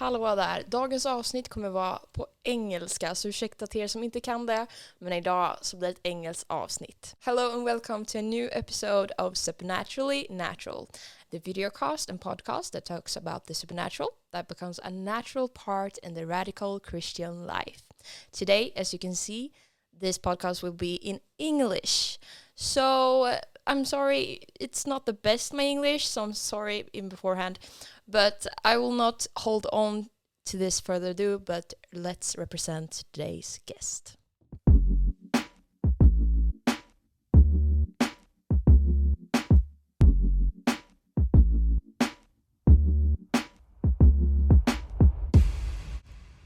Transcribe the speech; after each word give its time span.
hallå 0.00 0.34
där! 0.36 0.64
Dagens 0.66 1.06
avsnitt 1.06 1.48
kommer 1.48 1.68
vara 1.68 1.98
på 2.12 2.26
engelska, 2.42 3.14
så 3.14 3.28
ursäkta 3.28 3.66
till 3.66 3.80
er 3.80 3.86
som 3.86 4.02
inte 4.02 4.20
kan 4.20 4.46
det, 4.46 4.66
men 4.98 5.12
idag 5.12 5.58
så 5.60 5.76
blir 5.76 5.88
det 5.88 5.94
ett 5.94 6.06
engelskt 6.06 6.44
avsnitt. 6.50 7.16
Hello 7.20 7.52
and 7.52 7.64
welcome 7.64 8.04
to 8.04 8.18
a 8.18 8.22
new 8.22 8.48
episode 8.52 9.12
of 9.18 9.36
Supernaturally 9.36 10.26
Natural, 10.30 10.86
the 11.30 11.38
videocast 11.38 12.10
and 12.10 12.20
podcast 12.20 12.72
that 12.72 12.84
talks 12.84 13.16
about 13.16 13.46
the 13.46 13.54
supernatural 13.54 14.08
that 14.32 14.48
becomes 14.48 14.80
a 14.82 14.90
natural 14.90 15.48
part 15.48 15.98
in 15.98 16.14
the 16.14 16.26
radical 16.26 16.80
Christian 16.80 17.46
life. 17.46 17.82
Today, 18.32 18.72
as 18.76 18.92
you 18.92 18.98
can 18.98 19.14
see, 19.14 19.52
this 20.00 20.18
podcast 20.18 20.62
will 20.62 20.76
be 20.76 20.94
in 20.94 21.20
English. 21.38 22.18
So 22.54 23.34
I'm 23.66 23.84
sorry, 23.84 24.40
it's 24.60 24.86
not 24.86 25.06
the 25.06 25.12
best 25.12 25.52
my 25.52 25.64
English, 25.64 26.08
so 26.08 26.22
I'm 26.22 26.34
sorry 26.34 26.86
in 26.92 27.08
beforehand. 27.08 27.58
But 28.10 28.46
I 28.64 28.76
will 28.76 28.92
not 28.92 29.26
hold 29.36 29.66
on 29.72 30.10
to 30.46 30.56
this 30.56 30.80
further 30.80 31.10
ado, 31.10 31.38
but 31.38 31.74
let's 31.92 32.36
represent 32.36 33.04
today's 33.12 33.60
guest. 33.66 34.16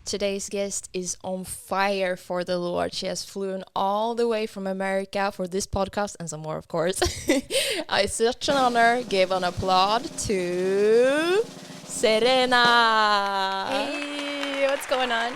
Today's 0.04 0.50
guest 0.50 0.90
is 0.92 1.16
on 1.24 1.44
fire 1.44 2.14
for 2.14 2.44
the 2.44 2.58
Lord. 2.58 2.92
She 2.92 3.06
has 3.06 3.24
flown 3.24 3.64
all 3.74 4.14
the 4.14 4.28
way 4.28 4.44
from 4.44 4.66
America 4.66 5.32
for 5.32 5.48
this 5.48 5.66
podcast 5.66 6.16
and 6.20 6.28
some 6.28 6.42
more, 6.42 6.58
of 6.58 6.68
course. 6.68 7.00
it's 7.26 8.12
such 8.12 8.50
an 8.50 8.56
honor. 8.56 9.02
Give 9.04 9.32
an 9.32 9.44
applaud 9.44 10.04
to 10.04 11.42
Serena. 11.84 13.66
Hey, 13.70 14.66
what's 14.68 14.86
going 14.86 15.10
on? 15.10 15.32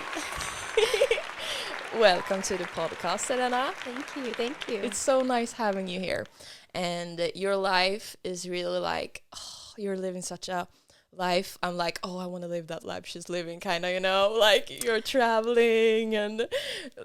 Welcome 1.99 2.43
to 2.43 2.55
the 2.55 2.65
podcast, 2.65 3.21
Serena. 3.21 3.71
Thank 3.77 4.15
you, 4.17 4.33
thank 4.33 4.69
you. 4.69 4.81
It's 4.83 4.99
so 4.99 5.23
nice 5.23 5.51
having 5.51 5.87
you 5.87 5.99
here. 5.99 6.27
And 6.75 7.31
your 7.33 7.55
life 7.55 8.15
is 8.23 8.47
really 8.47 8.77
like, 8.77 9.23
oh, 9.35 9.73
you're 9.77 9.97
living 9.97 10.21
such 10.21 10.47
a 10.47 10.67
life 11.11 11.57
i'm 11.63 11.75
like 11.75 11.99
oh 12.03 12.17
i 12.17 12.25
want 12.25 12.43
to 12.43 12.47
live 12.47 12.67
that 12.67 12.85
life 12.85 13.05
she's 13.05 13.29
living 13.29 13.59
kind 13.59 13.83
of 13.83 13.91
you 13.91 13.99
know? 13.99 14.35
Like 14.39 14.83
you're 14.83 15.01
traveling 15.01 16.15
and 16.15 16.47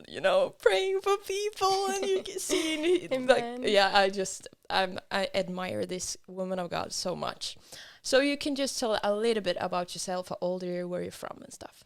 you 0.07 0.21
know 0.21 0.55
praying 0.61 1.01
for 1.01 1.17
people 1.19 1.87
and 1.89 2.07
you 2.07 2.23
can 2.23 2.39
see 2.39 3.09
like 3.09 3.45
yeah 3.63 3.91
i 3.95 4.11
just 4.11 4.47
i'm 4.69 4.99
i 5.11 5.29
admire 5.35 5.87
this 5.87 6.17
woman 6.27 6.59
of 6.59 6.71
god 6.71 6.93
so 6.93 7.17
much. 7.17 7.57
So 8.03 8.21
you 8.21 8.37
can 8.37 8.55
just 8.55 8.79
tell 8.79 9.01
a 9.03 9.15
little 9.15 9.43
bit 9.43 9.57
about 9.59 9.95
yourself 9.95 10.29
how 10.29 10.37
old 10.43 10.63
are 10.63 10.67
you 10.67 10.87
where 10.87 11.03
you're 11.03 11.11
from 11.11 11.39
and 11.43 11.53
stuff. 11.53 11.85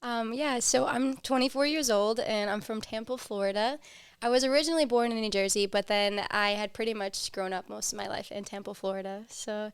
Um, 0.00 0.32
yeah 0.32 0.60
so 0.60 0.86
i'm 0.86 1.16
24 1.16 1.66
years 1.66 1.90
old 1.90 2.20
and 2.20 2.48
i'm 2.50 2.60
from 2.60 2.80
tampa 2.80 3.18
florida. 3.18 3.78
I 4.20 4.28
was 4.30 4.42
originally 4.42 4.84
born 4.84 5.12
in 5.12 5.20
New 5.20 5.30
Jersey, 5.30 5.66
but 5.66 5.86
then 5.86 6.26
I 6.30 6.50
had 6.50 6.72
pretty 6.72 6.92
much 6.92 7.30
grown 7.30 7.52
up 7.52 7.68
most 7.68 7.92
of 7.92 7.96
my 7.96 8.08
life 8.08 8.32
in 8.32 8.42
Tampa, 8.42 8.74
Florida. 8.74 9.24
So 9.28 9.70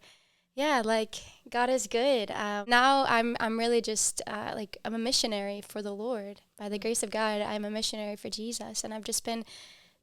yeah, 0.55 0.83
like 0.85 1.17
God 1.51 1.69
is 1.69 1.87
good. 1.87 2.31
Um, 2.31 2.65
now 2.69 3.05
I'm 3.09 3.37
I'm 3.41 3.59
really 3.59 3.81
just 3.81 4.23
uh, 4.27 4.53
like 4.55 4.77
I'm 4.85 4.95
a 4.95 4.99
missionary 4.99 5.61
for 5.67 5.83
the 5.83 5.93
Lord. 5.93 6.41
By 6.57 6.69
the 6.69 6.79
grace 6.79 7.03
of 7.03 7.11
God, 7.11 7.41
I'm 7.41 7.65
a 7.65 7.71
missionary 7.71 8.17
for 8.17 8.31
Jesus, 8.31 8.85
and 8.85 8.95
I've 8.95 9.05
just 9.05 9.25
been. 9.25 9.45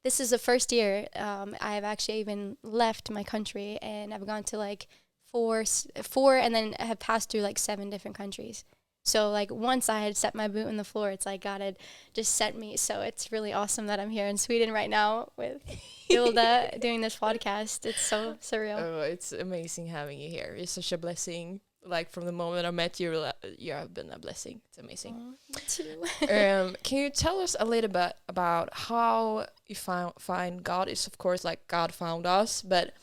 This 0.04 0.20
is 0.20 0.32
the 0.32 0.40
first 0.40 0.72
year 0.72 1.06
um, 1.16 1.56
I've 1.62 1.84
actually 1.84 2.20
even 2.20 2.58
left 2.64 3.12
my 3.12 3.24
country, 3.24 3.78
and 3.82 4.14
I've 4.14 4.26
gone 4.26 4.44
to 4.46 4.58
like 4.58 4.88
four, 5.32 5.64
four, 6.02 6.38
and 6.38 6.54
then 6.54 6.74
have 6.80 7.00
passed 7.00 7.30
through 7.30 7.42
like 7.42 7.60
seven 7.60 7.90
different 7.90 8.18
countries. 8.18 8.66
So 9.04 9.32
like 9.32 9.52
once 9.52 9.90
I 9.90 10.02
had 10.02 10.16
set 10.16 10.36
my 10.36 10.48
boot 10.48 10.68
in 10.68 10.78
the 10.78 10.84
floor, 10.84 11.10
it's 11.10 11.26
like 11.26 11.42
God 11.42 11.62
had 11.62 11.78
just 12.14 12.36
sent 12.36 12.58
me. 12.58 12.78
So 12.78 13.02
it's 13.02 13.32
really 13.32 13.52
awesome 13.52 13.88
that 13.88 14.00
I'm 14.00 14.12
here 14.12 14.28
in 14.28 14.38
Sweden 14.38 14.72
right 14.72 14.90
now 14.90 15.32
with 15.38 15.62
Hilda 16.08 16.78
doing 16.80 17.02
this 17.02 17.18
podcast. 17.18 17.86
It's 17.86 18.02
so 18.02 18.36
surreal. 18.42 18.78
Oh, 18.80 19.02
it's 19.02 19.32
amazing 19.32 19.88
having 19.88 20.20
you 20.20 20.30
here. 20.30 20.56
It's 20.58 20.72
such 20.72 20.92
a 20.92 20.98
blessing. 20.98 21.62
Like 21.84 22.12
from 22.12 22.26
the 22.26 22.32
moment 22.32 22.68
I 22.68 22.72
met 22.72 23.00
you, 23.00 23.26
you 23.58 23.72
have 23.74 23.92
been 23.92 24.12
a 24.12 24.20
blessing. 24.20 24.62
It's 24.70 24.78
amazing. 24.78 25.36
Oh, 25.56 25.60
too. 25.68 26.04
um, 26.32 26.76
can 26.84 27.00
you 27.00 27.10
tell 27.10 27.40
us 27.40 27.56
a 27.60 27.66
little 27.66 27.90
bit 27.90 28.14
about 28.30 28.70
how 28.72 29.48
you 29.66 29.74
found 29.74 30.14
find 30.20 30.64
God? 30.64 30.88
Is 30.88 31.08
of 31.08 31.18
course 31.18 31.44
like 31.44 31.68
God 31.68 31.92
found 31.92 32.28
us, 32.28 32.62
but 32.62 32.94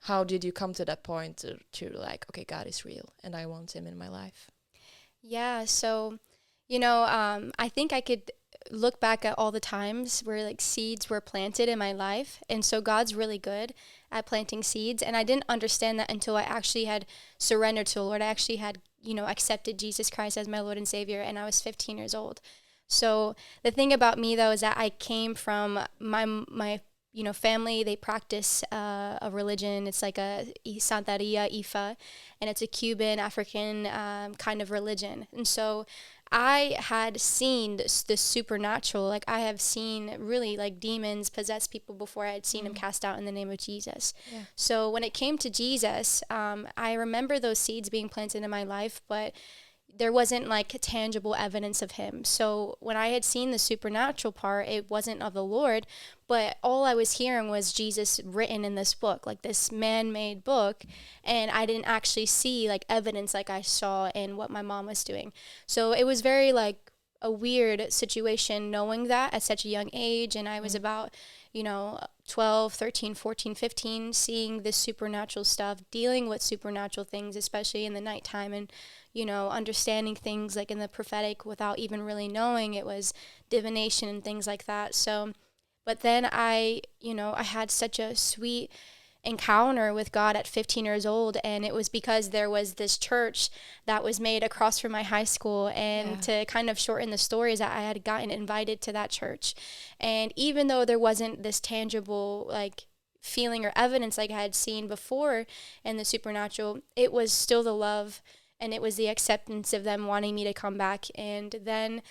how 0.00 0.22
did 0.22 0.44
you 0.44 0.52
come 0.52 0.74
to 0.74 0.84
that 0.84 1.02
point 1.02 1.38
to, 1.38 1.58
to 1.72 1.88
like 1.96 2.26
okay, 2.30 2.44
God 2.44 2.66
is 2.66 2.84
real 2.84 3.08
and 3.24 3.34
I 3.34 3.46
want 3.46 3.74
Him 3.74 3.86
in 3.86 3.96
my 3.96 4.08
life? 4.10 4.50
Yeah. 5.28 5.64
So, 5.64 6.18
you 6.68 6.78
know, 6.78 7.02
um, 7.04 7.52
I 7.58 7.68
think 7.68 7.92
I 7.92 8.00
could 8.00 8.30
look 8.70 9.00
back 9.00 9.24
at 9.24 9.34
all 9.38 9.52
the 9.52 9.60
times 9.60 10.20
where 10.20 10.42
like 10.42 10.60
seeds 10.60 11.10
were 11.10 11.20
planted 11.20 11.68
in 11.68 11.78
my 11.78 11.92
life. 11.92 12.42
And 12.48 12.64
so 12.64 12.80
God's 12.80 13.14
really 13.14 13.38
good 13.38 13.74
at 14.10 14.26
planting 14.26 14.62
seeds. 14.62 15.02
And 15.02 15.16
I 15.16 15.24
didn't 15.24 15.44
understand 15.48 15.98
that 15.98 16.10
until 16.10 16.36
I 16.36 16.42
actually 16.42 16.84
had 16.84 17.06
surrendered 17.38 17.86
to 17.88 17.94
the 17.94 18.04
Lord. 18.04 18.22
I 18.22 18.26
actually 18.26 18.56
had, 18.56 18.78
you 19.02 19.14
know, 19.14 19.26
accepted 19.26 19.78
Jesus 19.78 20.10
Christ 20.10 20.38
as 20.38 20.48
my 20.48 20.60
Lord 20.60 20.78
and 20.78 20.86
Savior. 20.86 21.20
And 21.20 21.38
I 21.38 21.44
was 21.44 21.60
15 21.60 21.98
years 21.98 22.14
old. 22.14 22.40
So 22.88 23.34
the 23.64 23.72
thing 23.72 23.92
about 23.92 24.18
me 24.18 24.36
though 24.36 24.52
is 24.52 24.60
that 24.60 24.78
I 24.78 24.90
came 24.90 25.34
from 25.34 25.80
my 25.98 26.24
my 26.24 26.80
you 27.16 27.24
know 27.24 27.32
family 27.32 27.82
they 27.82 27.96
practice 27.96 28.62
uh, 28.70 29.18
a 29.22 29.30
religion 29.32 29.86
it's 29.86 30.02
like 30.02 30.18
a 30.18 30.52
santeria 30.66 31.50
ifa 31.60 31.96
and 32.40 32.50
it's 32.50 32.60
a 32.60 32.66
cuban 32.66 33.18
african 33.18 33.86
um, 33.86 34.34
kind 34.34 34.60
of 34.60 34.70
religion 34.70 35.26
and 35.34 35.48
so 35.48 35.86
i 36.30 36.76
had 36.78 37.18
seen 37.18 37.78
the 37.78 38.16
supernatural 38.16 39.08
like 39.08 39.24
i 39.26 39.40
have 39.40 39.62
seen 39.62 40.14
really 40.18 40.58
like 40.58 40.78
demons 40.78 41.30
possess 41.30 41.66
people 41.66 41.94
before 41.94 42.26
i 42.26 42.32
had 42.32 42.44
seen 42.44 42.62
mm. 42.62 42.66
them 42.66 42.74
cast 42.74 43.02
out 43.02 43.18
in 43.18 43.24
the 43.24 43.32
name 43.32 43.50
of 43.50 43.56
jesus 43.56 44.12
yeah. 44.30 44.40
so 44.54 44.90
when 44.90 45.02
it 45.02 45.14
came 45.14 45.38
to 45.38 45.48
jesus 45.48 46.22
um, 46.28 46.68
i 46.76 46.92
remember 46.92 47.38
those 47.38 47.58
seeds 47.58 47.88
being 47.88 48.10
planted 48.10 48.42
in 48.42 48.50
my 48.50 48.62
life 48.62 49.00
but 49.08 49.32
there 49.98 50.12
wasn't 50.12 50.48
like 50.48 50.76
tangible 50.80 51.34
evidence 51.34 51.82
of 51.82 51.92
him. 51.92 52.24
So 52.24 52.76
when 52.80 52.96
I 52.96 53.08
had 53.08 53.24
seen 53.24 53.50
the 53.50 53.58
supernatural 53.58 54.32
part, 54.32 54.68
it 54.68 54.90
wasn't 54.90 55.22
of 55.22 55.32
the 55.32 55.44
Lord, 55.44 55.86
but 56.28 56.58
all 56.62 56.84
I 56.84 56.94
was 56.94 57.18
hearing 57.18 57.48
was 57.48 57.72
Jesus 57.72 58.20
written 58.24 58.64
in 58.64 58.74
this 58.74 58.94
book, 58.94 59.26
like 59.26 59.42
this 59.42 59.72
man 59.72 60.12
made 60.12 60.44
book. 60.44 60.84
And 61.24 61.50
I 61.50 61.66
didn't 61.66 61.86
actually 61.86 62.26
see 62.26 62.68
like 62.68 62.84
evidence 62.88 63.32
like 63.32 63.50
I 63.50 63.62
saw 63.62 64.10
in 64.10 64.36
what 64.36 64.50
my 64.50 64.62
mom 64.62 64.86
was 64.86 65.04
doing. 65.04 65.32
So 65.66 65.92
it 65.92 66.04
was 66.04 66.20
very 66.20 66.52
like 66.52 66.92
a 67.22 67.30
weird 67.30 67.92
situation 67.92 68.70
knowing 68.70 69.04
that 69.04 69.32
at 69.32 69.42
such 69.42 69.64
a 69.64 69.70
young 69.70 69.90
age. 69.92 70.36
And 70.36 70.48
I 70.48 70.60
was 70.60 70.72
mm-hmm. 70.72 70.84
about, 70.84 71.14
you 71.52 71.62
know, 71.62 72.00
12, 72.28 72.74
13, 72.74 73.14
14, 73.14 73.54
15, 73.54 74.12
seeing 74.12 74.62
this 74.62 74.76
supernatural 74.76 75.44
stuff, 75.44 75.78
dealing 75.90 76.28
with 76.28 76.42
supernatural 76.42 77.04
things, 77.04 77.36
especially 77.36 77.86
in 77.86 77.94
the 77.94 78.00
nighttime, 78.00 78.52
and, 78.52 78.70
you 79.16 79.24
know, 79.24 79.48
understanding 79.48 80.14
things 80.14 80.56
like 80.56 80.70
in 80.70 80.78
the 80.78 80.88
prophetic 80.88 81.46
without 81.46 81.78
even 81.78 82.02
really 82.02 82.28
knowing 82.28 82.74
it 82.74 82.84
was 82.84 83.14
divination 83.48 84.10
and 84.10 84.22
things 84.22 84.46
like 84.46 84.66
that. 84.66 84.94
So, 84.94 85.32
but 85.86 86.02
then 86.02 86.28
I, 86.30 86.82
you 87.00 87.14
know, 87.14 87.32
I 87.34 87.42
had 87.42 87.70
such 87.70 87.98
a 87.98 88.14
sweet 88.14 88.70
encounter 89.24 89.94
with 89.94 90.12
God 90.12 90.36
at 90.36 90.46
15 90.46 90.84
years 90.84 91.06
old. 91.06 91.38
And 91.42 91.64
it 91.64 91.72
was 91.72 91.88
because 91.88 92.28
there 92.28 92.50
was 92.50 92.74
this 92.74 92.98
church 92.98 93.48
that 93.86 94.04
was 94.04 94.20
made 94.20 94.42
across 94.42 94.78
from 94.78 94.92
my 94.92 95.02
high 95.02 95.24
school. 95.24 95.68
And 95.74 96.10
yeah. 96.10 96.16
to 96.42 96.44
kind 96.44 96.68
of 96.68 96.78
shorten 96.78 97.08
the 97.08 97.16
stories, 97.16 97.58
that 97.60 97.74
I 97.74 97.80
had 97.80 98.04
gotten 98.04 98.30
invited 98.30 98.82
to 98.82 98.92
that 98.92 99.08
church. 99.08 99.54
And 99.98 100.30
even 100.36 100.66
though 100.66 100.84
there 100.84 100.98
wasn't 100.98 101.42
this 101.42 101.58
tangible, 101.58 102.46
like, 102.50 102.84
feeling 103.22 103.64
or 103.64 103.72
evidence 103.74 104.18
like 104.18 104.30
I 104.30 104.42
had 104.42 104.54
seen 104.54 104.86
before 104.86 105.46
in 105.84 105.96
the 105.96 106.04
supernatural, 106.04 106.80
it 106.94 107.12
was 107.12 107.32
still 107.32 107.62
the 107.62 107.74
love 107.74 108.20
and 108.60 108.72
it 108.72 108.82
was 108.82 108.96
the 108.96 109.08
acceptance 109.08 109.72
of 109.72 109.84
them 109.84 110.06
wanting 110.06 110.34
me 110.34 110.44
to 110.44 110.52
come 110.52 110.78
back. 110.78 111.06
And 111.14 111.54
then 111.62 112.02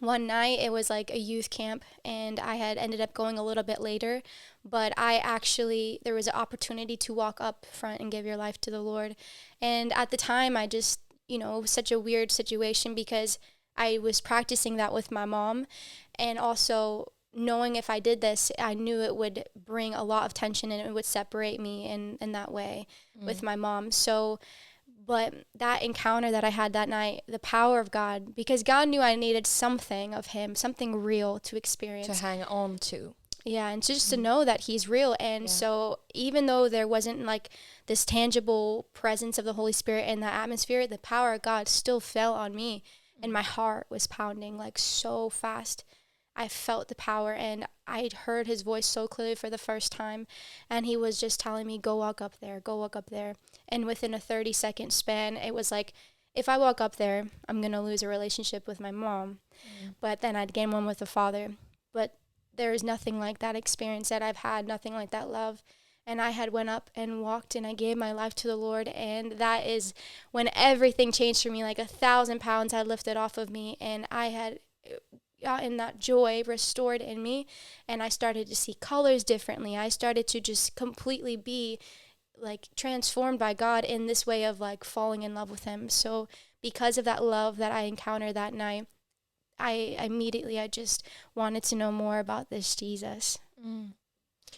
one 0.00 0.26
night 0.26 0.58
it 0.58 0.72
was 0.72 0.88
like 0.88 1.10
a 1.10 1.18
youth 1.18 1.50
camp 1.50 1.84
and 2.04 2.40
i 2.40 2.56
had 2.56 2.78
ended 2.78 3.00
up 3.00 3.14
going 3.14 3.38
a 3.38 3.44
little 3.44 3.62
bit 3.62 3.80
later 3.80 4.22
but 4.64 4.92
i 4.96 5.18
actually 5.18 6.00
there 6.04 6.14
was 6.14 6.26
an 6.26 6.34
opportunity 6.34 6.96
to 6.96 7.14
walk 7.14 7.38
up 7.38 7.66
front 7.70 8.00
and 8.00 8.10
give 8.10 8.26
your 8.26 8.36
life 8.36 8.58
to 8.60 8.70
the 8.70 8.80
lord 8.80 9.14
and 9.60 9.92
at 9.92 10.10
the 10.10 10.16
time 10.16 10.56
i 10.56 10.66
just 10.66 11.00
you 11.28 11.38
know 11.38 11.58
it 11.58 11.62
was 11.62 11.70
such 11.70 11.92
a 11.92 12.00
weird 12.00 12.32
situation 12.32 12.94
because 12.94 13.38
i 13.76 13.98
was 13.98 14.20
practicing 14.20 14.76
that 14.76 14.92
with 14.92 15.12
my 15.12 15.26
mom 15.26 15.66
and 16.18 16.38
also 16.38 17.12
knowing 17.34 17.76
if 17.76 17.90
i 17.90 18.00
did 18.00 18.22
this 18.22 18.50
i 18.58 18.72
knew 18.72 19.00
it 19.02 19.14
would 19.14 19.44
bring 19.54 19.94
a 19.94 20.02
lot 20.02 20.24
of 20.24 20.32
tension 20.32 20.72
and 20.72 20.80
it 20.80 20.94
would 20.94 21.04
separate 21.04 21.60
me 21.60 21.86
in 21.86 22.16
in 22.22 22.32
that 22.32 22.50
way 22.50 22.86
mm. 23.20 23.26
with 23.26 23.42
my 23.42 23.54
mom 23.54 23.90
so 23.90 24.40
but 25.06 25.34
that 25.54 25.82
encounter 25.82 26.30
that 26.30 26.44
I 26.44 26.50
had 26.50 26.72
that 26.72 26.88
night, 26.88 27.22
the 27.26 27.38
power 27.38 27.80
of 27.80 27.90
God, 27.90 28.34
because 28.34 28.62
God 28.62 28.88
knew 28.88 29.00
I 29.00 29.14
needed 29.14 29.46
something 29.46 30.14
of 30.14 30.26
Him, 30.26 30.54
something 30.54 30.96
real 30.96 31.38
to 31.40 31.56
experience. 31.56 32.06
To 32.06 32.14
hang 32.14 32.42
on 32.44 32.78
to. 32.78 33.14
Yeah, 33.44 33.68
and 33.68 33.82
just 33.82 34.10
to 34.10 34.16
mm-hmm. 34.16 34.22
know 34.22 34.44
that 34.44 34.62
he's 34.62 34.88
real. 34.88 35.16
And 35.18 35.44
Yeah. 35.44 35.50
so 35.50 35.98
even 36.14 36.46
though 36.46 36.68
there 36.68 36.88
wasn't 36.88 37.24
like 37.24 37.50
this 37.86 38.04
tangible 38.04 38.86
presence 38.92 39.38
of 39.38 39.44
the 39.44 39.54
Holy 39.54 39.72
Spirit 39.72 40.08
in 40.08 40.20
that 40.20 40.34
atmosphere, 40.34 40.86
the 40.86 40.98
power 40.98 41.34
of 41.34 41.42
God 41.42 41.68
still 41.68 42.00
fell 42.00 42.34
on 42.34 42.54
me 42.54 42.82
and 43.22 43.32
my 43.32 43.42
heart 43.42 43.86
was 43.90 44.06
pounding 44.06 44.56
like 44.56 44.78
so 44.78 45.30
fast. 45.30 45.84
I 46.36 46.48
felt 46.48 46.88
the 46.88 46.94
power 46.94 47.34
and 47.34 47.66
I'd 47.86 48.12
heard 48.12 48.46
his 48.46 48.62
voice 48.62 48.86
so 48.86 49.06
clearly 49.06 49.34
for 49.34 49.50
the 49.50 49.58
first 49.58 49.92
time 49.92 50.26
and 50.70 50.86
he 50.86 50.96
was 50.96 51.20
just 51.20 51.40
telling 51.40 51.66
me 51.66 51.76
go 51.78 51.96
walk 51.96 52.20
up 52.20 52.38
there, 52.40 52.60
go 52.60 52.76
walk 52.76 52.96
up 52.96 53.10
there. 53.10 53.34
And 53.70 53.86
within 53.86 54.14
a 54.14 54.20
30 54.20 54.52
second 54.52 54.92
span, 54.92 55.36
it 55.36 55.54
was 55.54 55.70
like 55.70 55.92
if 56.34 56.48
I 56.48 56.58
walk 56.58 56.80
up 56.80 56.96
there, 56.96 57.26
I'm 57.48 57.60
going 57.60 57.72
to 57.72 57.80
lose 57.80 58.02
a 58.02 58.08
relationship 58.08 58.66
with 58.66 58.80
my 58.80 58.90
mom. 58.90 59.38
But 60.00 60.20
then 60.20 60.36
I'd 60.36 60.52
gain 60.52 60.70
one 60.70 60.86
with 60.86 60.98
the 60.98 61.06
father. 61.06 61.50
But 61.92 62.14
there 62.54 62.72
is 62.72 62.82
nothing 62.82 63.18
like 63.18 63.38
that 63.38 63.56
experience 63.56 64.08
that 64.10 64.22
I've 64.22 64.38
had, 64.38 64.66
nothing 64.66 64.94
like 64.94 65.10
that 65.10 65.30
love. 65.30 65.62
And 66.06 66.20
I 66.20 66.30
had 66.30 66.52
went 66.52 66.68
up 66.68 66.90
and 66.94 67.22
walked 67.22 67.54
and 67.54 67.66
I 67.66 67.74
gave 67.74 67.96
my 67.96 68.12
life 68.12 68.34
to 68.36 68.48
the 68.48 68.56
Lord 68.56 68.88
and 68.88 69.32
that 69.32 69.66
is 69.66 69.94
when 70.32 70.48
everything 70.56 71.12
changed 71.12 71.42
for 71.42 71.50
me 71.50 71.62
like 71.62 71.78
a 71.78 71.84
thousand 71.84 72.40
pounds 72.40 72.72
had 72.72 72.88
lifted 72.88 73.16
off 73.16 73.38
of 73.38 73.50
me 73.50 73.76
and 73.80 74.08
I 74.10 74.26
had 74.28 74.58
uh, 74.86 74.96
gotten 75.42 75.76
that 75.76 75.98
joy 75.98 76.42
restored 76.46 77.00
in 77.00 77.22
me 77.22 77.46
and 77.86 78.02
I 78.02 78.08
started 78.08 78.48
to 78.48 78.56
see 78.56 78.74
colors 78.74 79.22
differently. 79.22 79.76
I 79.76 79.88
started 79.88 80.26
to 80.28 80.40
just 80.40 80.74
completely 80.74 81.36
be 81.36 81.78
like 82.40 82.68
transformed 82.76 83.38
by 83.38 83.54
God 83.54 83.84
in 83.84 84.06
this 84.06 84.26
way 84.26 84.44
of 84.44 84.60
like 84.60 84.84
falling 84.84 85.22
in 85.22 85.34
love 85.34 85.50
with 85.50 85.64
him. 85.64 85.88
So 85.88 86.28
because 86.62 86.98
of 86.98 87.04
that 87.04 87.22
love 87.22 87.56
that 87.58 87.72
I 87.72 87.82
encountered 87.82 88.34
that 88.34 88.54
night, 88.54 88.86
I 89.58 89.96
immediately 89.98 90.58
I 90.58 90.66
just 90.68 91.06
wanted 91.34 91.62
to 91.64 91.76
know 91.76 91.92
more 91.92 92.18
about 92.18 92.50
this 92.50 92.74
Jesus. 92.74 93.38
Mm. 93.64 93.92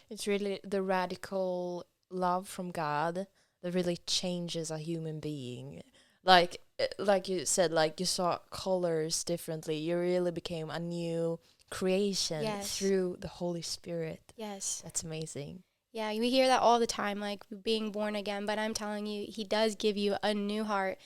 It's 0.08 0.26
really 0.26 0.60
the 0.62 0.82
radical 0.82 1.84
love 2.10 2.48
from 2.48 2.70
God 2.70 3.26
that 3.62 3.74
really 3.74 3.98
changes 4.06 4.70
a 4.70 4.78
human 4.78 5.20
being. 5.20 5.82
Like 6.24 6.60
uh, 6.78 6.86
like 6.98 7.28
you 7.28 7.44
said, 7.46 7.72
like 7.72 7.98
you 7.98 8.06
saw 8.06 8.38
colors 8.50 9.24
differently. 9.24 9.76
You 9.76 9.98
really 9.98 10.30
became 10.30 10.70
a 10.70 10.78
new 10.78 11.40
creation 11.70 12.42
Yes. 12.42 12.78
through 12.78 13.16
the 13.20 13.28
Holy 13.28 13.62
Spirit. 13.62 14.20
Yes. 14.36 14.82
That's 14.84 15.02
amazing. 15.02 15.62
Yeah, 15.92 16.10
we 16.18 16.30
hear 16.30 16.46
that 16.46 16.60
all 16.62 16.78
the 16.80 16.86
time, 16.86 17.20
like 17.20 17.44
being 17.62 17.90
born 17.90 18.16
again. 18.16 18.46
But 18.46 18.58
I'm 18.58 18.74
telling 18.74 19.06
you, 19.06 19.26
He 19.28 19.44
does 19.44 19.74
give 19.74 19.96
you 19.96 20.16
a 20.22 20.32
new 20.32 20.64
heart 20.64 20.98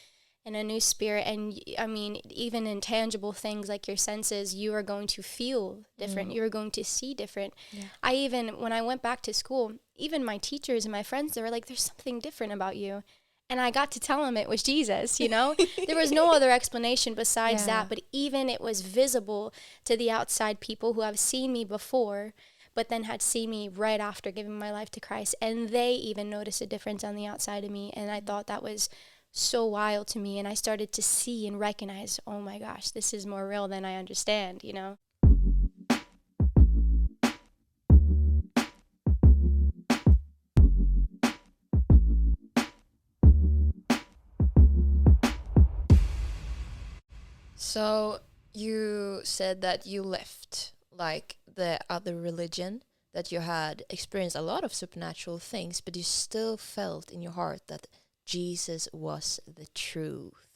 and 0.45 0.55
a 0.55 0.63
new 0.63 0.81
spirit. 0.81 1.27
And 1.27 1.61
I 1.77 1.89
mean, 1.89 2.21
even 2.31 2.67
in 2.69 2.81
tangible 2.81 3.33
things 3.33 3.69
like 3.69 3.89
your 3.89 3.97
senses, 3.97 4.55
you 4.55 4.73
are 4.75 4.83
going 4.85 5.09
to 5.09 5.23
feel 5.23 5.81
different. 5.99 6.31
Mm. 6.31 6.35
You 6.35 6.45
are 6.45 6.49
going 6.49 6.71
to 6.71 6.85
see 6.85 7.15
different. 7.15 7.53
Yeah. 7.73 7.83
I 8.03 8.15
even, 8.15 8.61
when 8.61 8.73
I 8.73 8.81
went 8.81 9.03
back 9.03 9.23
to 9.23 9.35
school, 9.35 9.73
even 9.97 10.25
my 10.25 10.39
teachers 10.39 10.85
and 10.85 10.93
my 10.93 11.03
friends, 11.03 11.35
they 11.35 11.43
were 11.43 11.51
like, 11.51 11.67
there's 11.67 11.83
something 11.83 12.21
different 12.21 12.53
about 12.53 12.77
you. 12.77 13.03
And 13.51 13.61
I 13.61 13.71
got 13.73 13.91
to 13.93 14.01
tell 14.01 14.25
them 14.25 14.37
it 14.37 14.49
was 14.49 14.63
Jesus, 14.63 15.19
you 15.21 15.29
know? 15.29 15.57
there 15.87 15.97
was 15.97 16.13
no 16.13 16.33
other 16.33 16.51
explanation 16.59 17.15
besides 17.15 17.63
Yeah. 17.63 17.83
that. 17.83 17.89
But 17.89 18.03
even 18.13 18.49
it 18.49 18.61
was 18.61 18.83
visible 18.83 19.53
to 19.85 19.97
the 19.97 20.11
outside 20.13 20.61
people 20.61 20.93
who 20.93 21.01
have 21.01 21.19
seen 21.19 21.53
me 21.53 21.65
before 21.65 22.35
but 22.77 22.91
then 22.91 23.05
had 23.05 23.23
seen 23.23 23.49
me 23.49 23.71
right 23.71 24.01
after 24.01 24.31
giving 24.31 24.57
my 24.57 24.71
life 24.71 24.91
to 24.91 25.01
Christ. 25.01 25.35
And 25.41 25.71
they 25.71 25.93
even 25.93 26.29
noticed 26.29 26.61
a 26.61 26.67
difference 26.67 27.03
on 27.03 27.17
the 27.17 27.27
outside 27.27 27.65
of 27.65 27.71
me. 27.71 27.91
And 27.97 28.11
I 28.11 28.21
thought 28.21 28.47
that 28.49 28.63
was 28.63 28.91
so 29.33 29.65
wild 29.65 30.09
to 30.09 30.19
me. 30.19 30.39
And 30.39 30.47
I 30.47 30.53
started 30.53 30.93
to 30.93 31.03
see 31.03 31.47
and 31.47 31.59
recognize, 31.59 32.21
oh 32.27 32.39
my 32.39 32.59
gosh, 32.59 32.91
this 32.91 33.15
is 33.15 33.25
more 33.27 33.49
real 33.49 33.67
than 33.67 33.87
I 33.87 33.97
understand, 33.97 34.63
you 34.63 34.75
know? 34.75 34.99
So 47.55 48.19
you 48.53 49.21
said 49.25 49.63
that 49.63 49.87
you 49.87 50.03
left 50.03 50.73
like 50.97 51.37
the 51.53 51.79
other 51.89 52.17
religion 52.17 52.83
that 53.13 53.33
you 53.33 53.41
had 53.41 53.83
experienced 53.89 54.37
a 54.37 54.43
lot 54.43 54.65
of 54.65 54.75
supernatural 54.75 55.39
things, 55.39 55.81
but 55.81 55.97
you 55.97 56.03
still 56.03 56.57
felt 56.57 57.11
in 57.11 57.23
your 57.23 57.33
heart 57.33 57.63
that 57.69 57.87
Jesus 58.25 58.89
was 58.93 59.41
the 59.47 59.67
truth. 59.75 60.49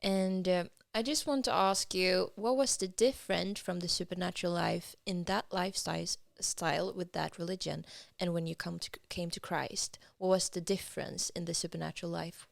And 0.00 0.48
uh, 0.48 0.64
I 0.94 1.02
just 1.02 1.26
want 1.26 1.44
to 1.46 1.52
ask 1.52 1.92
you, 1.94 2.30
what 2.36 2.56
was 2.56 2.76
the 2.76 2.88
different 2.88 3.58
from 3.58 3.80
the 3.80 3.88
supernatural 3.88 4.52
life 4.52 4.94
in 5.04 5.24
that 5.24 5.46
lifestyle 5.50 6.06
style 6.40 6.92
with 6.94 7.12
that 7.12 7.38
religion, 7.38 7.84
and 8.18 8.32
when 8.32 8.46
you 8.46 8.56
come 8.56 8.78
to 8.78 8.90
came 9.08 9.30
to 9.30 9.40
Christ, 9.40 9.98
what 10.18 10.28
was 10.28 10.48
the 10.48 10.60
difference 10.60 11.30
in 11.30 11.44
the 11.44 11.54
supernatural 11.54 12.10
life? 12.10 12.46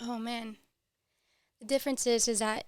Oh 0.00 0.18
man. 0.18 0.56
The 1.60 1.66
difference 1.66 2.06
is 2.06 2.28
is 2.28 2.40
that 2.40 2.66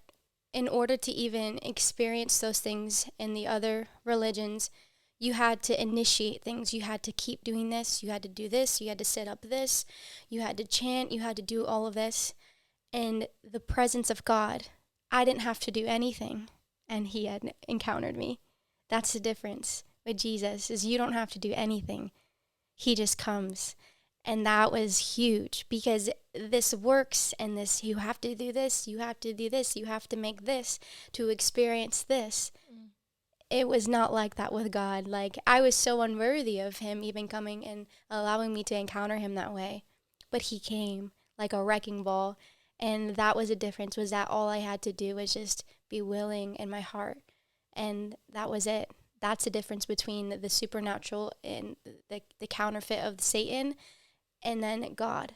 in 0.55 0.69
order 0.69 0.97
to 0.97 1.11
even 1.11 1.59
experience 1.63 2.39
those 2.39 2.61
things 2.61 3.11
in 3.19 3.35
the 3.35 3.47
other 3.47 3.89
religions, 4.05 4.71
you 5.19 5.33
had 5.33 5.63
to 5.65 5.81
initiate 5.81 6.43
things. 6.43 6.73
You 6.73 6.83
had 6.83 7.03
to 7.03 7.13
keep 7.13 7.43
doing 7.43 7.71
this. 7.71 8.03
You 8.03 8.11
had 8.11 8.23
to 8.23 8.29
do 8.29 8.49
this. 8.49 8.81
You 8.81 8.89
had 8.89 8.99
to 8.99 9.05
set 9.05 9.27
up 9.27 9.43
this. 9.43 9.85
You 10.31 10.41
had 10.43 10.57
to 10.59 10.65
chant. 10.65 11.11
You 11.11 11.21
had 11.21 11.37
to 11.37 11.43
do 11.43 11.67
all 11.67 11.87
of 11.87 11.95
this. 11.95 12.35
And 12.93 13.27
the 13.43 13.61
presence 13.61 14.11
of 14.11 14.25
God, 14.25 14.69
I 15.11 15.25
didn't 15.25 15.41
have 15.43 15.59
to 15.61 15.73
do 15.73 15.87
anything, 15.87 16.49
and 16.89 17.09
He 17.09 17.27
had 17.27 17.53
encountered 17.67 18.17
me. 18.17 18.39
That's 18.89 19.13
the 19.13 19.21
difference 19.21 19.83
with 20.07 20.19
Jesus 20.19 20.71
is 20.71 20.87
you 20.87 20.99
don't 20.99 21.15
have 21.15 21.31
to 21.33 21.39
do 21.41 21.53
anything. 21.55 22.13
He 22.77 22.95
just 22.95 23.19
comes. 23.19 23.75
And 24.25 24.47
that 24.47 24.73
was 24.73 25.17
huge 25.17 25.67
because 25.69 26.09
this 26.35 26.73
works 26.73 27.35
and 27.39 27.59
this 27.59 27.85
you 27.85 27.97
have 27.97 28.21
to 28.23 28.35
do 28.35 28.53
this, 28.53 28.89
you 28.89 28.99
have 28.99 29.21
to 29.21 29.33
do 29.35 29.51
this, 29.51 29.77
you 29.77 29.85
have 29.85 30.09
to 30.09 30.17
make 30.17 30.47
this 30.47 30.81
to 31.13 31.29
experience 31.29 32.03
this. 32.03 32.51
Mm. 32.73 32.89
It 33.51 33.69
was 33.69 33.87
not 33.87 34.13
like 34.13 34.37
that 34.37 34.53
with 34.53 34.73
God. 34.73 35.07
Like 35.07 35.37
I 35.47 35.61
was 35.61 35.75
so 35.75 36.01
unworthy 36.01 36.59
of 36.59 36.79
him 36.79 37.05
even 37.05 37.29
coming 37.29 37.67
and 37.67 37.87
allowing 38.11 38.55
me 38.55 38.65
to 38.65 38.77
encounter 38.77 39.17
him 39.17 39.35
that 39.35 39.53
way. 39.53 39.85
But 40.31 40.43
he 40.43 40.59
came 40.59 41.13
like 41.39 41.53
a 41.53 41.63
wrecking 41.63 42.03
ball 42.03 42.39
and 42.81 43.17
that 43.17 43.37
was 43.37 43.51
a 43.51 43.57
difference 43.57 43.97
was 43.97 44.11
that 44.11 44.31
all 44.31 44.49
I 44.49 44.59
had 44.59 44.81
to 44.83 44.93
do 44.93 45.17
was 45.17 45.35
just 45.35 45.65
be 45.91 46.01
willing 46.01 46.57
in 46.57 46.71
my 46.71 46.81
heart 46.81 47.19
and 47.75 48.17
that 48.33 48.51
was 48.51 48.67
it. 48.67 48.91
That's 49.21 49.45
the 49.45 49.51
difference 49.51 49.87
between 49.87 50.41
the 50.41 50.49
supernatural 50.49 51.33
and 51.43 51.77
the, 52.09 52.23
the 52.41 52.47
counterfeit 52.47 53.05
of 53.05 53.21
Satan 53.21 53.75
and 54.45 54.63
then 54.63 54.93
God, 54.95 55.33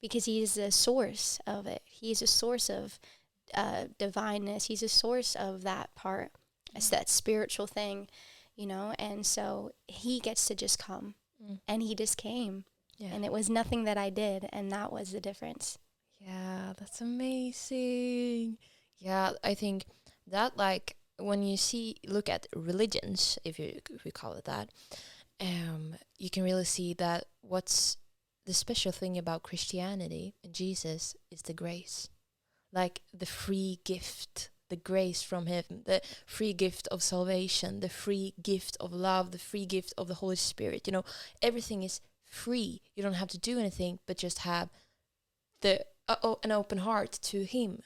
because 0.00 0.24
He's 0.24 0.54
the 0.54 0.70
source 0.72 1.38
of 1.46 1.66
it. 1.66 1.82
He's 1.84 2.22
a 2.22 2.26
source 2.26 2.68
of 2.70 2.98
uh, 3.54 3.84
divineness. 3.98 4.66
He's 4.66 4.82
a 4.82 4.88
source 4.88 5.34
of 5.36 5.62
that 5.62 5.94
part. 5.94 6.32
It's 6.74 6.90
that 6.90 7.08
spiritual 7.08 7.66
thing, 7.66 8.08
you 8.56 8.66
know. 8.66 8.92
And 8.98 9.24
so 9.24 9.72
He 9.86 10.18
gets 10.20 10.46
to 10.46 10.54
just 10.54 10.78
come, 10.78 11.14
Mm. 11.42 11.60
and 11.68 11.82
He 11.82 11.94
just 11.94 12.16
came, 12.16 12.64
Yeah. 12.98 13.08
and 13.14 13.24
it 13.24 13.30
was 13.32 13.50
nothing 13.50 13.84
that 13.84 13.98
I 13.98 14.08
did, 14.10 14.48
and 14.52 14.72
that 14.72 14.90
was 14.90 15.12
the 15.12 15.20
difference. 15.20 15.76
Yeah, 16.18 16.72
that's 16.78 17.00
amazing. 17.02 18.58
Yeah, 18.98 19.32
I 19.44 19.54
think 19.54 19.84
that 20.26 20.56
like 20.56 20.96
when 21.18 21.42
you 21.42 21.56
see 21.56 21.96
look 22.06 22.28
at 22.28 22.46
religions, 22.54 23.38
if 23.44 23.58
you 23.58 23.80
if 23.90 24.04
we 24.04 24.10
call 24.10 24.32
it 24.34 24.44
that, 24.44 24.70
um, 25.40 25.96
you 26.18 26.30
can 26.30 26.42
really 26.42 26.64
see 26.64 26.94
that 26.94 27.24
what's 27.42 27.96
the 28.46 28.54
special 28.54 28.92
thing 28.92 29.18
about 29.18 29.42
Christianity 29.42 30.34
and 30.42 30.54
Jesus 30.54 31.14
is 31.30 31.42
the 31.42 31.52
grace, 31.52 32.08
like 32.72 33.02
the 33.12 33.26
free 33.26 33.80
gift, 33.84 34.50
the 34.70 34.76
grace 34.76 35.22
from 35.22 35.46
Him, 35.46 35.64
the 35.84 36.00
free 36.24 36.52
gift 36.52 36.86
of 36.88 37.02
salvation, 37.02 37.80
the 37.80 37.88
free 37.88 38.34
gift 38.42 38.76
of 38.78 38.92
love, 38.92 39.32
the 39.32 39.38
free 39.38 39.66
gift 39.66 39.92
of 39.98 40.08
the 40.08 40.14
Holy 40.14 40.36
Spirit. 40.36 40.86
You 40.86 40.92
know, 40.92 41.04
everything 41.42 41.82
is 41.82 42.00
free. 42.24 42.82
You 42.94 43.02
don't 43.02 43.14
have 43.14 43.28
to 43.28 43.38
do 43.38 43.58
anything, 43.58 43.98
but 44.06 44.16
just 44.16 44.40
have 44.40 44.70
the 45.62 45.84
uh, 46.08 46.16
o- 46.22 46.38
an 46.42 46.52
open 46.52 46.78
heart 46.78 47.12
to 47.22 47.44
him 47.44 47.82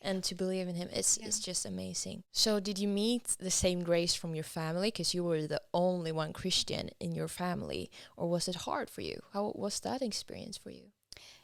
and 0.00 0.22
to 0.24 0.34
believe 0.34 0.68
in 0.68 0.74
him 0.76 0.88
it's 0.92 1.18
Yeah. 1.18 1.26
it's 1.26 1.40
just 1.40 1.66
amazing. 1.66 2.22
So 2.32 2.60
did 2.60 2.78
you 2.78 2.88
meet 2.88 3.36
the 3.38 3.50
same 3.50 3.82
grace 3.82 4.14
from 4.14 4.34
your 4.34 4.44
family? 4.44 4.88
Because 4.88 5.14
you 5.14 5.24
were 5.24 5.46
the 5.46 5.62
only 5.72 6.12
one 6.12 6.32
christian 6.32 6.90
in 7.00 7.14
your 7.14 7.28
family 7.28 7.90
or 8.16 8.28
was 8.28 8.48
it 8.48 8.56
hard 8.66 8.90
for 8.90 9.02
you? 9.02 9.20
How 9.32 9.52
was 9.54 9.80
that 9.80 10.02
experience 10.02 10.56
for 10.56 10.70
you? 10.70 10.92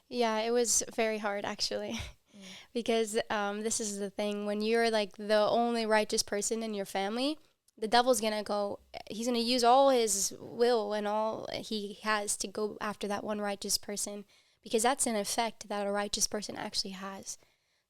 Yeah, 0.09 0.39
it 0.41 0.51
was 0.51 0.83
very 0.95 1.19
hard 1.19 1.45
actually. 1.45 2.01
because 2.75 3.19
um, 3.31 3.63
this 3.63 3.81
is 3.81 3.99
the 3.99 4.11
thing 4.11 4.45
when 4.47 4.61
you're 4.61 4.91
like 4.91 5.17
the 5.17 5.47
only 5.49 5.87
righteous 5.87 6.23
person 6.23 6.63
in 6.63 6.75
your 6.75 6.85
family 6.85 7.39
the 7.79 7.89
devil's 7.89 8.21
gonna 8.21 8.43
go 8.43 8.79
he's 9.09 9.27
gonna 9.27 9.39
use 9.39 9.65
all 9.65 9.91
his 9.91 10.33
will 10.41 10.93
and 10.93 11.07
all 11.07 11.49
he 11.53 11.99
has 12.03 12.37
to 12.37 12.47
go 12.49 12.77
after 12.81 13.07
that 13.09 13.25
one 13.25 13.41
righteous 13.41 13.79
person 13.79 14.25
because 14.63 14.83
that's 14.83 15.07
an 15.07 15.17
effect 15.17 15.69
that 15.69 15.87
a 15.87 15.91
righteous 15.91 16.27
person 16.27 16.57
actually 16.57 16.91
has 16.93 17.39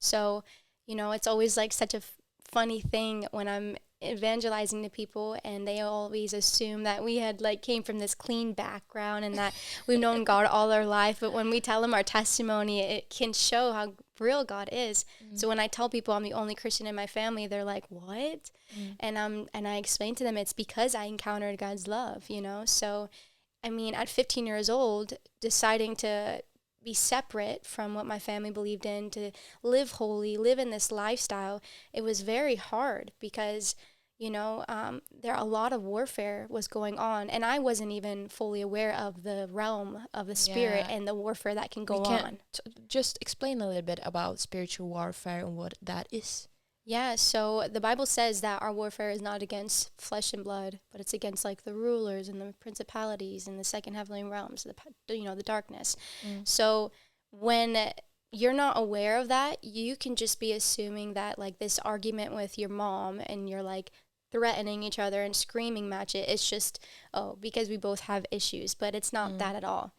so 0.05 0.45
you 0.87 0.95
know 0.95 1.13
it's 1.13 1.27
always 1.27 1.57
like 1.57 1.73
such 1.73 1.95
a 1.95 1.99
f- 1.99 2.13
funny 2.51 2.81
thing 2.81 3.27
when 3.31 3.49
i'm 3.49 3.77
evangelizing 4.03 4.83
to 4.83 4.91
people 4.91 5.37
and 5.45 5.67
they 5.67 5.81
always 5.81 6.33
assume 6.33 6.83
that 6.83 7.03
we 7.03 7.17
had 7.17 7.41
like 7.41 7.63
came 7.63 7.83
from 7.83 7.99
this 7.99 8.15
clean 8.15 8.53
background 8.53 9.25
and 9.25 9.35
that 9.37 9.55
we've 9.87 9.99
known 9.99 10.25
God 10.33 10.47
all 10.47 10.71
our 10.73 10.85
life 10.85 11.19
but 11.21 11.33
when 11.33 11.51
we 11.51 11.61
tell 11.61 11.81
them 11.81 11.95
our 11.95 12.03
testimony 12.03 12.81
it 12.81 13.09
can 13.09 13.33
show 13.33 13.73
how 13.73 13.95
real 14.21 14.45
God 14.45 14.69
is. 14.71 15.05
Mm-hmm. 15.25 15.37
So 15.37 15.49
when 15.49 15.59
I 15.59 15.67
tell 15.67 15.89
people 15.89 16.15
I'm 16.15 16.23
the 16.23 16.33
only 16.33 16.55
Christian 16.55 16.87
in 16.87 16.95
my 16.95 17.07
family 17.07 17.47
they're 17.47 17.65
like 17.65 17.85
what? 17.89 18.51
Mm-hmm. 18.77 18.93
And 19.01 19.19
um 19.19 19.49
and 19.55 19.67
I 19.67 19.77
explain 19.77 20.15
to 20.17 20.25
them 20.25 20.37
it's 20.37 20.53
because 20.53 20.95
I 20.95 21.05
encountered 21.05 21.59
God's 21.59 21.89
love, 21.89 22.25
you 22.29 22.41
know? 22.41 22.65
So 22.65 23.09
I 23.63 23.71
mean 23.71 23.95
at 23.95 24.09
15 24.09 24.47
years 24.47 24.69
old 24.69 25.15
deciding 25.41 25.97
to 25.97 26.43
be 26.85 26.95
separate 26.95 27.65
from 27.65 27.95
what 27.95 28.07
my 28.07 28.19
family 28.19 28.51
believed 28.51 28.87
in, 28.87 29.11
to 29.11 29.31
live 29.63 29.93
holy, 29.93 30.37
live 30.37 30.59
in 30.59 30.71
this 30.71 30.93
lifestyle, 30.93 31.63
it 31.93 32.03
was 32.03 32.21
very 32.21 32.57
hard 32.57 33.13
because, 33.21 33.75
you 34.19 34.31
know, 34.31 34.65
um, 34.69 35.03
there 35.23 35.35
a 35.35 35.45
lot 35.45 35.73
of 35.73 35.83
warfare 35.83 36.47
was 36.49 36.69
going 36.69 36.99
on, 36.99 37.31
and 37.31 37.45
I 37.45 37.59
wasn't 37.59 37.93
even 37.93 38.29
fully 38.29 38.61
aware 38.61 38.95
of 38.95 39.23
the 39.23 39.49
realm 39.51 40.07
of 40.13 40.27
the 40.27 40.37
spirit 40.37 40.87
yeah. 40.89 40.95
and 40.95 41.09
the 41.09 41.15
warfare 41.15 41.55
that 41.55 41.71
can 41.71 41.85
go 41.85 42.05
on. 42.05 42.39
T- 42.53 42.61
just 42.87 43.19
explain 43.21 43.61
a 43.61 43.67
little 43.67 43.83
bit 43.83 44.01
about 44.03 44.39
spiritual 44.39 44.89
warfare 44.89 45.41
and 45.41 45.57
what 45.57 45.75
that 45.83 46.07
is. 46.13 46.49
Yeah, 46.87 47.15
so 47.15 47.67
the 47.73 47.81
Bible 47.81 48.05
says 48.05 48.43
that 48.43 48.61
our 48.61 48.73
warfare 48.73 49.11
is 49.11 49.23
not 49.23 49.43
against 49.43 49.91
flesh 49.99 50.35
and 50.35 50.45
blood, 50.45 50.81
but 50.93 51.01
it's 51.01 51.15
against 51.15 51.45
like 51.45 51.65
the 51.65 51.75
rulers 51.75 52.29
and 52.29 52.41
the 52.41 52.55
principalities 52.61 53.47
and 53.47 53.59
the 53.59 53.65
second 53.65 53.95
heavenly 53.95 54.23
realms, 54.23 54.65
the 54.65 55.17
you 55.17 55.25
know, 55.25 55.35
the 55.35 55.43
darkness. 55.43 55.97
Mm. 56.27 56.47
So 56.47 56.93
when 57.31 57.93
you're 58.33 58.53
not 58.53 58.77
aware 58.77 59.17
of 59.19 59.29
that, 59.29 59.65
you 59.65 59.97
can 59.97 60.15
just 60.15 60.39
be 60.39 60.53
assuming 60.53 61.15
that 61.15 61.39
like 61.39 61.59
this 61.59 61.79
argument 61.79 62.35
with 62.35 62.59
your 62.59 62.69
mom 62.69 63.21
and 63.25 63.49
you're 63.49 63.63
like 63.63 63.91
threatening 64.31 64.83
each 64.83 64.99
other 64.99 65.23
and 65.23 65.35
screaming 65.35 65.89
match 65.89 66.15
it. 66.15 66.29
It's 66.29 66.49
just 66.49 66.85
oh, 67.15 67.39
because 67.41 67.71
we 67.71 67.79
both 67.79 68.01
have 68.01 68.27
issues, 68.31 68.75
but 68.75 68.95
it's 68.95 69.13
not 69.13 69.33
mm. 69.33 69.39
that 69.39 69.57
at 69.57 69.65
all. 69.65 69.95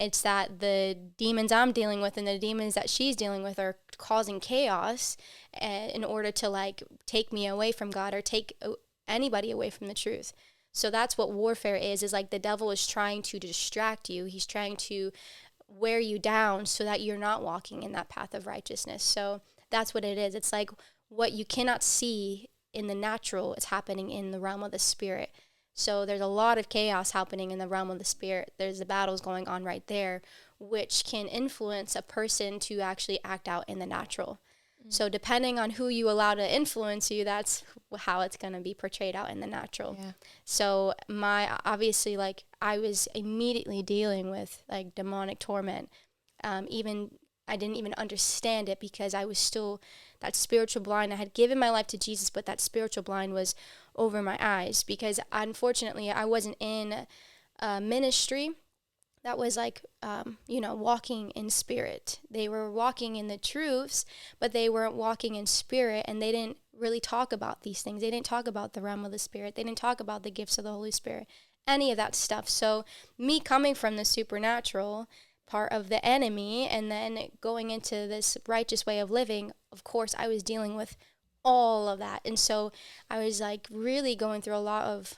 It's 0.00 0.22
that 0.22 0.60
the 0.60 0.96
demons 1.16 1.50
I'm 1.50 1.72
dealing 1.72 2.00
with 2.00 2.16
and 2.16 2.26
the 2.26 2.38
demons 2.38 2.74
that 2.74 2.88
she's 2.88 3.16
dealing 3.16 3.42
with 3.42 3.58
are 3.58 3.76
causing 3.96 4.40
chaos 4.40 5.16
eh, 5.54 5.88
in 5.88 6.04
order 6.04 6.30
to 6.32 6.48
like 6.48 6.82
take 7.06 7.32
me 7.32 7.46
away 7.46 7.72
from 7.72 7.90
God 7.90 8.14
or 8.14 8.22
take 8.22 8.56
anybody 9.08 9.50
away 9.50 9.70
from 9.70 9.88
the 9.88 9.94
truth. 9.94 10.32
So 10.72 10.90
that's 10.90 11.18
what 11.18 11.32
warfare 11.32 11.76
is 11.76 12.02
is 12.02 12.12
like 12.12 12.30
the 12.30 12.38
devil 12.38 12.70
is 12.70 12.86
trying 12.86 13.22
to 13.22 13.40
distract 13.40 14.08
you. 14.08 14.26
He's 14.26 14.46
trying 14.46 14.76
to 14.76 15.10
wear 15.66 15.98
you 15.98 16.18
down 16.18 16.66
so 16.66 16.84
that 16.84 17.00
you're 17.00 17.18
not 17.18 17.42
walking 17.42 17.82
in 17.82 17.92
that 17.92 18.08
path 18.08 18.34
of 18.34 18.46
righteousness. 18.46 19.02
So 19.02 19.42
that's 19.70 19.92
what 19.92 20.04
it 20.04 20.16
is. 20.16 20.34
It's 20.34 20.52
like 20.52 20.70
what 21.08 21.32
you 21.32 21.44
cannot 21.44 21.82
see 21.82 22.48
in 22.72 22.86
the 22.86 22.94
natural 22.94 23.54
is 23.54 23.66
happening 23.66 24.10
in 24.10 24.30
the 24.30 24.40
realm 24.40 24.62
of 24.62 24.70
the 24.70 24.78
spirit. 24.78 25.30
So 25.78 26.04
there's 26.04 26.20
a 26.20 26.26
lot 26.26 26.58
of 26.58 26.68
chaos 26.68 27.12
happening 27.12 27.52
in 27.52 27.60
the 27.60 27.68
realm 27.68 27.88
of 27.88 28.00
the 28.00 28.04
spirit. 28.04 28.52
There's 28.58 28.80
the 28.80 28.84
battles 28.84 29.20
going 29.20 29.46
on 29.46 29.62
right 29.62 29.86
there, 29.86 30.22
which 30.58 31.04
can 31.04 31.28
influence 31.28 31.94
a 31.94 32.02
person 32.02 32.58
to 32.58 32.80
actually 32.80 33.20
act 33.22 33.46
out 33.46 33.64
in 33.68 33.78
the 33.78 33.86
natural. 33.86 34.40
Mm-hmm. 34.80 34.90
So 34.90 35.08
depending 35.08 35.56
on 35.56 35.70
who 35.70 35.86
you 35.86 36.10
allow 36.10 36.34
to 36.34 36.54
influence 36.54 37.12
you, 37.12 37.22
that's 37.22 37.62
how 37.96 38.22
it's 38.22 38.36
going 38.36 38.54
to 38.54 38.60
be 38.60 38.74
portrayed 38.74 39.14
out 39.14 39.30
in 39.30 39.38
the 39.38 39.46
natural. 39.46 39.96
Yeah. 39.96 40.12
So 40.44 40.94
my 41.06 41.56
obviously 41.64 42.16
like 42.16 42.42
I 42.60 42.78
was 42.78 43.06
immediately 43.14 43.80
dealing 43.80 44.30
with 44.30 44.64
like 44.68 44.96
demonic 44.96 45.38
torment. 45.38 45.90
Um, 46.42 46.66
even 46.68 47.12
I 47.46 47.54
didn't 47.54 47.76
even 47.76 47.94
understand 47.94 48.68
it 48.68 48.80
because 48.80 49.14
I 49.14 49.24
was 49.24 49.38
still 49.38 49.80
that 50.18 50.34
spiritual 50.34 50.82
blind. 50.82 51.12
I 51.12 51.16
had 51.16 51.34
given 51.34 51.56
my 51.56 51.70
life 51.70 51.86
to 51.88 51.98
Jesus, 51.98 52.30
but 52.30 52.46
that 52.46 52.60
spiritual 52.60 53.04
blind 53.04 53.32
was 53.32 53.54
over 53.98 54.22
my 54.22 54.36
eyes 54.40 54.82
because 54.82 55.20
unfortunately 55.32 56.10
I 56.10 56.24
wasn't 56.24 56.56
in 56.60 57.06
a 57.60 57.80
ministry 57.80 58.52
that 59.24 59.36
was 59.36 59.56
like 59.56 59.84
um, 60.02 60.38
you 60.46 60.60
know 60.60 60.74
walking 60.74 61.30
in 61.30 61.50
spirit. 61.50 62.20
They 62.30 62.48
were 62.48 62.70
walking 62.70 63.16
in 63.16 63.28
the 63.28 63.38
truths 63.38 64.06
but 64.38 64.52
they 64.52 64.68
weren't 64.68 64.94
walking 64.94 65.34
in 65.34 65.46
spirit 65.46 66.04
and 66.08 66.22
they 66.22 66.32
didn't 66.32 66.58
really 66.76 67.00
talk 67.00 67.32
about 67.32 67.62
these 67.62 67.82
things. 67.82 68.00
They 68.00 68.10
didn't 68.10 68.26
talk 68.26 68.46
about 68.46 68.72
the 68.72 68.80
realm 68.80 69.04
of 69.04 69.12
the 69.12 69.18
spirit. 69.18 69.56
They 69.56 69.64
didn't 69.64 69.78
talk 69.78 70.00
about 70.00 70.22
the 70.22 70.30
gifts 70.30 70.58
of 70.58 70.64
the 70.64 70.72
holy 70.72 70.92
spirit 70.92 71.26
any 71.66 71.90
of 71.90 71.98
that 71.98 72.14
stuff. 72.14 72.48
So 72.48 72.86
me 73.18 73.40
coming 73.40 73.74
from 73.74 73.96
the 73.96 74.04
supernatural 74.06 75.06
part 75.48 75.72
of 75.72 75.88
the 75.88 76.04
enemy 76.04 76.68
and 76.68 76.90
then 76.90 77.18
going 77.40 77.70
into 77.70 77.94
this 78.06 78.36
righteous 78.46 78.84
way 78.84 79.00
of 79.00 79.10
living 79.10 79.50
of 79.72 79.82
course 79.82 80.14
i 80.18 80.28
was 80.28 80.42
dealing 80.42 80.76
with 80.76 80.96
all 81.48 81.88
of 81.88 81.98
that. 81.98 82.20
And 82.26 82.38
so 82.38 82.72
I 83.08 83.24
was 83.24 83.40
like 83.40 83.66
really 83.70 84.14
going 84.14 84.42
through 84.42 84.56
a 84.56 84.58
lot 84.58 84.84
of 84.84 85.14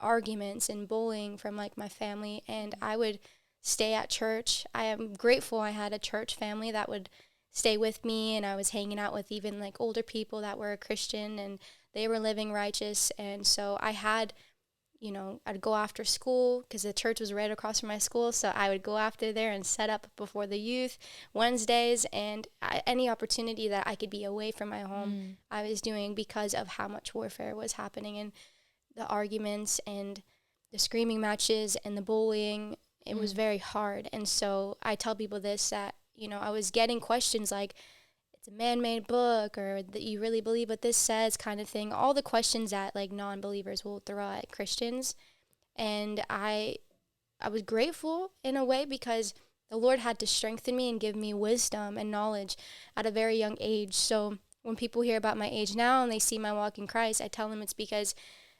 arguments 0.00 0.68
and 0.68 0.86
bullying 0.86 1.36
from 1.36 1.56
like 1.56 1.76
my 1.76 1.88
family 1.88 2.44
and 2.46 2.76
I 2.80 2.96
would 2.96 3.18
stay 3.60 3.92
at 3.92 4.08
church. 4.08 4.64
I 4.72 4.84
am 4.84 5.14
grateful 5.14 5.58
I 5.58 5.70
had 5.70 5.92
a 5.92 5.98
church 5.98 6.36
family 6.36 6.70
that 6.70 6.88
would 6.88 7.08
stay 7.50 7.76
with 7.76 8.04
me 8.04 8.36
and 8.36 8.46
I 8.46 8.54
was 8.54 8.70
hanging 8.70 9.00
out 9.00 9.12
with 9.12 9.32
even 9.32 9.58
like 9.58 9.80
older 9.80 10.02
people 10.02 10.40
that 10.42 10.58
were 10.58 10.72
a 10.72 10.76
Christian 10.76 11.40
and 11.40 11.58
they 11.92 12.06
were 12.06 12.20
living 12.20 12.52
righteous 12.52 13.10
and 13.18 13.44
so 13.44 13.76
I 13.80 13.90
had 13.92 14.32
you 15.04 15.12
know, 15.12 15.38
I'd 15.44 15.60
go 15.60 15.74
after 15.74 16.02
school 16.02 16.62
because 16.62 16.82
the 16.82 16.94
church 16.94 17.20
was 17.20 17.30
right 17.30 17.50
across 17.50 17.80
from 17.80 17.90
my 17.90 17.98
school. 17.98 18.32
So 18.32 18.50
I 18.54 18.70
would 18.70 18.82
go 18.82 18.96
after 18.96 19.34
there 19.34 19.52
and 19.52 19.66
set 19.66 19.90
up 19.90 20.06
before 20.16 20.46
the 20.46 20.58
youth 20.58 20.96
Wednesdays 21.34 22.06
and 22.10 22.48
I, 22.62 22.80
any 22.86 23.10
opportunity 23.10 23.68
that 23.68 23.86
I 23.86 23.96
could 23.96 24.08
be 24.08 24.24
away 24.24 24.50
from 24.50 24.70
my 24.70 24.80
home, 24.80 25.12
mm. 25.12 25.34
I 25.50 25.68
was 25.68 25.82
doing 25.82 26.14
because 26.14 26.54
of 26.54 26.68
how 26.68 26.88
much 26.88 27.14
warfare 27.14 27.54
was 27.54 27.72
happening 27.72 28.16
and 28.16 28.32
the 28.96 29.06
arguments 29.06 29.78
and 29.86 30.22
the 30.72 30.78
screaming 30.78 31.20
matches 31.20 31.76
and 31.84 31.98
the 31.98 32.02
bullying. 32.02 32.76
It 33.04 33.16
mm. 33.16 33.20
was 33.20 33.34
very 33.34 33.58
hard. 33.58 34.08
And 34.10 34.26
so 34.26 34.78
I 34.82 34.94
tell 34.94 35.14
people 35.14 35.38
this 35.38 35.68
that, 35.68 35.96
you 36.14 36.28
know, 36.28 36.38
I 36.38 36.48
was 36.48 36.70
getting 36.70 36.98
questions 36.98 37.52
like, 37.52 37.74
it's 38.44 38.54
a 38.54 38.58
man-made 38.58 39.06
book 39.06 39.56
or 39.56 39.80
that 39.82 40.02
you 40.02 40.20
really 40.20 40.42
believe 40.42 40.68
what 40.68 40.82
this 40.82 40.98
says 40.98 41.34
kind 41.34 41.62
of 41.62 41.66
thing 41.66 41.94
all 41.94 42.12
the 42.12 42.20
questions 42.20 42.72
that 42.72 42.94
like 42.94 43.10
non-believers 43.10 43.86
will 43.86 44.02
throw 44.04 44.32
at 44.32 44.52
christians. 44.52 45.14
And 45.76 46.22
i 46.28 46.76
i 47.40 47.48
was 47.48 47.62
grateful 47.62 48.32
in 48.42 48.54
a 48.58 48.64
way 48.64 48.84
because 48.84 49.32
the 49.70 49.78
lord 49.78 50.00
had 50.00 50.18
to 50.18 50.26
strengthen 50.26 50.76
me 50.76 50.90
and 50.90 51.00
give 51.00 51.16
me 51.16 51.32
wisdom 51.32 51.96
and 51.96 52.10
knowledge 52.10 52.58
at 52.94 53.06
a 53.06 53.10
very 53.10 53.36
young 53.36 53.56
age. 53.60 53.94
So 53.94 54.36
when 54.62 54.76
people 54.76 55.00
hear 55.00 55.16
about 55.16 55.38
my 55.38 55.48
age 55.48 55.74
now 55.74 56.02
and 56.02 56.12
they 56.12 56.18
see 56.18 56.36
my 56.36 56.52
walk 56.52 56.76
in 56.76 56.86
christ 56.86 57.22
i 57.22 57.28
tell 57.28 57.48
them 57.48 57.62
it's 57.62 57.72
because 57.72 58.14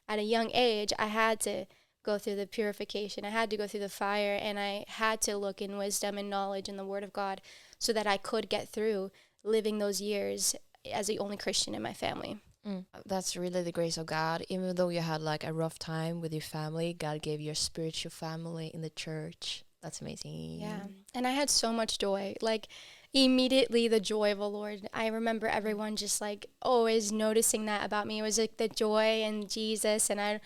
at 0.09 0.19
a 0.19 0.23
young 0.23 0.51
age 0.55 0.95
i 0.99 1.09
had 1.09 1.41
to 1.41 1.67
go 2.03 2.19
through 2.19 2.37
the 2.37 2.47
purification. 2.47 3.25
I 3.25 3.31
had 3.31 3.49
to 3.49 3.57
go 3.57 3.67
through 3.67 3.81
the 3.81 3.89
fire 3.91 4.39
and 4.41 4.59
i 4.59 4.85
had 4.89 5.21
to 5.23 5.37
look 5.37 5.61
in 5.61 5.77
wisdom 5.77 6.17
and 6.17 6.31
knowledge 6.31 6.71
in 6.71 6.79
the 6.79 6.87
word 6.87 7.05
of 7.05 7.13
god 7.13 7.43
so 7.79 7.93
that 7.93 8.07
i 8.07 8.17
could 8.17 8.49
get 8.49 8.71
through 8.71 9.11
living 9.45 9.79
those 9.79 10.01
years 10.01 10.55
as 10.93 11.07
the 11.07 11.19
only 11.19 11.37
Christian 11.37 11.75
in 11.75 11.83
my 11.83 11.93
family. 11.93 12.39
Mm. 12.67 12.85
That's 13.05 13.37
really 13.37 13.63
the 13.63 13.73
grace 13.73 13.99
of 13.99 14.07
God. 14.07 14.45
Even 14.49 14.75
though 14.75 14.89
you 14.89 15.01
had 15.01 15.21
like 15.21 15.45
a 15.45 15.53
rough 15.53 15.79
time 15.79 16.21
with 16.21 16.33
your 16.33 16.43
family, 16.43 16.95
God 16.95 17.23
gave 17.23 17.41
you 17.41 17.53
a 17.53 17.57
spiritual 17.57 18.11
family 18.11 18.71
in 18.73 18.81
the 18.81 18.91
church. 18.91 19.65
That's 19.83 20.01
amazing. 20.01 20.61
Yeah. 20.61 20.81
And 21.15 21.27
I 21.27 21.33
had 21.33 21.51
so 21.51 21.73
much 21.73 21.99
joy. 21.99 22.35
Like 22.41 22.69
immediately 23.15 23.87
the 23.87 24.01
joy 24.01 24.33
of 24.33 24.39
the 24.39 24.49
Lord. 24.49 24.89
I 24.93 25.07
remember 25.07 25.47
everyone 25.47 25.95
just 25.95 26.21
like 26.21 26.47
always 26.61 27.13
noticing 27.13 27.67
that 27.67 27.87
about 27.87 28.09
me. 28.09 28.19
It 28.19 28.23
was 28.23 28.39
like 28.39 28.57
the 28.57 28.69
joy 28.69 29.23
and 29.23 29.49
Jesus 29.49 30.11
and 30.11 30.21
I 30.21 30.41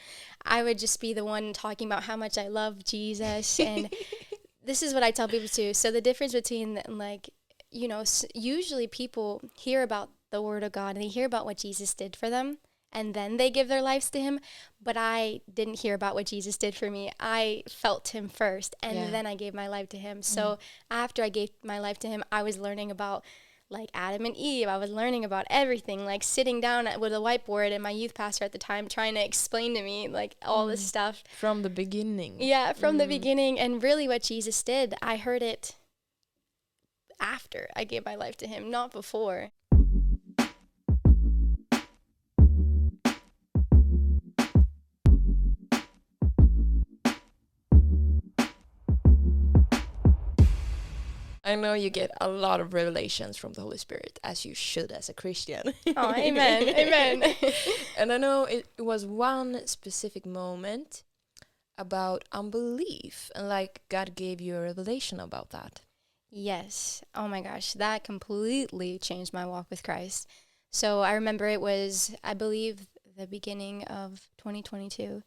I 0.44 0.62
would 0.62 0.78
just 0.78 1.00
be 1.00 1.14
the 1.14 1.24
one 1.24 1.54
talking 1.54 1.88
about 1.88 2.04
how 2.04 2.16
much 2.16 2.36
I 2.36 2.48
love 2.48 2.84
Jesus 2.84 3.58
and 3.58 3.92
this 4.64 4.82
is 4.82 4.92
what 4.92 5.02
I 5.02 5.10
tell 5.10 5.28
people 5.28 5.48
too. 5.48 5.72
So 5.72 5.90
the 5.90 6.02
difference 6.02 6.34
between 6.34 6.82
like 6.86 7.30
you 7.70 7.88
know, 7.88 8.04
usually 8.34 8.86
people 8.86 9.42
hear 9.54 9.82
about 9.82 10.10
the 10.30 10.42
word 10.42 10.62
of 10.62 10.72
God 10.72 10.96
and 10.96 11.02
they 11.02 11.08
hear 11.08 11.26
about 11.26 11.44
what 11.44 11.58
Jesus 11.58 11.94
did 11.94 12.14
for 12.16 12.30
them 12.30 12.58
and 12.92 13.14
then 13.14 13.36
they 13.36 13.50
give 13.50 13.68
their 13.68 13.82
lives 13.82 14.10
to 14.10 14.20
him. 14.20 14.40
But 14.82 14.96
I 14.96 15.40
didn't 15.52 15.80
hear 15.80 15.94
about 15.94 16.14
what 16.14 16.26
Jesus 16.26 16.56
did 16.56 16.74
for 16.74 16.90
me. 16.90 17.10
I 17.20 17.62
felt 17.68 18.08
him 18.08 18.28
first 18.28 18.74
and 18.82 18.96
yeah. 18.96 19.10
then 19.10 19.26
I 19.26 19.34
gave 19.34 19.54
my 19.54 19.68
life 19.68 19.88
to 19.90 19.98
him. 19.98 20.22
So 20.22 20.42
mm. 20.42 20.58
after 20.90 21.22
I 21.22 21.28
gave 21.28 21.50
my 21.62 21.78
life 21.78 21.98
to 22.00 22.08
him, 22.08 22.24
I 22.32 22.42
was 22.42 22.58
learning 22.58 22.90
about 22.90 23.24
like 23.70 23.90
Adam 23.92 24.24
and 24.24 24.36
Eve. 24.36 24.66
I 24.66 24.78
was 24.78 24.90
learning 24.90 25.24
about 25.26 25.44
everything, 25.50 26.06
like 26.06 26.22
sitting 26.22 26.60
down 26.60 26.88
with 26.98 27.12
a 27.12 27.16
whiteboard 27.16 27.70
and 27.72 27.82
my 27.82 27.90
youth 27.90 28.14
pastor 28.14 28.44
at 28.44 28.52
the 28.52 28.58
time 28.58 28.88
trying 28.88 29.14
to 29.14 29.24
explain 29.24 29.74
to 29.74 29.82
me 29.82 30.08
like 30.08 30.36
all 30.42 30.66
mm. 30.66 30.70
this 30.70 30.86
stuff. 30.86 31.22
From 31.36 31.62
the 31.62 31.70
beginning. 31.70 32.36
Yeah, 32.38 32.72
from 32.72 32.96
mm. 32.96 33.00
the 33.00 33.06
beginning. 33.06 33.58
And 33.58 33.82
really 33.82 34.08
what 34.08 34.22
Jesus 34.22 34.62
did, 34.62 34.94
I 35.02 35.16
heard 35.16 35.42
it 35.42 35.74
after 37.20 37.68
I 37.74 37.84
gave 37.84 38.04
my 38.04 38.14
life 38.14 38.36
to 38.38 38.46
Him, 38.46 38.70
not 38.70 38.92
before. 38.92 39.50
I 51.48 51.54
know 51.54 51.72
you 51.72 51.88
get 51.88 52.10
a 52.20 52.28
lot 52.28 52.60
of 52.60 52.74
revelations 52.74 53.38
from 53.38 53.54
the 53.54 53.62
Holy 53.62 53.78
Spirit, 53.78 54.20
as 54.22 54.44
you 54.44 54.54
should 54.54 54.92
as 54.92 55.08
a 55.08 55.14
Christian. 55.14 55.72
Oh, 55.96 56.14
amen. 56.16 56.68
amen. 56.68 57.34
and 57.96 58.12
I 58.12 58.18
know 58.18 58.44
it, 58.44 58.66
it 58.76 58.82
was 58.82 59.06
one 59.06 59.66
specific 59.66 60.26
moment 60.26 61.04
about 61.78 62.26
unbelief, 62.32 63.30
and 63.34 63.48
like 63.48 63.80
God 63.88 64.14
gave 64.14 64.42
you 64.42 64.56
a 64.56 64.60
revelation 64.60 65.20
about 65.20 65.48
that. 65.50 65.80
Yes. 66.30 67.02
Oh 67.14 67.26
my 67.28 67.40
gosh, 67.40 67.72
that 67.74 68.04
completely 68.04 68.98
changed 68.98 69.32
my 69.32 69.46
walk 69.46 69.66
with 69.70 69.82
Christ. 69.82 70.28
So 70.70 71.00
I 71.00 71.12
remember 71.12 71.46
it 71.46 71.60
was, 71.60 72.14
I 72.22 72.34
believe, 72.34 72.86
the 73.16 73.26
beginning 73.26 73.84
of 73.84 74.28
2022. 74.36 75.22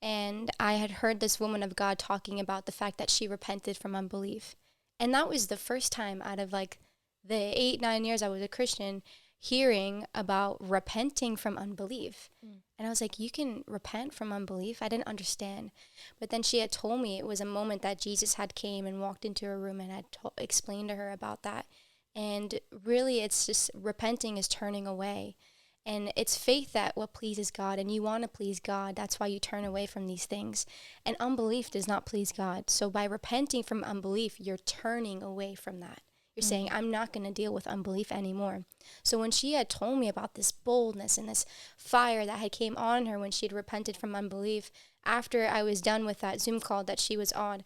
And 0.00 0.50
I 0.60 0.74
had 0.74 0.90
heard 0.92 1.20
this 1.20 1.40
woman 1.40 1.62
of 1.62 1.74
God 1.74 1.98
talking 1.98 2.38
about 2.38 2.66
the 2.66 2.72
fact 2.72 2.98
that 2.98 3.10
she 3.10 3.26
repented 3.26 3.76
from 3.76 3.96
unbelief. 3.96 4.54
And 5.00 5.12
that 5.14 5.28
was 5.28 5.48
the 5.48 5.56
first 5.56 5.90
time 5.90 6.22
out 6.22 6.38
of 6.38 6.52
like 6.52 6.78
the 7.24 7.34
eight, 7.34 7.80
nine 7.80 8.04
years 8.04 8.22
I 8.22 8.28
was 8.28 8.42
a 8.42 8.48
Christian 8.48 9.02
hearing 9.48 10.04
about 10.14 10.56
repenting 10.60 11.36
from 11.36 11.56
unbelief. 11.56 12.30
Mm. 12.44 12.62
And 12.78 12.86
I 12.86 12.90
was 12.90 13.00
like, 13.00 13.18
you 13.18 13.30
can 13.30 13.62
repent 13.66 14.12
from 14.12 14.32
unbelief? 14.32 14.82
I 14.82 14.88
didn't 14.88 15.06
understand. 15.06 15.70
But 16.18 16.30
then 16.30 16.42
she 16.42 16.58
had 16.58 16.72
told 16.72 17.00
me 17.00 17.18
it 17.18 17.26
was 17.26 17.40
a 17.40 17.46
moment 17.46 17.82
that 17.82 18.00
Jesus 18.00 18.34
had 18.34 18.54
came 18.54 18.86
and 18.86 19.00
walked 19.00 19.24
into 19.24 19.46
her 19.46 19.58
room 19.58 19.80
and 19.80 19.90
had 19.90 20.10
to- 20.12 20.32
explained 20.36 20.88
to 20.88 20.96
her 20.96 21.10
about 21.10 21.42
that. 21.42 21.66
And 22.14 22.58
really 22.84 23.20
it's 23.20 23.46
just 23.46 23.70
repenting 23.74 24.36
is 24.36 24.48
turning 24.48 24.86
away. 24.86 25.36
And 25.84 26.12
it's 26.16 26.36
faith 26.36 26.72
that 26.72 26.96
what 26.96 27.14
pleases 27.14 27.52
God, 27.52 27.78
and 27.78 27.92
you 27.92 28.02
want 28.02 28.24
to 28.24 28.28
please 28.28 28.58
God. 28.58 28.96
That's 28.96 29.20
why 29.20 29.28
you 29.28 29.38
turn 29.38 29.64
away 29.64 29.86
from 29.86 30.08
these 30.08 30.26
things. 30.26 30.66
And 31.04 31.16
unbelief 31.20 31.70
does 31.70 31.86
not 31.86 32.06
please 32.06 32.32
God. 32.32 32.68
So 32.68 32.90
by 32.90 33.04
repenting 33.04 33.62
from 33.62 33.84
unbelief, 33.84 34.40
you're 34.40 34.56
turning 34.56 35.22
away 35.22 35.54
from 35.54 35.78
that. 35.80 36.00
You're 36.36 36.42
mm-hmm. 36.42 36.48
saying, 36.48 36.68
I'm 36.70 36.90
not 36.90 37.12
going 37.12 37.24
to 37.24 37.32
deal 37.32 37.52
with 37.52 37.66
unbelief 37.66 38.12
anymore. 38.12 38.64
So 39.02 39.18
when 39.18 39.30
she 39.30 39.54
had 39.54 39.70
told 39.70 39.98
me 39.98 40.08
about 40.08 40.34
this 40.34 40.52
boldness 40.52 41.16
and 41.16 41.28
this 41.28 41.46
fire 41.76 42.26
that 42.26 42.38
had 42.38 42.52
came 42.52 42.76
on 42.76 43.06
her 43.06 43.18
when 43.18 43.30
she 43.30 43.46
had 43.46 43.52
repented 43.52 43.96
from 43.96 44.14
unbelief, 44.14 44.70
after 45.04 45.46
I 45.46 45.62
was 45.62 45.80
done 45.80 46.04
with 46.04 46.20
that 46.20 46.40
Zoom 46.40 46.60
call 46.60 46.84
that 46.84 47.00
she 47.00 47.16
was 47.16 47.32
on, 47.32 47.64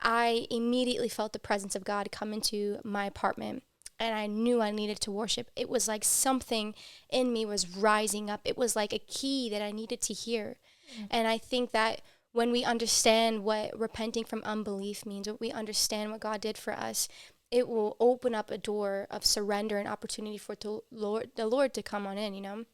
I 0.00 0.46
immediately 0.50 1.08
felt 1.08 1.32
the 1.32 1.38
presence 1.38 1.74
of 1.76 1.84
God 1.84 2.10
come 2.10 2.32
into 2.32 2.78
my 2.84 3.06
apartment 3.06 3.62
and 4.00 4.14
I 4.14 4.26
knew 4.26 4.60
I 4.60 4.70
needed 4.70 5.00
to 5.00 5.10
worship. 5.10 5.50
It 5.56 5.68
was 5.68 5.88
like 5.88 6.04
something 6.04 6.74
in 7.10 7.32
me 7.32 7.44
was 7.44 7.76
rising 7.76 8.30
up. 8.30 8.40
It 8.44 8.56
was 8.56 8.76
like 8.76 8.92
a 8.92 8.98
key 8.98 9.50
that 9.50 9.62
I 9.62 9.72
needed 9.72 10.00
to 10.02 10.14
hear. 10.14 10.56
Mm-hmm. 10.92 11.04
And 11.10 11.28
I 11.28 11.38
think 11.38 11.72
that 11.72 12.02
when 12.32 12.52
we 12.52 12.62
understand 12.62 13.42
what 13.42 13.76
repenting 13.78 14.24
from 14.24 14.42
unbelief 14.44 15.04
means, 15.04 15.28
what 15.28 15.40
we 15.40 15.50
understand 15.50 16.12
what 16.12 16.20
God 16.20 16.40
did 16.40 16.56
for 16.56 16.72
us, 16.72 17.08
it 17.50 17.68
will 17.68 17.96
open 17.98 18.34
up 18.34 18.50
a 18.50 18.58
door 18.58 19.06
of 19.10 19.24
surrender 19.24 19.78
and 19.78 19.88
opportunity 19.88 20.38
for 20.38 20.54
to 20.56 20.82
Lord, 20.90 21.30
the 21.36 21.46
Lord 21.46 21.74
to 21.74 21.82
come 21.82 22.06
on 22.06 22.18
in, 22.18 22.34
you 22.34 22.40
know? 22.40 22.64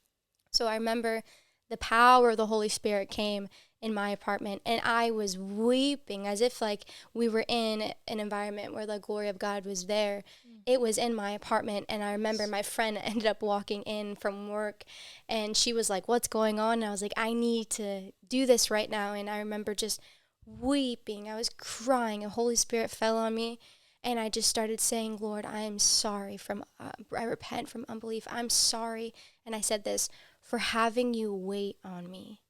So 0.51 0.67
I 0.67 0.75
remember 0.75 1.23
the 1.71 1.77
power 1.77 2.31
of 2.31 2.37
the 2.37 2.47
Holy 2.47 2.69
Spirit 2.69 3.11
came 3.11 3.49
in 3.81 3.93
my 3.93 4.09
apartment 4.09 4.63
and 4.65 4.81
I 4.83 5.11
was 5.11 5.37
weeping 5.37 6.27
as 6.27 6.41
if 6.41 6.63
like 6.63 6.85
we 7.13 7.29
were 7.29 7.45
in 7.47 7.93
an 8.09 8.19
environment 8.19 8.73
where 8.73 8.87
the 8.87 8.99
glory 8.99 9.29
of 9.29 9.39
God 9.39 9.67
was 9.67 9.87
there. 9.87 10.25
Mm. 10.49 10.61
It 10.65 10.81
was 10.81 10.97
in 10.97 11.15
my 11.15 11.33
apartment 11.33 11.85
and 11.89 12.03
I 12.03 12.13
remember 12.13 12.47
my 12.47 12.63
friend 12.63 12.99
ended 13.03 13.27
up 13.27 13.43
walking 13.43 13.83
in 13.83 14.17
from 14.17 14.49
work 14.49 14.85
and 15.29 15.55
she 15.57 15.75
was 15.75 15.91
like, 15.91 16.09
"What's 16.09 16.29
going 16.29 16.59
on?" 16.59 16.75
And 16.75 16.87
I 16.87 16.91
was 16.91 17.03
like, 17.03 17.13
"I 17.17 17.35
need 17.35 17.69
to 17.71 18.13
do 18.27 18.47
this 18.47 18.71
right 18.71 18.89
now." 18.89 19.13
And 19.13 19.29
I 19.29 19.39
remember 19.39 19.75
just 19.75 20.01
weeping. 20.47 21.29
I 21.29 21.37
was 21.37 21.51
crying. 21.51 22.21
The 22.21 22.31
Holy 22.31 22.57
Spirit 22.57 22.91
fell 22.91 23.19
on 23.19 23.35
me 23.35 23.59
and 24.05 24.21
I 24.21 24.29
just 24.29 24.49
started 24.49 24.81
saying, 24.81 25.19
"Lord, 25.21 25.45
I 25.47 25.61
am 25.61 25.79
sorry 25.79 26.37
from 26.37 26.65
uh, 26.79 26.93
I 27.17 27.25
repent 27.25 27.69
from 27.69 27.87
unbelief. 27.89 28.29
I'm 28.31 28.51
sorry." 28.51 29.15
And 29.45 29.57
I 29.57 29.61
said 29.61 29.85
this, 29.85 30.09
"for 30.41 30.59
having 30.59 31.15
you 31.15 31.35
wait 31.35 31.79
on 31.83 32.11
me." 32.11 32.41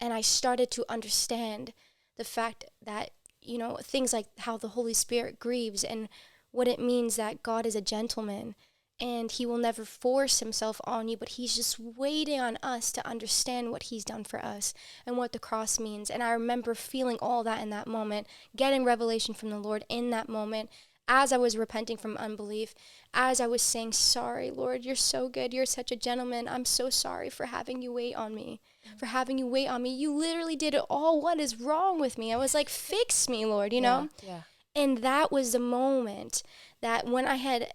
And 0.00 0.12
I 0.12 0.20
started 0.20 0.70
to 0.72 0.84
understand 0.88 1.72
the 2.16 2.24
fact 2.24 2.64
that, 2.84 3.10
you 3.40 3.58
know, 3.58 3.78
things 3.82 4.12
like 4.12 4.26
how 4.40 4.56
the 4.56 4.68
Holy 4.68 4.94
Spirit 4.94 5.38
grieves 5.38 5.84
and 5.84 6.08
what 6.50 6.68
it 6.68 6.78
means 6.78 7.16
that 7.16 7.42
God 7.42 7.64
is 7.64 7.74
a 7.74 7.80
gentleman 7.80 8.54
and 9.02 9.32
he 9.32 9.44
will 9.44 9.58
never 9.58 9.84
force 9.84 10.38
himself 10.38 10.80
on 10.84 11.08
you, 11.08 11.16
but 11.16 11.30
he's 11.30 11.56
just 11.56 11.76
waiting 11.80 12.38
on 12.38 12.56
us 12.62 12.92
to 12.92 13.04
understand 13.06 13.72
what 13.72 13.84
he's 13.84 14.04
done 14.04 14.22
for 14.22 14.42
us 14.44 14.72
and 15.04 15.16
what 15.16 15.32
the 15.32 15.40
cross 15.40 15.80
means. 15.80 16.08
And 16.08 16.22
I 16.22 16.30
remember 16.30 16.72
feeling 16.76 17.18
all 17.20 17.42
that 17.42 17.60
in 17.60 17.70
that 17.70 17.88
moment, 17.88 18.28
getting 18.54 18.84
revelation 18.84 19.34
from 19.34 19.50
the 19.50 19.58
Lord 19.58 19.84
in 19.88 20.10
that 20.10 20.28
moment 20.28 20.70
as 21.08 21.32
I 21.32 21.36
was 21.36 21.56
repenting 21.56 21.96
from 21.96 22.16
unbelief, 22.16 22.76
as 23.12 23.40
I 23.40 23.48
was 23.48 23.60
saying, 23.60 23.92
Sorry, 23.92 24.52
Lord, 24.52 24.84
you're 24.84 24.94
so 24.94 25.28
good. 25.28 25.52
You're 25.52 25.66
such 25.66 25.90
a 25.90 25.96
gentleman. 25.96 26.46
I'm 26.46 26.64
so 26.64 26.88
sorry 26.88 27.28
for 27.28 27.46
having 27.46 27.82
you 27.82 27.92
wait 27.92 28.14
on 28.14 28.36
me, 28.36 28.60
for 28.96 29.06
having 29.06 29.36
you 29.36 29.48
wait 29.48 29.66
on 29.66 29.82
me. 29.82 29.92
You 29.92 30.14
literally 30.14 30.54
did 30.54 30.74
it 30.74 30.84
all. 30.88 31.20
What 31.20 31.40
is 31.40 31.60
wrong 31.60 32.00
with 32.00 32.18
me? 32.18 32.32
I 32.32 32.36
was 32.36 32.54
like, 32.54 32.68
Fix 32.68 33.28
me, 33.28 33.44
Lord, 33.44 33.72
you 33.72 33.80
know? 33.80 34.10
Yeah. 34.24 34.42
And 34.76 34.98
that 34.98 35.32
was 35.32 35.52
the 35.52 35.58
moment 35.58 36.44
that 36.80 37.06
when 37.06 37.26
I 37.26 37.34
had 37.34 37.72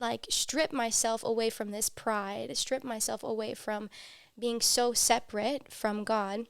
like 0.00 0.26
strip 0.30 0.72
myself 0.72 1.22
away 1.24 1.50
from 1.50 1.70
this 1.70 1.88
pride, 1.88 2.56
strip 2.56 2.84
myself 2.84 3.22
away 3.22 3.54
from 3.54 3.90
being 4.38 4.60
so 4.60 4.92
separate 4.92 5.72
from 5.72 6.04
God, 6.04 6.46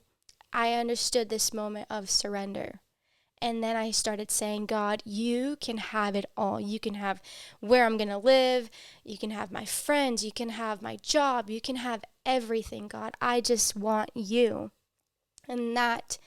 I 0.52 0.74
understood 0.74 1.28
this 1.28 1.52
moment 1.52 1.86
of 1.90 2.10
surrender 2.10 2.80
and 3.40 3.62
then 3.62 3.76
I 3.76 3.90
started 3.90 4.30
saying, 4.30 4.66
God, 4.66 5.02
you 5.04 5.56
can 5.60 5.78
have 5.78 6.16
it 6.16 6.26
all. 6.36 6.60
You 6.60 6.80
can 6.80 6.94
have 6.94 7.20
where 7.60 7.84
I'm 7.84 7.96
going 7.96 8.08
to 8.08 8.18
live. 8.18 8.70
You 9.04 9.18
can 9.18 9.30
have 9.30 9.52
my 9.52 9.64
friends. 9.64 10.24
You 10.24 10.32
can 10.32 10.50
have 10.50 10.82
my 10.82 10.96
job. 10.96 11.48
You 11.48 11.60
can 11.60 11.76
have 11.76 12.02
everything, 12.26 12.88
God. 12.88 13.14
I 13.20 13.40
just 13.40 13.76
want 13.76 14.10
you. 14.14 14.72
And 15.48 15.76
that 15.76 16.18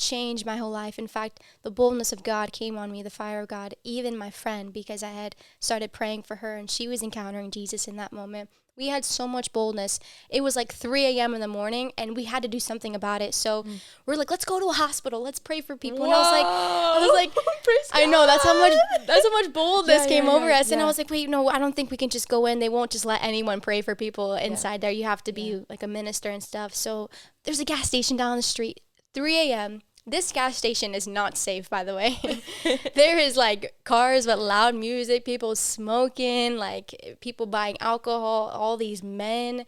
changed 0.00 0.46
my 0.46 0.56
whole 0.56 0.70
life. 0.70 0.98
In 0.98 1.06
fact, 1.06 1.40
the 1.62 1.70
boldness 1.70 2.12
of 2.12 2.24
God 2.24 2.52
came 2.52 2.76
on 2.76 2.90
me, 2.90 3.02
the 3.02 3.10
fire 3.10 3.40
of 3.40 3.48
God, 3.48 3.74
even 3.84 4.16
my 4.16 4.30
friend, 4.30 4.72
because 4.72 5.02
I 5.02 5.10
had 5.10 5.36
started 5.60 5.92
praying 5.92 6.22
for 6.22 6.36
her 6.36 6.56
and 6.56 6.70
she 6.70 6.88
was 6.88 7.02
encountering 7.02 7.50
Jesus 7.50 7.86
in 7.86 7.96
that 7.96 8.12
moment. 8.12 8.50
We 8.76 8.88
had 8.88 9.04
so 9.04 9.28
much 9.28 9.52
boldness. 9.52 10.00
It 10.30 10.40
was 10.40 10.56
like 10.56 10.72
3 10.72 11.04
a.m. 11.04 11.34
in 11.34 11.42
the 11.42 11.48
morning, 11.48 11.92
and 11.98 12.16
we 12.16 12.24
had 12.24 12.42
to 12.44 12.48
do 12.48 12.58
something 12.58 12.94
about 12.96 13.20
it. 13.20 13.34
So 13.34 13.64
mm. 13.64 13.82
we're 14.06 14.14
like, 14.14 14.30
let's 14.30 14.46
go 14.46 14.58
to 14.58 14.70
a 14.70 14.72
hospital. 14.72 15.20
Let's 15.20 15.38
pray 15.38 15.60
for 15.60 15.76
people. 15.76 15.98
Whoa. 15.98 16.06
And 16.06 16.14
I 16.14 16.18
was 16.18 16.32
like, 16.32 16.46
I 16.46 16.98
was 17.00 17.12
like, 17.12 17.44
I 17.92 18.06
know 18.06 18.26
that's 18.26 18.42
how 18.42 18.58
much 18.58 18.72
that's 19.06 19.22
how 19.22 19.32
much 19.32 19.52
boldness 19.52 20.04
yeah, 20.04 20.08
came 20.08 20.24
yeah, 20.24 20.32
over 20.32 20.48
yeah, 20.48 20.60
us. 20.60 20.70
And 20.70 20.80
I 20.80 20.86
was 20.86 20.96
like, 20.96 21.10
wait, 21.10 21.28
no, 21.28 21.48
I 21.48 21.58
don't 21.58 21.76
think 21.76 21.90
we 21.90 21.98
can 21.98 22.08
just 22.08 22.30
go 22.30 22.46
in. 22.46 22.58
They 22.58 22.70
won't 22.70 22.90
just 22.90 23.04
let 23.04 23.22
anyone 23.22 23.60
pray 23.60 23.82
for 23.82 23.94
people 23.94 24.34
inside 24.34 24.80
there. 24.80 24.90
You 24.90 25.04
have 25.04 25.22
to 25.24 25.32
be 25.32 25.62
like 25.68 25.82
a 25.82 25.88
minister 25.88 26.30
and 26.30 26.42
stuff. 26.42 26.74
So 26.74 27.10
there's 27.44 27.60
a 27.60 27.66
gas 27.66 27.88
station 27.88 28.16
down 28.16 28.36
the 28.38 28.42
street. 28.42 28.80
3 29.12 29.50
a.m. 29.50 29.82
This 30.10 30.32
gas 30.32 30.56
station 30.56 30.94
is 30.94 31.06
not 31.06 31.36
safe, 31.36 31.70
by 31.70 31.84
the 31.84 31.94
way. 31.94 32.18
there 32.94 33.18
is 33.18 33.36
like 33.36 33.74
cars 33.84 34.26
with 34.26 34.38
loud 34.38 34.74
music, 34.74 35.24
people 35.24 35.54
smoking, 35.54 36.56
like 36.56 37.18
people 37.20 37.46
buying 37.46 37.76
alcohol, 37.80 38.50
all 38.52 38.76
these 38.76 39.02
men. 39.02 39.64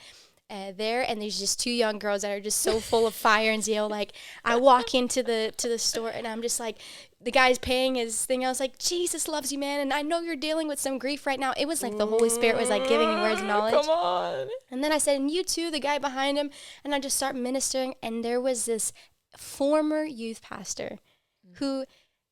Uh, 0.50 0.70
there 0.76 1.00
and 1.08 1.22
there's 1.22 1.38
just 1.38 1.58
two 1.58 1.70
young 1.70 1.98
girls 1.98 2.20
that 2.20 2.30
are 2.30 2.40
just 2.40 2.60
so 2.60 2.78
full 2.78 3.06
of 3.06 3.14
fire 3.14 3.50
and 3.50 3.64
zeal 3.64 3.88
like 3.88 4.12
i 4.44 4.54
walk 4.54 4.94
into 4.94 5.22
the 5.22 5.50
to 5.56 5.66
the 5.66 5.78
store 5.78 6.10
and 6.10 6.26
i'm 6.26 6.42
just 6.42 6.60
like 6.60 6.76
the 7.22 7.30
guy's 7.30 7.58
paying 7.58 7.94
his 7.94 8.26
thing 8.26 8.44
i 8.44 8.48
was 8.50 8.60
like 8.60 8.76
jesus 8.76 9.26
loves 9.26 9.50
you 9.50 9.58
man 9.58 9.80
and 9.80 9.94
i 9.94 10.02
know 10.02 10.20
you're 10.20 10.36
dealing 10.36 10.68
with 10.68 10.78
some 10.78 10.98
grief 10.98 11.26
right 11.26 11.40
now 11.40 11.54
it 11.56 11.66
was 11.66 11.82
like 11.82 11.96
the 11.96 12.06
holy 12.06 12.28
spirit 12.28 12.54
was 12.54 12.68
like 12.68 12.86
giving 12.86 13.08
me 13.08 13.14
words 13.14 13.40
of 13.40 13.46
knowledge 13.46 13.72
come 13.72 13.88
on 13.88 14.46
and 14.70 14.84
then 14.84 14.92
i 14.92 14.98
said 14.98 15.18
and 15.18 15.30
you 15.30 15.42
too 15.42 15.70
the 15.70 15.80
guy 15.80 15.96
behind 15.96 16.36
him 16.36 16.50
and 16.84 16.94
i 16.94 17.00
just 17.00 17.16
start 17.16 17.34
ministering 17.34 17.94
and 18.02 18.22
there 18.22 18.38
was 18.38 18.66
this 18.66 18.92
former 19.36 20.04
youth 20.04 20.42
pastor 20.42 20.98
mm. 21.46 21.56
who 21.58 21.84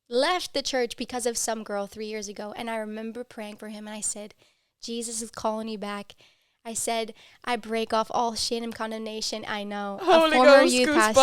left 0.09 0.53
the 0.53 0.61
church 0.61 0.97
because 0.97 1.25
of 1.25 1.37
some 1.37 1.63
girl 1.63 1.87
three 1.87 2.07
years 2.07 2.27
ago. 2.27 2.53
And 2.55 2.69
I 2.69 2.77
remember 2.77 3.23
praying 3.23 3.55
for 3.55 3.69
him 3.69 3.87
and 3.87 3.95
I 3.95 4.01
said, 4.01 4.33
Jesus 4.81 5.21
is 5.21 5.31
calling 5.31 5.67
you 5.67 5.77
back. 5.77 6.15
I 6.63 6.73
said, 6.73 7.13
I 7.43 7.55
break 7.55 7.91
off 7.91 8.11
all 8.11 8.35
shame 8.35 8.63
and 8.63 8.75
condemnation. 8.75 9.45
I 9.47 9.63
know. 9.63 9.99
Holy 10.01 10.31
a 10.31 10.33
former 10.33 10.59
Ghost, 10.61 10.73
youth 10.73 10.93
pastor. 10.93 11.21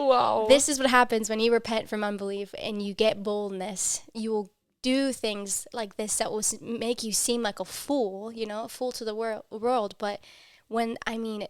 Wow. 0.00 0.46
This 0.48 0.68
is 0.68 0.78
what 0.78 0.88
happens 0.88 1.28
when 1.28 1.40
you 1.40 1.52
repent 1.52 1.88
from 1.88 2.02
unbelief 2.02 2.54
and 2.58 2.80
you 2.80 2.94
get 2.94 3.22
boldness. 3.22 4.02
You 4.14 4.30
will 4.30 4.50
do 4.82 5.12
things 5.12 5.66
like 5.72 5.96
this 5.96 6.16
that 6.18 6.30
will 6.30 6.42
make 6.62 7.02
you 7.02 7.12
seem 7.12 7.42
like 7.42 7.60
a 7.60 7.64
fool, 7.64 8.32
you 8.32 8.46
know, 8.46 8.64
a 8.64 8.68
fool 8.68 8.92
to 8.92 9.04
the 9.04 9.14
wor- 9.14 9.42
world. 9.50 9.94
But 9.98 10.20
when, 10.68 10.96
I 11.06 11.18
mean, 11.18 11.48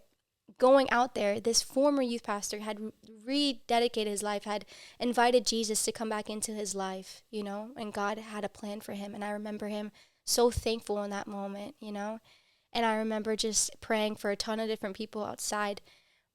going 0.59 0.89
out 0.91 1.15
there, 1.15 1.41
this 1.41 1.63
former 1.63 2.03
youth 2.03 2.23
pastor 2.23 2.61
had 2.61 2.79
rededicated 3.27 4.07
his 4.07 4.23
life, 4.23 4.45
had 4.45 4.65
invited 4.99 5.47
Jesus 5.47 5.85
to 5.85 5.93
come 5.93 6.09
back 6.09 6.31
into 6.31 6.53
his 6.53 6.75
life, 6.75 7.23
you 7.31 7.43
know, 7.43 7.71
and 7.77 7.93
God 7.93 8.19
had 8.19 8.45
a 8.45 8.49
plan 8.49 8.81
for 8.81 8.93
him. 8.95 9.15
And 9.15 9.25
I 9.25 9.31
remember 9.31 9.69
him 9.69 9.93
so 10.25 10.51
thankful 10.51 11.03
in 11.03 11.11
that 11.11 11.27
moment, 11.27 11.75
you 11.81 11.93
know. 11.93 12.21
And 12.73 12.85
I 12.87 12.97
remember 12.97 13.37
just 13.37 13.81
praying 13.81 14.17
for 14.17 14.31
a 14.31 14.37
ton 14.37 14.61
of 14.61 14.69
different 14.69 14.97
people 14.97 15.25
outside. 15.25 15.81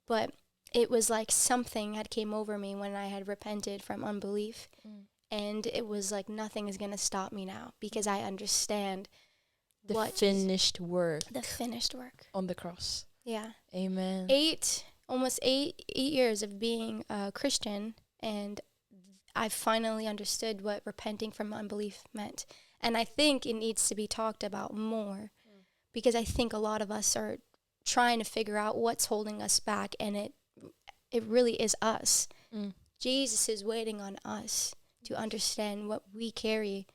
But 0.08 0.32
it 0.74 0.90
was 0.90 1.10
like 1.10 1.32
something 1.32 1.96
had 1.96 2.10
came 2.10 2.34
over 2.34 2.58
me 2.58 2.76
when 2.76 2.96
I 2.96 3.08
had 3.08 3.28
repented 3.28 3.82
from 3.84 4.04
unbelief. 4.04 4.70
Mm. 4.88 5.04
and 5.30 5.66
it 5.68 5.88
was 5.88 6.12
like 6.12 6.28
nothing 6.30 6.68
is 6.70 6.78
going 6.78 6.92
to 6.92 6.98
stop 6.98 7.32
me 7.32 7.46
now 7.46 7.74
because 7.80 8.06
I 8.08 8.22
understand 8.22 9.08
The 9.86 9.94
what 9.94 10.18
finished 10.18 10.80
work 10.80 11.24
the 11.32 11.42
finished 11.42 11.94
work. 11.96 12.26
on 12.34 12.48
the 12.48 12.56
cross. 12.56 13.06
Yeah. 13.24 13.52
Amen. 13.74 14.28
Eight 14.30 14.86
almost 15.08 15.40
8 15.42 15.84
8 15.90 16.14
years 16.14 16.42
of 16.42 16.60
being 16.60 17.04
a 17.10 17.32
Christian 17.34 17.96
and 18.22 18.62
I 19.36 19.50
finally 19.50 20.08
understood 20.08 20.62
what 20.62 20.82
repenting 20.86 21.32
from 21.32 21.54
unbelief 21.54 22.04
meant. 22.14 22.46
And 22.82 22.98
I 22.98 23.04
think 23.04 23.46
it 23.46 23.54
needs 23.54 23.88
to 23.88 23.96
be 23.96 24.08
talked 24.08 24.44
about 24.44 24.74
more 24.74 25.32
because 25.94 26.16
I 26.16 26.24
think 26.24 26.54
a 26.54 26.58
lot 26.58 26.82
of 26.82 26.92
us 26.92 27.16
are 27.16 27.38
trying 27.86 28.20
to 28.20 28.26
figure 28.26 28.58
out 28.58 28.78
what's 28.78 29.06
holding 29.06 29.42
us 29.42 29.60
back 29.60 29.96
and 30.00 30.16
it 30.16 30.34
it 31.12 31.24
really 31.24 31.54
is 31.54 31.76
us. 31.82 32.28
Mm. 32.56 32.74
Jesus 33.00 33.50
is 33.50 33.66
waiting 33.66 34.00
on 34.00 34.18
us 34.24 34.74
to 35.06 35.18
understand 35.18 35.90
what 35.90 36.04
we 36.14 36.32
carry. 36.32 36.88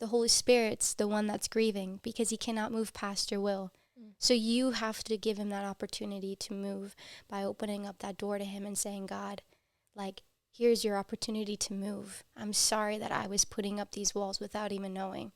The 0.00 0.08
Holy 0.08 0.28
Spirit's 0.28 0.94
the 0.94 1.06
one 1.06 1.28
that's 1.28 1.46
grieving 1.46 2.00
because 2.02 2.30
he 2.30 2.36
cannot 2.36 2.72
move 2.72 2.92
past 2.92 3.30
your 3.30 3.40
will. 3.40 3.70
Mm. 4.00 4.12
So 4.18 4.34
you 4.34 4.72
have 4.72 5.04
to 5.04 5.16
give 5.16 5.38
him 5.38 5.50
that 5.50 5.64
opportunity 5.64 6.36
to 6.36 6.54
move 6.54 6.94
by 7.28 7.42
opening 7.42 7.86
up 7.86 7.98
that 8.00 8.16
door 8.16 8.38
to 8.38 8.44
him 8.44 8.64
and 8.66 8.76
saying, 8.76 9.06
God, 9.06 9.42
like, 9.94 10.22
here's 10.52 10.84
your 10.84 10.96
opportunity 10.96 11.56
to 11.56 11.72
move. 11.72 12.24
I'm 12.36 12.52
sorry 12.52 12.98
that 12.98 13.12
I 13.12 13.26
was 13.26 13.44
putting 13.44 13.80
up 13.80 13.92
these 13.92 14.14
walls 14.14 14.40
without 14.40 14.72
even 14.72 14.92
knowing. 14.92 15.32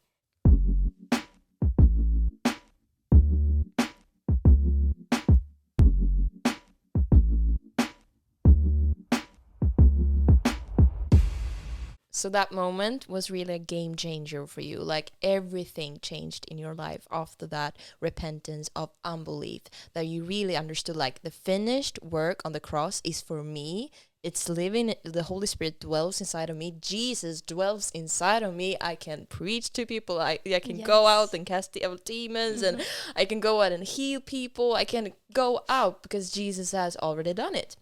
So 12.18 12.28
that 12.30 12.50
moment 12.50 13.08
was 13.08 13.30
really 13.30 13.54
a 13.54 13.60
game 13.60 13.94
changer 13.94 14.44
for 14.44 14.60
you. 14.60 14.80
Like 14.80 15.12
everything 15.22 16.00
changed 16.02 16.46
in 16.48 16.58
your 16.58 16.74
life 16.74 17.06
after 17.12 17.46
that 17.46 17.76
repentance 18.00 18.68
of 18.74 18.90
unbelief. 19.04 19.62
That 19.94 20.08
you 20.08 20.24
really 20.24 20.56
understood 20.56 20.96
like 20.96 21.22
the 21.22 21.30
finished 21.30 21.96
work 22.02 22.42
on 22.44 22.50
the 22.50 22.58
cross 22.58 23.00
is 23.04 23.22
for 23.22 23.44
me. 23.44 23.92
It's 24.24 24.48
living 24.48 24.96
the 25.04 25.22
Holy 25.22 25.46
Spirit 25.46 25.78
dwells 25.78 26.20
inside 26.20 26.50
of 26.50 26.56
me. 26.56 26.74
Jesus 26.80 27.40
dwells 27.40 27.92
inside 27.92 28.42
of 28.42 28.52
me. 28.52 28.76
I 28.80 28.96
can 28.96 29.26
preach 29.26 29.72
to 29.74 29.86
people. 29.86 30.20
I, 30.20 30.40
I 30.44 30.58
can 30.58 30.82
go 30.82 31.06
out 31.06 31.32
and 31.34 31.46
cast 31.46 31.72
the 31.72 31.84
out 31.84 32.04
demons 32.04 32.62
and 32.62 32.78
mm-hmm. 32.78 33.10
I 33.14 33.26
can 33.26 33.38
go 33.38 33.62
out 33.62 33.70
and 33.70 33.84
heal 33.84 34.20
people. 34.20 34.74
I 34.74 34.84
can 34.84 35.12
go 35.32 35.60
out 35.68 36.02
because 36.02 36.32
Jesus 36.32 36.72
has 36.72 36.96
already 36.96 37.32
done 37.32 37.54
it. 37.54 37.76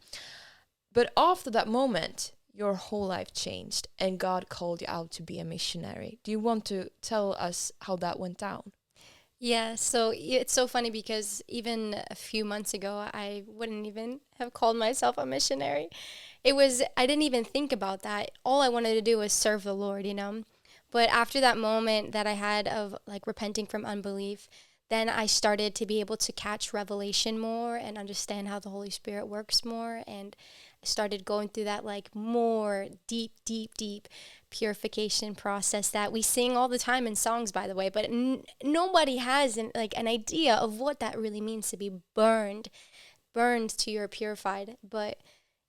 But 0.93 1.11
after 1.17 1.51
that 1.51 1.69
moment, 1.69 2.33
your 2.57 2.75
whole 2.75 3.07
life 3.07 3.33
changed 3.33 3.89
and 3.99 4.19
God 4.19 4.49
called 4.49 4.81
you 4.81 4.87
out 4.89 5.11
to 5.13 5.23
be 5.23 5.39
a 5.39 5.45
missionary. 5.45 6.19
Do 6.25 6.31
you 6.31 6.41
want 6.41 6.65
to 6.67 6.91
tell 7.03 7.35
us 7.35 7.71
how 7.83 7.97
that 7.97 8.19
went 8.19 8.39
down? 8.39 8.73
Yeah, 9.39 9.75
so 9.75 10.15
it's 10.17 10.55
so 10.55 10.67
funny 10.67 10.89
because 10.89 11.43
even 11.47 12.03
a 12.11 12.15
few 12.15 12.45
months 12.45 12.73
ago, 12.73 13.07
I 13.13 13.45
wouldn't 13.47 13.87
even 13.87 14.21
have 14.39 14.55
called 14.55 14.79
myself 14.79 15.19
a 15.19 15.27
missionary. 15.27 15.91
It 16.43 16.57
was, 16.57 16.83
I 16.97 17.07
didn't 17.07 17.23
even 17.23 17.45
think 17.45 17.71
about 17.71 18.03
that. 18.03 18.31
All 18.45 18.63
I 18.63 18.71
wanted 18.71 18.95
to 18.95 19.03
do 19.03 19.19
was 19.19 19.35
serve 19.35 19.63
the 19.63 19.75
Lord, 19.75 20.07
you 20.07 20.15
know? 20.15 20.45
But 20.91 21.11
after 21.11 21.39
that 21.41 21.59
moment 21.59 22.13
that 22.13 22.27
I 22.27 22.33
had 22.33 22.67
of 22.67 22.97
like 23.07 23.27
repenting 23.27 23.67
from 23.67 23.85
unbelief, 23.85 24.49
then 24.89 25.11
I 25.11 25.27
started 25.27 25.75
to 25.75 25.87
be 25.87 26.01
able 26.01 26.17
to 26.17 26.33
catch 26.33 26.73
revelation 26.73 27.39
more 27.39 27.77
and 27.77 27.99
understand 27.99 28.49
how 28.49 28.61
the 28.61 28.71
Holy 28.71 28.91
Spirit 28.91 29.27
works 29.27 29.65
more. 29.65 30.03
And 30.07 30.35
started 30.87 31.25
going 31.25 31.49
through 31.49 31.65
that 31.65 31.85
like 31.85 32.15
more 32.15 32.87
deep, 33.07 33.33
deep, 33.45 33.75
deep 33.77 34.09
purification 34.51 35.35
process 35.35 35.91
that 35.91 36.13
we 36.13 36.23
sing 36.23 36.57
all 36.57 36.69
the 36.69 36.79
time 36.79 37.07
in 37.07 37.17
songs 37.17 37.51
by 37.51 37.67
the 37.67 37.75
way 37.75 37.91
but 37.91 38.05
n- 38.05 38.43
nobody 38.63 39.17
has 39.17 39.57
an, 39.57 39.71
like 39.75 39.97
an 39.99 40.07
idea 40.07 40.55
of 40.55 40.79
what 40.79 41.01
that 41.01 41.19
really 41.19 41.41
means 41.41 41.69
to 41.69 41.77
be 41.77 41.91
burned 42.15 42.69
burned 43.35 43.69
to 43.71 43.91
your 43.91 44.09
purified. 44.09 44.77
But 44.83 45.19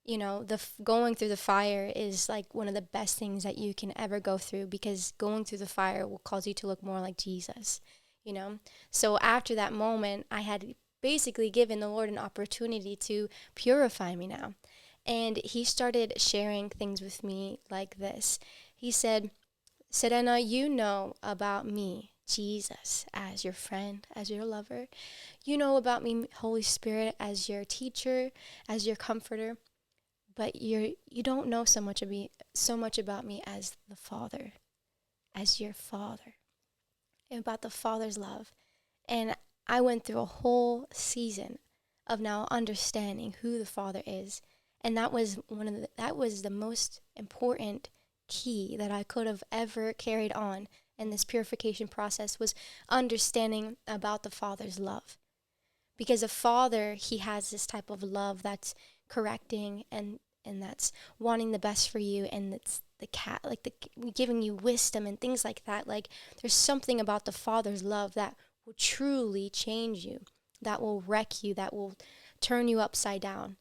you 0.04 0.16
know 0.16 0.42
the 0.42 0.54
f- 0.54 0.72
going 0.82 1.14
through 1.14 1.28
the 1.28 1.36
fire 1.36 1.92
is 1.94 2.28
like 2.28 2.54
one 2.54 2.66
of 2.66 2.74
the 2.74 2.80
best 2.80 3.18
things 3.18 3.44
that 3.44 3.58
you 3.58 3.74
can 3.74 3.92
ever 3.94 4.18
go 4.20 4.38
through 4.38 4.68
because 4.68 5.12
going 5.18 5.44
through 5.44 5.58
the 5.58 5.66
fire 5.66 6.08
will 6.08 6.20
cause 6.24 6.46
you 6.46 6.54
to 6.54 6.66
look 6.66 6.82
more 6.82 7.00
like 7.00 7.18
Jesus 7.18 7.82
you 8.24 8.34
know? 8.34 8.58
So 8.90 9.18
after 9.20 9.54
that 9.54 9.72
moment 9.72 10.26
i 10.30 10.42
had 10.42 10.74
basically 11.00 11.48
given 11.48 11.78
the 11.78 11.88
lord 11.88 12.08
an 12.08 12.18
opportunity 12.18 12.96
to 12.96 13.28
purify 13.54 14.14
me 14.16 14.26
now 14.26 14.52
and 15.08 15.38
he 15.38 15.64
started 15.64 16.12
sharing 16.20 16.68
things 16.68 17.00
with 17.00 17.24
me 17.24 17.58
like 17.68 17.98
this 17.98 18.38
he 18.78 18.92
said, 18.92 19.32
Serena, 19.90 20.38
you 20.38 20.68
know 20.68 21.14
about 21.20 21.66
me, 21.66 22.12
Jesus, 22.28 23.04
as 23.12 23.42
your 23.42 23.52
friend, 23.52 24.06
as 24.14 24.30
your 24.30 24.44
lover. 24.44 24.86
You 25.44 25.58
know 25.58 25.76
about 25.76 26.04
me, 26.04 26.26
Holy 26.36 26.62
Spirit, 26.62 27.16
as 27.18 27.48
your 27.48 27.64
teacher, 27.64 28.30
as 28.68 28.86
your 28.86 28.94
comforter. 28.94 29.56
But 30.36 30.62
you're 30.62 30.90
you 31.10 31.24
don't 31.24 31.48
know 31.48 31.64
so 31.64 31.80
much 31.80 32.02
of 32.02 32.08
me 32.08 32.30
so 32.54 32.76
much 32.76 32.98
about 32.98 33.24
me 33.24 33.42
as 33.44 33.76
the 33.88 33.96
Father, 33.96 34.52
as 35.34 35.60
your 35.60 35.72
father. 35.72 36.34
And 37.28 37.40
about 37.40 37.62
the 37.62 37.70
Father's 37.70 38.16
love. 38.16 38.52
And 39.08 39.34
I 39.66 39.80
went 39.80 40.04
through 40.04 40.20
a 40.20 40.24
whole 40.24 40.86
season 40.92 41.58
of 42.06 42.20
now 42.20 42.46
understanding 42.48 43.34
who 43.42 43.58
the 43.58 43.66
Father 43.66 44.02
is. 44.06 44.40
And 44.82 44.96
that 44.96 45.12
was 45.12 45.38
one 45.48 45.68
of 45.68 45.74
the 45.74 45.88
that 45.96 46.16
was 46.16 46.42
the 46.42 46.50
most 46.50 47.00
important 47.16 47.90
key 48.28 48.76
that 48.78 48.90
I 48.90 49.02
could 49.02 49.26
have 49.26 49.42
ever 49.50 49.92
carried 49.92 50.32
on 50.32 50.68
in 50.98 51.10
this 51.10 51.24
purification 51.24 51.88
process 51.88 52.38
was 52.38 52.54
understanding 52.88 53.76
about 53.86 54.22
the 54.22 54.30
Father's 54.30 54.78
love. 54.78 55.16
Because 55.96 56.22
a 56.22 56.28
father, 56.28 56.94
he 56.94 57.18
has 57.18 57.50
this 57.50 57.66
type 57.66 57.90
of 57.90 58.02
love 58.02 58.42
that's 58.42 58.74
correcting 59.08 59.84
and 59.90 60.20
and 60.44 60.62
that's 60.62 60.92
wanting 61.18 61.50
the 61.50 61.58
best 61.58 61.90
for 61.90 61.98
you 61.98 62.24
and 62.26 62.54
it's 62.54 62.82
the 63.00 63.06
cat 63.08 63.40
like 63.44 63.62
the 63.64 63.72
giving 64.12 64.42
you 64.42 64.54
wisdom 64.54 65.06
and 65.06 65.20
things 65.20 65.44
like 65.44 65.64
that 65.64 65.86
like 65.86 66.08
there's 66.40 66.54
something 66.54 67.00
about 67.00 67.24
the 67.24 67.32
father's 67.32 67.82
love 67.82 68.14
that 68.14 68.34
will 68.64 68.74
truly 68.76 69.50
change 69.50 70.04
you 70.04 70.20
that 70.60 70.80
will 70.80 71.00
wreck 71.00 71.42
you 71.42 71.54
that 71.54 71.74
will 71.74 71.94
turn 72.40 72.68
you 72.68 72.80
upside 72.80 73.20
down 73.20 73.56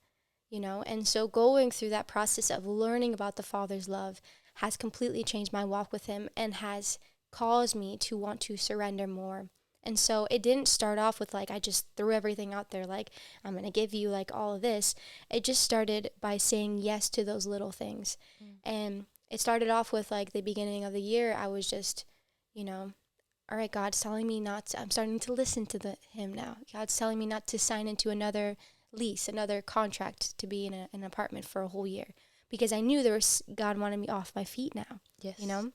you 0.49 0.59
know 0.59 0.83
and 0.85 1.07
so 1.07 1.27
going 1.27 1.71
through 1.71 1.89
that 1.89 2.07
process 2.07 2.49
of 2.49 2.65
learning 2.65 3.13
about 3.13 3.35
the 3.35 3.43
father's 3.43 3.87
love 3.89 4.21
has 4.57 4.75
completely 4.75 5.23
changed 5.23 5.53
my 5.53 5.63
walk 5.63 5.91
with 5.91 6.07
him 6.07 6.29
and 6.35 6.55
has 6.55 6.97
caused 7.31 7.75
me 7.75 7.97
to 7.97 8.17
want 8.17 8.41
to 8.41 8.57
surrender 8.57 9.05
more. 9.05 9.47
And 9.83 9.97
so 9.99 10.27
it 10.31 10.41
didn't 10.41 10.67
start 10.67 10.97
off 10.97 11.19
with 11.19 11.33
like 11.33 11.51
I 11.51 11.59
just 11.59 11.85
threw 11.95 12.11
everything 12.11 12.53
out 12.53 12.71
there 12.71 12.85
like 12.85 13.11
I'm 13.45 13.53
going 13.53 13.63
to 13.65 13.71
give 13.71 13.93
you 13.93 14.09
like 14.09 14.31
all 14.33 14.55
of 14.55 14.61
this. 14.61 14.95
It 15.29 15.43
just 15.43 15.61
started 15.61 16.09
by 16.19 16.37
saying 16.37 16.77
yes 16.77 17.09
to 17.11 17.23
those 17.23 17.45
little 17.45 17.71
things. 17.71 18.17
Mm. 18.43 18.55
And 18.63 19.05
it 19.29 19.39
started 19.39 19.69
off 19.69 19.93
with 19.93 20.11
like 20.11 20.31
the 20.31 20.41
beginning 20.41 20.83
of 20.83 20.93
the 20.93 21.01
year 21.01 21.33
I 21.33 21.47
was 21.47 21.69
just, 21.69 22.05
you 22.53 22.63
know, 22.63 22.91
all 23.49 23.57
right, 23.57 23.71
God's 23.71 24.01
telling 24.01 24.27
me 24.27 24.39
not 24.41 24.65
to, 24.67 24.79
I'm 24.79 24.91
starting 24.91 25.19
to 25.21 25.33
listen 25.33 25.65
to 25.67 25.79
the 25.79 25.95
him 26.11 26.33
now. 26.33 26.57
God's 26.73 26.97
telling 26.97 27.19
me 27.19 27.27
not 27.27 27.47
to 27.47 27.59
sign 27.59 27.87
into 27.87 28.09
another 28.09 28.57
lease, 28.91 29.27
another 29.27 29.61
contract 29.61 30.37
to 30.37 30.47
be 30.47 30.65
in 30.65 30.73
a, 30.73 30.89
an 30.93 31.03
apartment 31.03 31.45
for 31.45 31.61
a 31.61 31.67
whole 31.67 31.87
year 31.87 32.13
because 32.49 32.71
I 32.71 32.79
knew 32.79 33.03
there 33.03 33.13
was 33.13 33.43
God 33.53 33.77
wanted 33.77 33.97
me 33.97 34.07
off 34.07 34.35
my 34.35 34.43
feet 34.43 34.75
now, 34.75 35.01
Yes. 35.19 35.39
you 35.39 35.47
know? 35.47 35.71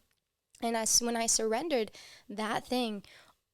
And 0.62 0.76
as 0.76 1.00
when 1.00 1.16
I 1.16 1.26
surrendered 1.26 1.90
that 2.28 2.66
thing, 2.66 3.02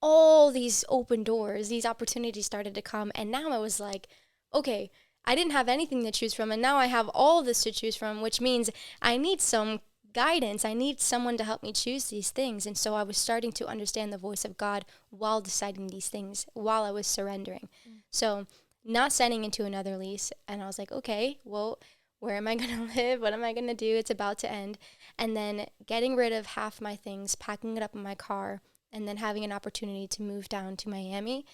all 0.00 0.50
these 0.50 0.84
open 0.88 1.24
doors, 1.24 1.68
these 1.68 1.86
opportunities 1.86 2.46
started 2.46 2.74
to 2.74 2.82
come 2.82 3.10
and 3.14 3.30
now 3.30 3.50
I 3.50 3.58
was 3.58 3.80
like, 3.80 4.08
okay, 4.54 4.90
I 5.24 5.34
didn't 5.34 5.52
have 5.52 5.68
anything 5.68 6.04
to 6.04 6.10
choose 6.10 6.34
from 6.34 6.52
and 6.52 6.62
now 6.62 6.76
I 6.76 6.86
have 6.86 7.08
all 7.08 7.42
this 7.42 7.62
to 7.64 7.72
choose 7.72 7.96
from, 7.96 8.20
which 8.20 8.40
means 8.40 8.70
I 9.02 9.16
need 9.16 9.40
some 9.40 9.80
guidance. 10.12 10.64
I 10.64 10.74
need 10.74 11.00
someone 11.00 11.36
to 11.36 11.44
help 11.44 11.62
me 11.62 11.72
choose 11.72 12.06
these 12.08 12.30
things. 12.30 12.66
And 12.66 12.76
so 12.76 12.94
I 12.94 13.02
was 13.02 13.18
starting 13.18 13.52
to 13.52 13.66
understand 13.66 14.12
the 14.12 14.18
voice 14.18 14.44
of 14.44 14.56
God 14.56 14.84
while 15.10 15.40
deciding 15.40 15.88
these 15.88 16.08
things, 16.08 16.46
while 16.54 16.84
I 16.84 16.90
was 16.90 17.06
surrendering. 17.06 17.68
Mm. 17.88 17.98
So, 18.10 18.46
not 18.88 19.12
signing 19.12 19.44
into 19.44 19.64
another 19.64 19.96
lease. 19.96 20.32
And 20.48 20.62
I 20.62 20.66
was 20.66 20.78
like, 20.78 20.90
okay, 20.90 21.38
well, 21.44 21.78
where 22.20 22.36
am 22.36 22.48
I 22.48 22.56
going 22.56 22.70
to 22.88 22.94
live? 22.96 23.20
What 23.20 23.32
am 23.32 23.44
I 23.44 23.52
going 23.52 23.68
to 23.68 23.74
do? 23.74 23.96
It's 23.96 24.10
about 24.10 24.38
to 24.38 24.50
end. 24.50 24.78
And 25.18 25.36
then 25.36 25.66
getting 25.86 26.16
rid 26.16 26.32
of 26.32 26.46
half 26.46 26.80
my 26.80 26.96
things, 26.96 27.34
packing 27.34 27.76
it 27.76 27.82
up 27.82 27.94
in 27.94 28.02
my 28.02 28.14
car, 28.14 28.60
and 28.92 29.06
then 29.06 29.18
having 29.18 29.44
an 29.44 29.52
opportunity 29.52 30.06
to 30.08 30.22
move 30.22 30.48
down 30.48 30.76
to 30.78 30.88
Miami. 30.88 31.44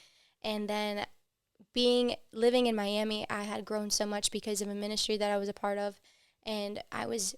And 0.42 0.68
then 0.68 1.06
being 1.74 2.14
living 2.32 2.66
in 2.66 2.76
Miami, 2.76 3.26
I 3.28 3.42
had 3.42 3.64
grown 3.64 3.90
so 3.90 4.06
much 4.06 4.30
because 4.30 4.62
of 4.62 4.68
a 4.68 4.74
ministry 4.74 5.16
that 5.16 5.30
I 5.30 5.36
was 5.36 5.48
a 5.48 5.54
part 5.54 5.78
of. 5.78 5.98
And 6.46 6.82
I 6.92 7.06
was 7.06 7.34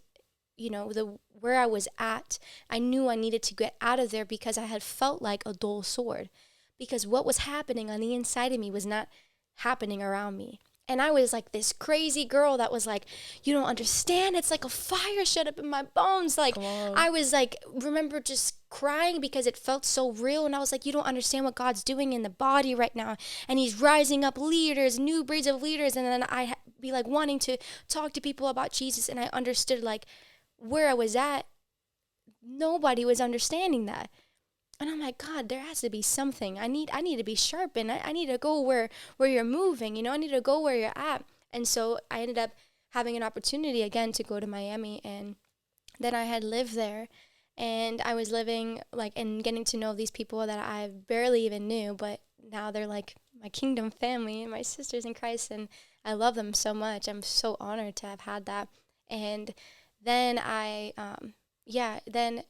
you 0.56 0.70
know 0.70 0.92
the 0.92 1.18
where 1.38 1.58
I 1.58 1.66
was 1.66 1.86
at, 1.98 2.38
I 2.70 2.78
knew 2.78 3.08
I 3.08 3.14
needed 3.14 3.42
to 3.44 3.54
get 3.54 3.76
out 3.80 4.00
of 4.00 4.10
there 4.10 4.24
because 4.24 4.56
I 4.56 4.64
had 4.64 4.82
felt 4.82 5.20
like 5.20 5.42
a 5.44 5.52
dull 5.52 5.82
sword 5.82 6.30
because 6.78 7.06
what 7.06 7.26
was 7.26 7.38
happening 7.38 7.90
on 7.90 8.00
the 8.00 8.14
inside 8.14 8.52
of 8.52 8.60
me 8.60 8.70
was 8.70 8.86
not 8.86 9.08
happening 9.56 10.02
around 10.02 10.36
me. 10.36 10.60
And 10.88 11.02
I 11.02 11.10
was 11.10 11.32
like 11.32 11.50
this 11.50 11.72
crazy 11.72 12.24
girl 12.24 12.56
that 12.58 12.70
was 12.70 12.86
like, 12.86 13.06
you 13.42 13.52
don't 13.52 13.64
understand. 13.64 14.36
It's 14.36 14.52
like 14.52 14.64
a 14.64 14.68
fire 14.68 15.24
shut 15.24 15.48
up 15.48 15.58
in 15.58 15.68
my 15.68 15.82
bones. 15.82 16.38
Like, 16.38 16.56
I 16.56 17.10
was 17.10 17.32
like, 17.32 17.56
remember 17.66 18.20
just 18.20 18.54
crying 18.70 19.20
because 19.20 19.48
it 19.48 19.56
felt 19.56 19.84
so 19.84 20.12
real. 20.12 20.46
And 20.46 20.54
I 20.54 20.60
was 20.60 20.70
like, 20.70 20.86
you 20.86 20.92
don't 20.92 21.06
understand 21.06 21.44
what 21.44 21.56
God's 21.56 21.82
doing 21.82 22.12
in 22.12 22.22
the 22.22 22.30
body 22.30 22.72
right 22.72 22.94
now. 22.94 23.16
And 23.48 23.58
He's 23.58 23.80
rising 23.80 24.24
up 24.24 24.38
leaders, 24.38 24.96
new 24.96 25.24
breeds 25.24 25.48
of 25.48 25.60
leaders. 25.60 25.96
And 25.96 26.06
then 26.06 26.22
I'd 26.28 26.54
be 26.80 26.92
like 26.92 27.08
wanting 27.08 27.40
to 27.40 27.56
talk 27.88 28.12
to 28.12 28.20
people 28.20 28.46
about 28.46 28.72
Jesus. 28.72 29.08
And 29.08 29.18
I 29.18 29.28
understood 29.32 29.82
like 29.82 30.06
where 30.56 30.88
I 30.88 30.94
was 30.94 31.16
at, 31.16 31.46
nobody 32.46 33.04
was 33.04 33.20
understanding 33.20 33.86
that 33.86 34.08
and 34.78 34.90
I'm 34.90 35.00
like, 35.00 35.18
God, 35.18 35.48
there 35.48 35.60
has 35.60 35.80
to 35.80 35.90
be 35.90 36.02
something. 36.02 36.58
I 36.58 36.66
need 36.66 36.90
I 36.92 37.00
need 37.00 37.16
to 37.16 37.24
be 37.24 37.34
sharpened. 37.34 37.90
I, 37.90 38.00
I 38.04 38.12
need 38.12 38.26
to 38.26 38.38
go 38.38 38.60
where 38.60 38.88
where 39.16 39.28
you're 39.28 39.44
moving, 39.44 39.96
you 39.96 40.02
know, 40.02 40.12
I 40.12 40.16
need 40.18 40.30
to 40.32 40.40
go 40.40 40.60
where 40.60 40.76
you're 40.76 40.92
at. 40.96 41.24
And 41.52 41.66
so 41.66 41.98
I 42.10 42.20
ended 42.20 42.38
up 42.38 42.50
having 42.90 43.16
an 43.16 43.22
opportunity 43.22 43.82
again 43.82 44.12
to 44.12 44.22
go 44.22 44.40
to 44.40 44.46
Miami 44.46 45.00
and 45.04 45.36
then 45.98 46.14
I 46.14 46.24
had 46.24 46.44
lived 46.44 46.74
there 46.74 47.08
and 47.56 48.00
I 48.02 48.14
was 48.14 48.30
living 48.30 48.82
like 48.92 49.12
and 49.16 49.42
getting 49.42 49.64
to 49.64 49.76
know 49.76 49.94
these 49.94 50.10
people 50.10 50.46
that 50.46 50.58
I 50.58 50.88
barely 50.88 51.46
even 51.46 51.68
knew, 51.68 51.94
but 51.94 52.20
now 52.52 52.70
they're 52.70 52.86
like 52.86 53.14
my 53.40 53.48
kingdom 53.48 53.90
family 53.90 54.42
and 54.42 54.50
my 54.50 54.62
sisters 54.62 55.04
in 55.04 55.14
Christ 55.14 55.50
and 55.50 55.68
I 56.04 56.12
love 56.12 56.34
them 56.34 56.54
so 56.54 56.74
much. 56.74 57.08
I'm 57.08 57.22
so 57.22 57.56
honored 57.60 57.96
to 57.96 58.06
have 58.06 58.20
had 58.20 58.46
that. 58.46 58.68
And 59.08 59.54
then 60.02 60.38
I 60.38 60.92
um 60.98 61.34
yeah, 61.64 62.00
then 62.06 62.42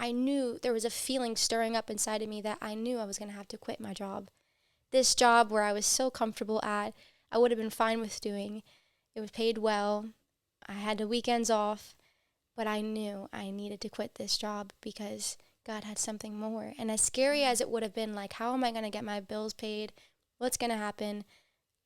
I 0.00 0.12
knew 0.12 0.60
there 0.62 0.72
was 0.72 0.84
a 0.84 0.90
feeling 0.90 1.34
stirring 1.34 1.74
up 1.74 1.90
inside 1.90 2.22
of 2.22 2.28
me 2.28 2.40
that 2.42 2.58
I 2.62 2.74
knew 2.74 2.98
I 2.98 3.04
was 3.04 3.18
going 3.18 3.30
to 3.30 3.36
have 3.36 3.48
to 3.48 3.58
quit 3.58 3.80
my 3.80 3.92
job. 3.92 4.30
This 4.92 5.14
job 5.14 5.50
where 5.50 5.64
I 5.64 5.72
was 5.72 5.86
so 5.86 6.08
comfortable 6.08 6.64
at, 6.64 6.94
I 7.32 7.38
would 7.38 7.50
have 7.50 7.58
been 7.58 7.68
fine 7.68 8.00
with 8.00 8.20
doing. 8.20 8.62
It 9.16 9.20
was 9.20 9.32
paid 9.32 9.58
well. 9.58 10.06
I 10.68 10.74
had 10.74 10.98
the 10.98 11.08
weekends 11.08 11.50
off, 11.50 11.96
but 12.56 12.68
I 12.68 12.80
knew 12.80 13.28
I 13.32 13.50
needed 13.50 13.80
to 13.80 13.88
quit 13.88 14.14
this 14.14 14.38
job 14.38 14.72
because 14.80 15.36
God 15.66 15.82
had 15.82 15.98
something 15.98 16.38
more. 16.38 16.74
And 16.78 16.92
as 16.92 17.00
scary 17.00 17.42
as 17.42 17.60
it 17.60 17.68
would 17.68 17.82
have 17.82 17.94
been, 17.94 18.14
like, 18.14 18.34
how 18.34 18.54
am 18.54 18.62
I 18.62 18.70
going 18.70 18.84
to 18.84 18.90
get 18.90 19.04
my 19.04 19.18
bills 19.18 19.52
paid? 19.52 19.92
What's 20.38 20.56
going 20.56 20.70
to 20.70 20.76
happen? 20.76 21.24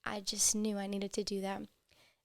I 0.04 0.20
just 0.20 0.54
knew 0.54 0.76
I 0.76 0.86
needed 0.86 1.14
to 1.14 1.24
do 1.24 1.40
that. 1.40 1.62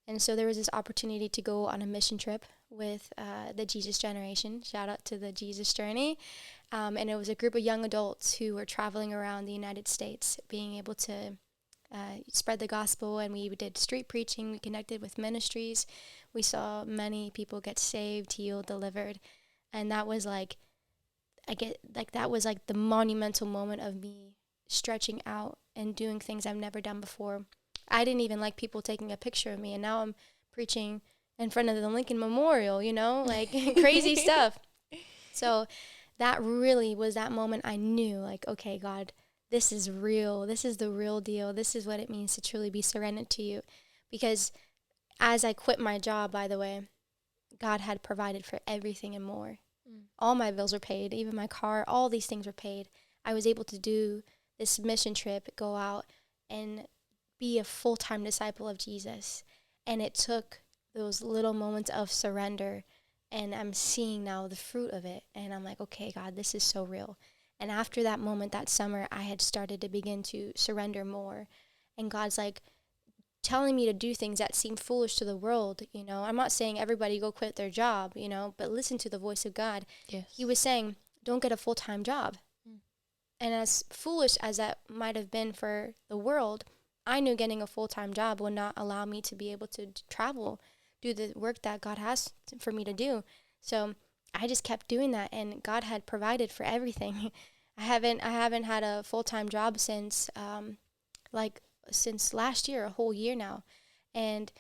And 0.05 0.21
so 0.21 0.35
there 0.35 0.47
was 0.47 0.57
this 0.57 0.69
opportunity 0.73 1.29
to 1.29 1.41
go 1.41 1.65
on 1.67 1.81
a 1.81 1.85
mission 1.85 2.17
trip 2.17 2.43
with 2.69 3.11
uh, 3.17 3.53
the 3.55 3.65
Jesus 3.65 3.97
Generation. 3.97 4.61
Shout 4.61 4.89
out 4.89 5.03
to 5.05 5.17
the 5.17 5.31
Jesus 5.31 5.73
Journey. 5.73 6.17
Um, 6.71 6.97
and 6.97 7.09
it 7.09 7.15
was 7.15 7.29
a 7.29 7.35
group 7.35 7.55
of 7.55 7.61
young 7.61 7.85
adults 7.85 8.35
who 8.35 8.55
were 8.55 8.65
traveling 8.65 9.13
around 9.13 9.45
the 9.45 9.53
United 9.53 9.87
States, 9.87 10.39
being 10.49 10.75
able 10.75 10.95
to 10.95 11.37
uh, 11.93 12.17
spread 12.31 12.59
the 12.59 12.67
gospel. 12.67 13.19
And 13.19 13.33
we 13.33 13.47
did 13.49 13.77
street 13.77 14.07
preaching, 14.07 14.51
we 14.51 14.59
connected 14.59 15.01
with 15.01 15.17
ministries. 15.17 15.85
We 16.33 16.41
saw 16.41 16.83
many 16.83 17.31
people 17.31 17.61
get 17.61 17.79
saved, 17.79 18.33
healed, 18.33 18.65
delivered. 18.65 19.19
And 19.71 19.91
that 19.91 20.07
was 20.07 20.25
like, 20.25 20.57
I 21.47 21.53
get 21.53 21.77
like 21.95 22.11
that 22.11 22.29
was 22.29 22.43
like 22.43 22.67
the 22.67 22.73
monumental 22.73 23.47
moment 23.47 23.81
of 23.81 23.95
me 23.95 24.35
stretching 24.67 25.21
out 25.25 25.57
and 25.75 25.95
doing 25.95 26.19
things 26.19 26.45
I've 26.45 26.57
never 26.57 26.81
done 26.81 26.99
before. 26.99 27.45
I 27.87 28.03
didn't 28.03 28.21
even 28.21 28.41
like 28.41 28.57
people 28.57 28.81
taking 28.81 29.11
a 29.11 29.17
picture 29.17 29.53
of 29.53 29.59
me, 29.59 29.73
and 29.73 29.81
now 29.81 30.01
I'm 30.01 30.13
preaching 30.51 31.01
in 31.39 31.49
front 31.49 31.69
of 31.69 31.75
the 31.75 31.87
Lincoln 31.87 32.19
Memorial, 32.19 32.81
you 32.81 32.93
know, 32.93 33.23
like 33.25 33.51
crazy 33.79 34.15
stuff. 34.15 34.57
So 35.33 35.67
that 36.17 36.41
really 36.41 36.95
was 36.95 37.13
that 37.13 37.31
moment 37.31 37.61
I 37.65 37.75
knew, 37.75 38.17
like, 38.17 38.47
okay, 38.47 38.79
God, 38.79 39.13
this 39.51 39.71
is 39.71 39.89
real. 39.89 40.45
This 40.45 40.65
is 40.65 40.77
the 40.77 40.89
real 40.89 41.21
deal. 41.21 41.53
This 41.53 41.75
is 41.75 41.85
what 41.85 41.99
it 41.99 42.09
means 42.09 42.35
to 42.35 42.41
truly 42.41 42.69
be 42.69 42.81
surrendered 42.81 43.29
to 43.31 43.43
you. 43.43 43.61
Because 44.11 44.51
as 45.19 45.43
I 45.43 45.53
quit 45.53 45.79
my 45.79 45.99
job, 45.99 46.31
by 46.31 46.47
the 46.47 46.59
way, 46.59 46.81
God 47.59 47.81
had 47.81 48.03
provided 48.03 48.45
for 48.45 48.59
everything 48.67 49.15
and 49.15 49.25
more. 49.25 49.59
Mm. 49.89 50.03
All 50.19 50.35
my 50.35 50.51
bills 50.51 50.73
were 50.73 50.79
paid, 50.79 51.13
even 51.13 51.35
my 51.35 51.47
car, 51.47 51.85
all 51.87 52.09
these 52.09 52.25
things 52.25 52.45
were 52.45 52.53
paid. 52.53 52.89
I 53.23 53.33
was 53.33 53.47
able 53.47 53.63
to 53.65 53.79
do 53.79 54.23
this 54.59 54.79
mission 54.79 55.13
trip, 55.13 55.49
go 55.55 55.75
out 55.75 56.05
and 56.49 56.85
be 57.39 57.59
a 57.59 57.63
full 57.63 57.97
time 57.97 58.23
disciple 58.23 58.67
of 58.67 58.77
Jesus. 58.77 59.43
And 59.85 60.01
it 60.01 60.13
took 60.13 60.61
those 60.97 61.21
little 61.21 61.53
moments 61.53 61.89
of 61.89 62.11
surrender 62.11 62.83
and 63.31 63.53
I'm 63.53 63.73
seeing 63.73 64.23
now 64.23 64.47
the 64.47 64.55
fruit 64.55 64.91
of 64.91 65.05
it 65.05 65.23
and 65.35 65.53
I'm 65.53 65.63
like, 65.63 65.79
okay, 65.79 66.11
God, 66.11 66.35
this 66.35 66.55
is 66.55 66.63
so 66.63 66.83
real. 66.83 67.17
And 67.59 67.71
after 67.71 68.03
that 68.03 68.19
moment 68.19 68.51
that 68.51 68.69
summer, 68.69 69.07
I 69.11 69.23
had 69.23 69.41
started 69.41 69.81
to 69.81 69.89
begin 69.89 70.23
to 70.23 70.51
surrender 70.55 71.03
more. 71.03 71.47
And 71.97 72.11
God's 72.11 72.37
like 72.37 72.61
telling 73.41 73.75
me 73.75 73.85
to 73.85 73.93
do 73.93 74.13
things 74.13 74.39
that 74.39 74.55
seem 74.55 74.75
foolish 74.75 75.15
to 75.15 75.25
the 75.25 75.37
world, 75.37 75.81
you 75.91 76.03
know. 76.03 76.23
I'm 76.23 76.35
not 76.35 76.51
saying 76.51 76.79
everybody 76.79 77.19
go 77.19 77.31
quit 77.31 77.55
their 77.55 77.69
job, 77.69 78.13
you 78.15 78.29
know, 78.29 78.53
but 78.57 78.71
listen 78.71 78.97
to 78.99 79.09
the 79.09 79.17
voice 79.17 79.45
of 79.45 79.53
God. 79.53 79.85
Yes. 80.07 80.25
He 80.35 80.45
was 80.45 80.59
saying, 80.59 80.95
don't 81.23 81.41
get 81.41 81.51
a 81.51 81.57
full-time 81.57 82.03
job. 82.03 82.37
Mm. 82.67 82.77
And 83.39 83.53
as 83.53 83.83
foolish 83.89 84.37
as 84.41 84.57
that 84.57 84.79
might 84.89 85.15
have 85.15 85.31
been 85.31 85.53
for 85.53 85.93
the 86.09 86.17
world, 86.17 86.63
I 87.05 87.19
knew 87.19 87.35
getting 87.35 87.61
a 87.61 87.67
full-time 87.67 88.13
job 88.13 88.39
would 88.41 88.53
not 88.53 88.73
allow 88.77 89.05
me 89.05 89.21
to 89.21 89.35
be 89.35 89.51
able 89.51 89.67
to 89.67 89.87
travel 90.09 90.61
do 91.01 91.13
the 91.13 91.33
work 91.35 91.61
that 91.61 91.81
God 91.81 91.97
has 91.97 92.31
for 92.59 92.71
me 92.71 92.83
to 92.83 92.93
do. 92.93 93.23
So 93.61 93.95
I 94.33 94.47
just 94.47 94.63
kept 94.63 94.87
doing 94.87 95.11
that 95.11 95.29
and 95.31 95.61
God 95.63 95.83
had 95.83 96.05
provided 96.05 96.51
for 96.51 96.63
everything. 96.63 97.31
I 97.77 97.83
haven't 97.83 98.21
I 98.21 98.29
haven't 98.29 98.63
had 98.63 98.83
a 98.83 99.03
full-time 99.03 99.49
job 99.49 99.79
since 99.79 100.29
um 100.35 100.77
like 101.31 101.61
since 101.91 102.33
last 102.33 102.67
year, 102.67 102.85
a 102.85 102.89
whole 102.89 103.13
year 103.13 103.35
now. 103.35 103.63
And 104.13 104.51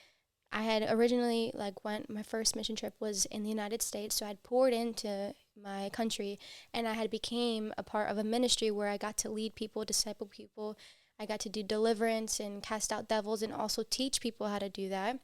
I 0.51 0.61
had 0.61 0.85
originally 0.89 1.51
like 1.53 1.83
went 1.83 2.09
my 2.09 2.23
first 2.23 2.55
mission 2.55 2.75
trip 2.75 2.93
was 2.99 3.25
in 3.25 3.43
the 3.43 3.49
United 3.49 3.81
States, 3.81 4.15
so 4.15 4.25
I'd 4.25 4.43
poured 4.43 4.73
into 4.73 5.33
my 5.61 5.89
country 5.89 6.39
and 6.73 6.87
I 6.87 6.93
had 6.93 7.09
became 7.09 7.73
a 7.77 7.83
part 7.83 8.09
of 8.09 8.17
a 8.17 8.23
ministry 8.23 8.71
where 8.71 8.87
I 8.87 8.97
got 8.97 9.17
to 9.17 9.29
lead 9.29 9.55
people, 9.55 9.83
disciple 9.83 10.27
people. 10.27 10.77
I 11.19 11.25
got 11.25 11.39
to 11.41 11.49
do 11.49 11.63
deliverance 11.63 12.39
and 12.39 12.61
cast 12.61 12.93
out 12.93 13.07
devils 13.07 13.41
and 13.41 13.51
also 13.51 13.83
teach 13.89 14.21
people 14.21 14.47
how 14.47 14.59
to 14.59 14.69
do 14.69 14.87
that. 14.89 15.19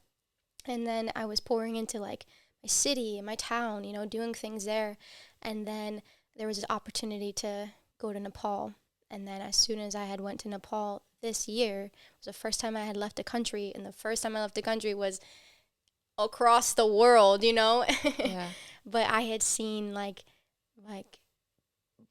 And 0.65 0.87
then 0.87 1.11
I 1.15 1.25
was 1.25 1.39
pouring 1.39 1.75
into 1.75 1.99
like 1.99 2.25
my 2.63 2.67
city 2.67 3.17
and 3.17 3.25
my 3.25 3.35
town, 3.35 3.83
you 3.83 3.93
know, 3.93 4.05
doing 4.05 4.33
things 4.33 4.65
there. 4.65 4.97
And 5.41 5.67
then 5.67 6.01
there 6.35 6.47
was 6.47 6.57
this 6.57 6.65
opportunity 6.69 7.31
to 7.33 7.71
go 7.99 8.13
to 8.13 8.19
Nepal. 8.19 8.73
And 9.11 9.27
then 9.27 9.41
as 9.41 9.55
soon 9.55 9.79
as 9.79 9.93
I 9.95 10.05
had 10.05 10.21
went 10.21 10.39
to 10.41 10.49
Nepal 10.49 11.03
this 11.21 11.47
year, 11.47 11.85
it 11.85 11.91
was 12.19 12.25
the 12.25 12.33
first 12.33 12.59
time 12.59 12.75
I 12.75 12.85
had 12.85 12.97
left 12.97 13.17
the 13.17 13.23
country. 13.23 13.71
And 13.75 13.85
the 13.85 13.91
first 13.91 14.23
time 14.23 14.35
I 14.35 14.41
left 14.41 14.55
the 14.55 14.61
country 14.61 14.93
was 14.93 15.19
across 16.17 16.73
the 16.73 16.87
world, 16.87 17.43
you 17.43 17.53
know? 17.53 17.85
Yeah. 18.17 18.49
but 18.85 19.09
I 19.09 19.21
had 19.21 19.43
seen 19.43 19.93
like 19.93 20.23
like 20.87 21.19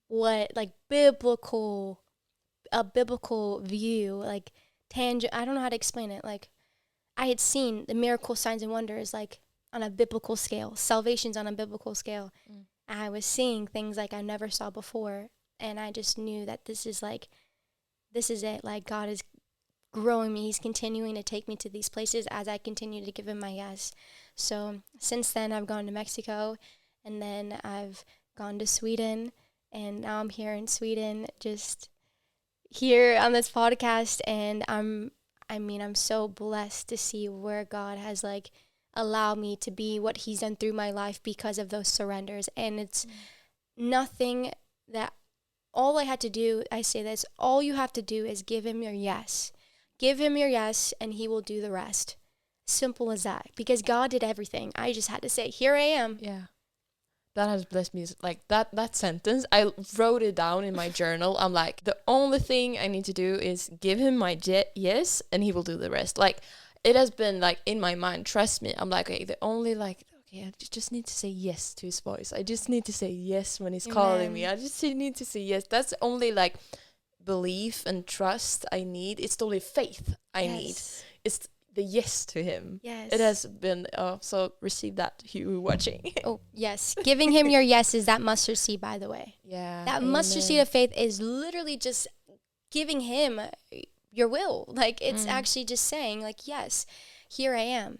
what 0.08 0.52
like 0.54 0.70
biblical 0.88 2.00
a 2.70 2.84
biblical 2.84 3.60
view, 3.60 4.14
like 4.14 4.52
tangent 4.90 5.32
I 5.34 5.44
don't 5.44 5.54
know 5.54 5.60
how 5.60 5.68
to 5.68 5.76
explain 5.76 6.10
it, 6.10 6.24
like 6.24 6.48
I 7.16 7.26
had 7.26 7.40
seen 7.40 7.84
the 7.86 7.94
miracle 7.94 8.34
signs 8.34 8.62
and 8.62 8.72
wonders 8.72 9.12
like 9.12 9.40
on 9.72 9.82
a 9.82 9.90
biblical 9.90 10.36
scale, 10.36 10.74
salvations 10.74 11.36
on 11.36 11.46
a 11.46 11.52
biblical 11.52 11.94
scale. 11.94 12.32
Mm. 12.50 12.64
I 12.88 13.08
was 13.08 13.24
seeing 13.24 13.66
things 13.66 13.96
like 13.96 14.12
I 14.12 14.20
never 14.20 14.50
saw 14.50 14.70
before. 14.70 15.28
And 15.58 15.78
I 15.78 15.92
just 15.92 16.18
knew 16.18 16.44
that 16.44 16.64
this 16.64 16.86
is 16.86 17.02
like, 17.02 17.28
this 18.12 18.30
is 18.30 18.42
it. 18.42 18.64
Like 18.64 18.84
God 18.86 19.08
is 19.08 19.22
growing 19.92 20.32
me. 20.32 20.42
He's 20.46 20.58
continuing 20.58 21.14
to 21.14 21.22
take 21.22 21.46
me 21.46 21.56
to 21.56 21.68
these 21.68 21.88
places 21.88 22.26
as 22.30 22.48
I 22.48 22.58
continue 22.58 23.04
to 23.04 23.12
give 23.12 23.28
him 23.28 23.38
my 23.38 23.50
yes. 23.50 23.92
So 24.34 24.82
since 24.98 25.32
then, 25.32 25.52
I've 25.52 25.66
gone 25.66 25.86
to 25.86 25.92
Mexico 25.92 26.56
and 27.04 27.22
then 27.22 27.60
I've 27.62 28.04
gone 28.36 28.58
to 28.58 28.66
Sweden. 28.66 29.32
And 29.70 30.02
now 30.02 30.20
I'm 30.20 30.30
here 30.30 30.52
in 30.52 30.66
Sweden, 30.66 31.26
just 31.40 31.88
here 32.68 33.16
on 33.18 33.32
this 33.32 33.50
podcast. 33.50 34.20
And 34.26 34.64
I'm 34.68 35.12
I 35.52 35.58
mean, 35.58 35.82
I'm 35.82 35.94
so 35.94 36.28
blessed 36.28 36.88
to 36.88 36.96
see 36.96 37.28
where 37.28 37.66
God 37.66 37.98
has 37.98 38.24
like 38.24 38.50
allowed 38.94 39.36
me 39.38 39.54
to 39.56 39.70
be 39.70 40.00
what 40.00 40.18
He's 40.18 40.40
done 40.40 40.56
through 40.56 40.72
my 40.72 40.90
life 40.90 41.22
because 41.22 41.58
of 41.58 41.68
those 41.68 41.88
surrenders. 41.88 42.48
And 42.56 42.80
it's 42.80 43.04
mm. 43.04 43.10
nothing 43.76 44.50
that 44.90 45.12
all 45.74 45.98
I 45.98 46.04
had 46.04 46.20
to 46.20 46.30
do, 46.30 46.64
I 46.72 46.80
say 46.80 47.02
this, 47.02 47.26
all 47.38 47.62
you 47.62 47.74
have 47.74 47.92
to 47.92 48.02
do 48.02 48.24
is 48.24 48.40
give 48.40 48.64
Him 48.64 48.82
your 48.82 48.94
yes. 48.94 49.52
Give 49.98 50.18
Him 50.18 50.38
your 50.38 50.48
yes, 50.48 50.94
and 50.98 51.12
He 51.12 51.28
will 51.28 51.42
do 51.42 51.60
the 51.60 51.70
rest. 51.70 52.16
Simple 52.66 53.10
as 53.10 53.22
that. 53.24 53.50
Because 53.54 53.82
God 53.82 54.10
did 54.10 54.24
everything. 54.24 54.72
I 54.74 54.94
just 54.94 55.08
had 55.08 55.20
to 55.20 55.28
say, 55.28 55.50
Here 55.50 55.74
I 55.74 55.80
am. 55.80 56.16
Yeah 56.22 56.44
that 57.34 57.48
has 57.48 57.64
blessed 57.64 57.94
me 57.94 58.06
like 58.22 58.46
that 58.48 58.68
that 58.74 58.94
sentence 58.94 59.46
i 59.52 59.70
wrote 59.96 60.22
it 60.22 60.34
down 60.34 60.64
in 60.64 60.74
my 60.74 60.88
journal. 60.88 61.36
I'm 61.38 61.52
like 61.52 61.84
the 61.84 61.96
only 62.06 62.38
thing 62.38 62.78
i 62.78 62.86
need 62.86 63.04
to 63.06 63.12
do 63.12 63.34
is 63.34 63.70
give 63.80 63.98
him 63.98 64.16
my 64.16 64.34
jet 64.34 64.70
yes 64.74 65.22
and 65.32 65.42
he 65.42 65.52
will 65.52 65.62
do 65.62 65.76
the 65.76 65.90
rest. 65.90 66.18
Like 66.18 66.38
it 66.84 66.96
has 66.96 67.10
been 67.10 67.40
like 67.40 67.58
in 67.64 67.80
my 67.80 67.94
mind 67.94 68.26
trust 68.26 68.62
me. 68.62 68.74
I'm 68.76 68.90
like 68.90 69.10
okay 69.10 69.24
the 69.24 69.38
only 69.40 69.74
like 69.74 70.04
okay 70.28 70.44
i 70.44 70.52
just 70.58 70.92
need 70.92 71.06
to 71.06 71.14
say 71.14 71.28
yes 71.28 71.74
to 71.74 71.86
his 71.86 72.00
voice. 72.00 72.32
I 72.32 72.42
just 72.42 72.68
need 72.68 72.84
to 72.86 72.92
say 72.92 73.10
yes 73.10 73.60
when 73.60 73.72
he's 73.72 73.86
Amen. 73.86 73.94
calling 73.94 74.32
me. 74.32 74.46
I 74.46 74.56
just 74.56 74.82
need 74.82 75.16
to 75.16 75.24
say 75.24 75.40
yes. 75.40 75.64
That's 75.68 75.94
only 76.02 76.32
like 76.32 76.54
belief 77.24 77.86
and 77.86 78.06
trust 78.06 78.66
i 78.72 78.82
need. 78.84 79.20
It's 79.20 79.36
the 79.36 79.44
only 79.44 79.60
faith 79.60 80.16
i 80.34 80.42
yes. 80.42 80.52
need. 80.52 80.76
It's 81.24 81.48
the 81.74 81.82
yes 81.82 82.26
to 82.26 82.42
him. 82.42 82.80
Yes. 82.82 83.12
It 83.12 83.20
has 83.20 83.46
been 83.46 83.86
uh, 83.96 84.18
so 84.20 84.52
receive 84.60 84.96
that 84.96 85.22
you 85.34 85.60
watching. 85.60 86.12
Oh, 86.24 86.40
yes. 86.52 86.94
Giving 87.02 87.32
him 87.32 87.48
your 87.48 87.62
yes 87.62 87.94
is 87.94 88.06
that 88.06 88.20
mustard 88.20 88.58
seed, 88.58 88.80
by 88.80 88.98
the 88.98 89.08
way. 89.08 89.36
yeah. 89.44 89.84
That 89.84 90.02
mustard 90.02 90.42
seed 90.42 90.60
of 90.60 90.68
faith 90.68 90.92
is 90.96 91.20
literally 91.20 91.76
just 91.76 92.08
giving 92.70 93.00
him 93.00 93.40
your 94.10 94.28
will. 94.28 94.66
Like 94.68 95.00
it's 95.00 95.24
Mm. 95.26 95.30
actually 95.30 95.64
just 95.64 95.84
saying, 95.86 96.20
like, 96.20 96.46
yes, 96.46 96.86
here 97.28 97.54
I 97.54 97.62
am. 97.62 97.98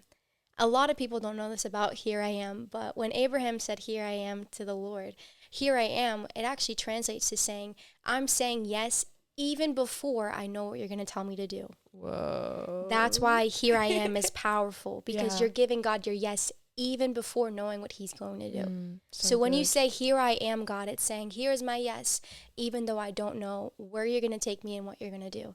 A 0.59 0.67
lot 0.67 0.91
of 0.91 0.97
people 0.97 1.19
don't 1.19 1.35
know 1.37 1.49
this 1.49 1.65
about 1.65 1.95
here 1.95 2.21
I 2.21 2.27
am, 2.29 2.67
but 2.69 2.95
when 2.95 3.11
Abraham 3.13 3.59
said, 3.59 3.79
Here 3.79 4.03
I 4.05 4.11
am 4.11 4.45
to 4.51 4.63
the 4.63 4.75
Lord, 4.75 5.15
here 5.49 5.77
I 5.77 5.83
am, 5.83 6.27
it 6.35 6.41
actually 6.43 6.75
translates 6.75 7.29
to 7.29 7.37
saying, 7.37 7.75
I'm 8.05 8.27
saying 8.27 8.65
yes 8.65 9.05
even 9.37 9.73
before 9.73 10.31
I 10.31 10.47
know 10.47 10.65
what 10.65 10.79
you're 10.79 10.87
going 10.87 10.99
to 10.99 11.05
tell 11.05 11.23
me 11.23 11.35
to 11.35 11.47
do. 11.47 11.67
Whoa. 11.91 12.87
That's 12.89 13.19
why 13.19 13.45
here 13.47 13.77
I 13.77 13.87
am 13.87 14.15
is 14.17 14.29
powerful 14.33 15.01
because 15.05 15.35
Yeah. 15.35 15.39
you're 15.45 15.49
giving 15.49 15.81
God 15.81 16.05
your 16.05 16.15
yes 16.15 16.51
even 16.75 17.13
before 17.13 17.51
knowing 17.51 17.81
what 17.81 17.93
he's 17.93 18.13
going 18.13 18.39
to 18.39 18.49
do. 18.51 18.69
Mm, 18.69 18.99
So, 19.11 19.37
when 19.37 19.53
you 19.53 19.63
say, 19.63 19.87
Here 19.87 20.17
I 20.17 20.31
am, 20.31 20.65
God, 20.65 20.87
it's 20.89 21.03
saying, 21.03 21.31
Here 21.31 21.51
is 21.51 21.61
my 21.61 21.77
yes, 21.77 22.19
even 22.57 22.85
though 22.85 22.97
I 22.97 23.11
don't 23.11 23.37
know 23.37 23.73
where 23.77 24.05
you're 24.07 24.21
going 24.21 24.31
to 24.33 24.39
take 24.39 24.63
me 24.63 24.75
and 24.77 24.85
what 24.87 24.99
you're 24.99 25.11
going 25.11 25.21
to 25.21 25.29
do. 25.29 25.53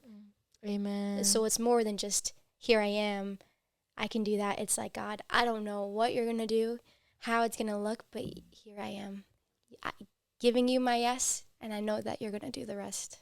Amen. 0.65 1.23
So, 1.25 1.43
it's 1.43 1.59
more 1.59 1.83
than 1.83 1.97
just, 1.97 2.31
Here 2.57 2.79
I 2.79 2.85
am, 2.87 3.39
I 3.97 4.07
can 4.07 4.23
do 4.23 4.37
that. 4.37 4.59
It's 4.59 4.77
like, 4.77 4.93
God, 4.93 5.21
I 5.29 5.43
don't 5.43 5.65
know 5.65 5.85
what 5.85 6.13
you're 6.13 6.23
going 6.25 6.37
to 6.37 6.47
do, 6.47 6.79
how 7.19 7.43
it's 7.43 7.57
going 7.57 7.67
to 7.67 7.77
look, 7.77 8.05
but 8.11 8.21
here 8.21 8.79
I 8.79 8.87
am, 8.87 9.25
I, 9.83 9.91
giving 10.39 10.69
you 10.69 10.79
my 10.79 10.95
yes, 10.95 11.43
and 11.59 11.73
I 11.73 11.81
know 11.81 11.99
that 11.99 12.21
you're 12.21 12.31
going 12.31 12.49
to 12.49 12.59
do 12.59 12.65
the 12.65 12.77
rest. 12.77 13.19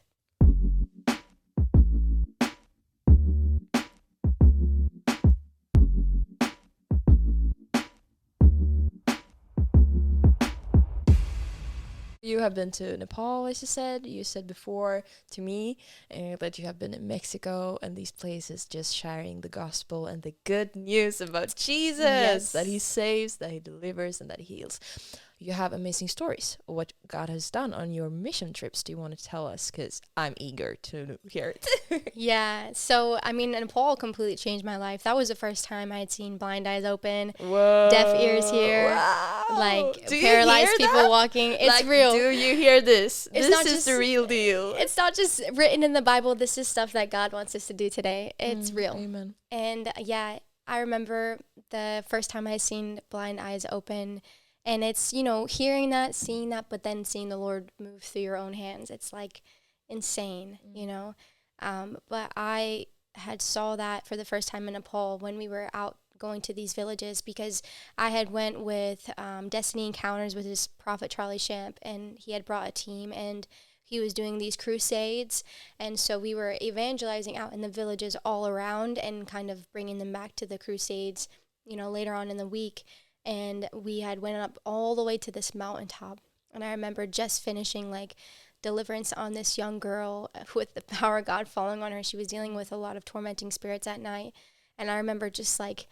You 12.28 12.40
have 12.40 12.54
been 12.54 12.72
to 12.72 12.98
Nepal, 12.98 13.46
as 13.48 13.62
you 13.62 13.68
said. 13.68 14.06
You 14.06 14.24
said 14.26 14.46
before 14.48 15.04
to 15.32 15.40
me 15.42 15.78
uh, 16.14 16.36
that 16.40 16.60
you 16.60 16.66
have 16.66 16.78
been 16.78 16.94
in 16.94 17.08
Mexico 17.08 17.80
and 17.82 17.96
these 17.96 18.12
places 18.12 18.66
just 18.66 18.94
sharing 18.94 19.42
the 19.42 19.48
gospel 19.64 20.08
and 20.08 20.22
the 20.24 20.36
good 20.44 20.76
news 20.76 21.22
about 21.22 21.56
Jesus 21.56 22.04
Yes. 22.26 22.52
that 22.52 22.66
he 22.68 22.80
saves, 22.80 23.38
that 23.38 23.52
he 23.52 23.60
delivers, 23.60 24.20
and 24.20 24.30
that 24.30 24.40
he 24.42 24.56
heals. 24.56 24.80
You 25.40 25.54
have 25.54 25.72
amazing 25.72 26.08
stories 26.08 26.58
what 26.66 26.94
God 27.08 27.30
has 27.30 27.52
done 27.52 27.72
on 27.72 27.94
your 27.94 28.10
mission 28.10 28.54
trips. 28.54 28.82
Do 28.82 28.92
you 28.92 28.98
want 28.98 29.16
to 29.16 29.24
tell 29.24 29.46
us? 29.46 29.70
Because 29.70 30.02
I'm 30.18 30.34
eager 30.38 30.76
to 30.84 31.20
hear 31.30 31.50
it. 31.50 31.68
Yeah. 32.16 32.72
So, 32.74 33.20
I 33.22 33.32
mean, 33.34 33.52
Nepal 33.52 33.96
completely 33.96 34.36
changed 34.36 34.66
my 34.66 34.78
life. 34.78 35.04
That 35.04 35.16
was 35.16 35.28
the 35.30 35.36
first 35.36 35.64
time 35.66 35.92
I 35.92 36.00
had 36.00 36.12
seen 36.12 36.38
blind 36.40 36.68
eyes 36.68 36.84
open. 36.84 37.34
Whoa. 37.40 37.88
Deaf 37.92 38.20
ears 38.20 38.50
here, 38.50 38.86
Wow. 38.90 39.46
like 39.52 40.08
Do 40.08 40.20
paralyzed 40.20 40.72
people 40.78 40.94
that? 41.04 41.10
walking. 41.10 41.52
It's 41.54 41.68
Like, 41.68 41.86
real. 41.88 42.12
Do 42.14 42.30
you 42.32 42.56
hear 42.56 42.82
this? 42.82 43.28
It's 43.32 43.46
this 43.48 43.50
not 43.52 43.66
is 43.68 43.72
just- 43.74 43.86
the 43.86 43.98
real 43.98 44.26
deal. 44.26 44.74
it's 44.76 44.98
not 44.98 45.14
just 45.14 45.42
written 45.54 45.84
in 45.84 45.94
the 45.94 46.02
Bible. 46.02 46.34
This 46.34 46.58
is 46.58 46.68
stuff 46.68 46.92
that 46.94 47.12
God 47.12 47.32
wants 47.32 47.54
us 47.54 47.68
to 47.68 47.74
do 47.74 47.90
today. 47.92 48.34
It's 48.40 48.72
Mm, 48.72 48.76
real. 48.78 48.94
Amen. 48.96 49.36
And 49.52 49.88
uh, 49.90 49.92
yeah, 50.00 50.40
I 50.68 50.80
remember 50.80 51.40
the 51.70 52.04
first 52.10 52.32
time 52.32 52.48
I 52.48 52.58
seen 52.58 53.02
blind 53.12 53.40
eyes 53.40 53.66
open. 53.72 54.24
And 54.68 54.84
it's, 54.84 55.14
you 55.14 55.24
know, 55.24 55.46
hearing 55.46 55.92
that, 55.92 56.14
seeing 56.14 56.50
that, 56.50 56.66
but 56.70 56.84
then 56.84 57.06
seeing 57.06 57.30
the 57.30 57.38
Lord 57.38 57.72
move 57.80 58.04
through 58.04 58.24
your 58.24 58.36
own 58.36 58.52
hands. 58.52 58.90
It's 58.90 59.14
like 59.14 59.42
insane, 59.88 60.60
you 60.74 60.86
know? 60.86 61.16
Um, 61.60 61.98
but 62.10 62.34
I 62.36 62.88
had 63.16 63.42
saw 63.42 63.78
that 63.78 64.06
for 64.06 64.18
the 64.18 64.26
first 64.26 64.50
time 64.50 64.68
in 64.68 64.74
Nepal 64.74 65.20
when 65.20 65.38
we 65.38 65.48
were 65.48 65.70
out 65.74 65.96
going 66.18 66.42
to 66.42 66.54
these 66.54 66.74
villages 66.74 67.22
because 67.22 67.64
I 67.98 68.10
had 68.10 68.30
went 68.30 68.60
with 68.60 69.10
um, 69.18 69.48
Destiny 69.48 69.88
Encounters 69.88 70.36
with 70.36 70.46
his 70.46 70.68
prophet 70.68 71.12
Charlie 71.12 71.38
Shamp 71.38 71.78
and 71.82 72.18
he 72.20 72.34
had 72.34 72.44
brought 72.44 72.68
a 72.68 72.72
team 72.72 73.14
and 73.14 73.48
he 73.84 74.00
was 74.02 74.14
doing 74.14 74.38
these 74.38 74.58
crusades 74.58 75.44
and 75.80 76.00
so 76.00 76.20
we 76.20 76.36
were 76.36 76.58
evangelizing 76.62 77.38
out 77.38 77.54
in 77.54 77.62
the 77.62 77.70
villages 77.70 78.18
all 78.26 78.48
around 78.48 78.98
and 78.98 79.28
kind 79.28 79.50
of 79.50 79.72
bringing 79.72 79.98
them 79.98 80.12
back 80.12 80.36
to 80.36 80.46
the 80.46 80.58
crusades 80.58 81.30
you 81.66 81.78
know 81.78 81.90
later 81.90 82.14
on 82.14 82.30
in 82.30 82.38
the 82.38 82.48
week 82.48 82.84
and 83.28 83.68
we 83.74 84.00
had 84.00 84.22
went 84.22 84.38
up 84.38 84.58
all 84.66 84.96
the 84.96 85.04
way 85.04 85.18
to 85.18 85.30
this 85.30 85.54
mountaintop. 85.54 86.20
And 86.52 86.64
i 86.64 86.72
remember 86.72 87.06
just 87.06 87.44
finishing 87.44 87.92
like 87.92 88.16
deliverance 88.64 89.14
on 89.14 89.34
this 89.34 89.58
young 89.58 89.78
girl 89.78 90.32
with 90.56 90.74
the 90.74 90.82
power 90.82 91.20
of 91.20 91.26
god 91.26 91.48
falling 91.48 91.84
on 91.84 91.92
her. 91.92 92.02
She 92.02 92.18
was 92.18 92.28
dealing 92.28 92.56
with 92.56 92.72
a 92.72 92.78
lot 92.78 92.98
of 92.98 93.06
tormenting 93.06 93.52
spirits 93.52 93.86
at 93.86 94.00
night. 94.00 94.34
And 94.80 94.90
i 94.90 94.96
remember 94.96 95.30
just 95.30 95.60
like 95.60 95.88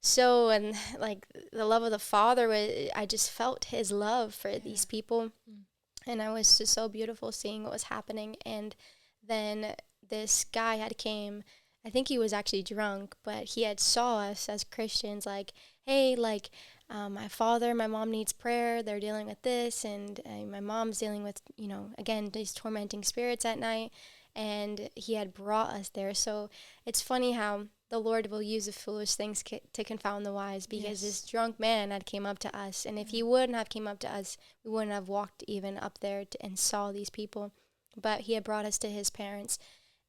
so 0.00 0.48
and 0.48 0.74
like 0.98 1.26
the 1.52 1.66
love 1.66 1.82
of 1.82 1.90
the 1.90 1.98
father 1.98 2.48
was 2.48 2.88
i 2.96 3.04
just 3.04 3.30
felt 3.30 3.66
his 3.66 3.92
love 3.92 4.34
for 4.34 4.58
these 4.58 4.86
people. 4.86 5.32
Mm. 5.48 5.64
and 6.06 6.22
i 6.22 6.32
was 6.32 6.56
just 6.56 6.72
so 6.72 6.88
beautiful 6.88 7.30
seeing 7.30 7.62
what 7.62 7.72
was 7.72 7.84
happening. 7.84 8.36
And 8.46 8.74
then 9.22 9.74
this 10.08 10.44
guy 10.44 10.76
had 10.76 10.96
came. 10.96 11.44
I 11.84 11.90
think 11.90 12.08
he 12.08 12.18
was 12.18 12.32
actually 12.32 12.62
drunk 12.62 13.14
but 13.22 13.44
he 13.44 13.62
had 13.64 13.80
saw 13.80 14.18
us 14.20 14.48
as 14.48 14.64
christians 14.64 15.24
like 15.26 15.52
hey 15.90 16.14
like 16.14 16.50
um, 16.88 17.14
my 17.14 17.26
father 17.26 17.74
my 17.74 17.86
mom 17.86 18.10
needs 18.10 18.32
prayer 18.32 18.82
they're 18.82 19.00
dealing 19.00 19.26
with 19.26 19.42
this 19.42 19.84
and 19.84 20.20
uh, 20.24 20.44
my 20.46 20.60
mom's 20.60 20.98
dealing 20.98 21.24
with 21.24 21.42
you 21.56 21.66
know 21.66 21.90
again 21.98 22.30
these 22.32 22.52
tormenting 22.52 23.02
spirits 23.02 23.44
at 23.44 23.58
night 23.58 23.90
and 24.36 24.90
he 24.94 25.14
had 25.14 25.34
brought 25.34 25.70
us 25.70 25.88
there. 25.88 26.14
So 26.14 26.50
it's 26.86 27.00
funny 27.02 27.32
how 27.32 27.64
the 27.90 27.98
lord 27.98 28.30
will 28.30 28.42
use 28.42 28.66
the 28.66 28.72
foolish 28.72 29.14
things 29.16 29.42
ca- 29.42 29.60
to 29.72 29.82
confound 29.82 30.24
the 30.24 30.32
wise 30.32 30.66
because 30.68 30.84
Yes. 30.84 31.00
this 31.02 31.22
drunk 31.22 31.58
man 31.58 31.90
had 31.90 32.06
came 32.06 32.24
up 32.26 32.38
to 32.40 32.56
us 32.56 32.86
and 32.86 32.96
if 32.98 33.08
he 33.08 33.22
wouldn't 33.22 33.58
have 33.58 33.68
came 33.68 33.88
up 33.88 33.98
to 34.00 34.14
us 34.14 34.38
we 34.64 34.70
wouldn't 34.70 34.92
have 34.92 35.08
walked 35.08 35.42
even 35.48 35.76
up 35.78 35.98
there 35.98 36.24
to, 36.24 36.44
and 36.44 36.58
saw 36.58 36.92
these 36.92 37.10
people. 37.10 37.52
But 38.00 38.20
he 38.22 38.34
had 38.34 38.44
brought 38.44 38.64
us 38.64 38.78
to 38.78 38.88
his 38.88 39.10
parents 39.10 39.58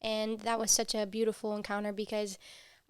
and 0.02 0.42
that 0.42 0.60
was 0.60 0.70
such 0.70 0.94
a 0.94 1.08
beautiful 1.08 1.56
encounter 1.56 1.92
because 1.92 2.38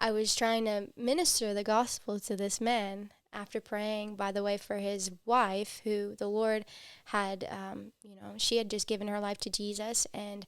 i 0.01 0.11
was 0.11 0.35
trying 0.35 0.65
to 0.65 0.87
minister 0.97 1.53
the 1.53 1.63
gospel 1.63 2.19
to 2.19 2.35
this 2.35 2.59
man 2.59 3.11
after 3.33 3.61
praying 3.61 4.15
by 4.15 4.31
the 4.31 4.43
way 4.43 4.57
for 4.57 4.77
his 4.77 5.09
wife 5.25 5.79
who 5.85 6.15
the 6.17 6.27
lord 6.27 6.65
had 7.05 7.47
um, 7.49 7.93
you 8.03 8.15
know 8.15 8.33
she 8.37 8.57
had 8.57 8.69
just 8.69 8.87
given 8.87 9.07
her 9.07 9.19
life 9.21 9.37
to 9.37 9.49
jesus 9.49 10.05
and 10.13 10.45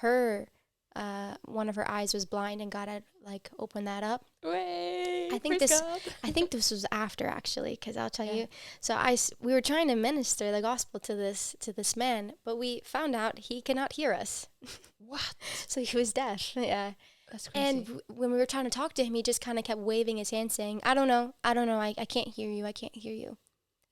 her 0.00 0.46
uh, 0.94 1.34
one 1.44 1.68
of 1.68 1.76
her 1.76 1.90
eyes 1.90 2.12
was 2.14 2.24
blind 2.26 2.60
and 2.60 2.70
god 2.70 2.88
had 2.88 3.02
like 3.24 3.50
opened 3.58 3.86
that 3.86 4.02
up 4.02 4.24
Way, 4.42 5.28
I 5.32 5.38
think 5.38 5.58
this- 5.58 5.80
God. 5.80 6.00
I 6.24 6.30
think 6.30 6.50
this 6.52 6.70
was 6.70 6.86
after 6.92 7.26
actually, 7.26 7.72
because 7.72 7.96
I'll 7.96 8.08
tell 8.10 8.26
Yeah. 8.26 8.32
you. 8.42 8.48
So 8.80 8.94
I, 8.94 9.16
we 9.40 9.52
were 9.52 9.60
trying 9.60 9.88
to 9.88 9.96
minister 9.96 10.52
the 10.52 10.62
gospel 10.62 11.00
to 11.00 11.14
this 11.16 11.56
to 11.60 11.72
this 11.72 11.96
man, 11.96 12.34
but 12.44 12.56
we 12.56 12.80
found 12.84 13.16
out 13.16 13.38
he 13.50 13.60
cannot 13.60 13.94
hear 13.94 14.12
us, 14.12 14.46
What? 14.98 15.34
so 15.66 15.80
he 15.82 15.96
was 15.96 16.12
deaf. 16.12 16.52
Yeah, 16.56 16.92
That's 17.30 17.48
crazy. 17.48 17.68
and 17.68 17.84
w- 17.86 18.00
when 18.08 18.30
we 18.30 18.38
were 18.38 18.46
trying 18.46 18.64
to 18.64 18.70
talk 18.70 18.94
to 18.94 19.04
him, 19.04 19.14
he 19.14 19.22
just 19.22 19.40
kind 19.40 19.58
of 19.58 19.64
kept 19.64 19.80
waving 19.80 20.16
his 20.18 20.30
hand, 20.30 20.52
saying, 20.52 20.80
"I 20.84 20.94
don't 20.94 21.08
know, 21.08 21.34
I 21.42 21.54
don't 21.54 21.66
know, 21.66 21.80
I, 21.80 21.94
I 21.98 22.04
can't 22.04 22.28
hear 22.28 22.50
you, 22.50 22.64
I 22.66 22.72
can't 22.72 22.94
hear 22.94 23.12
you," 23.12 23.36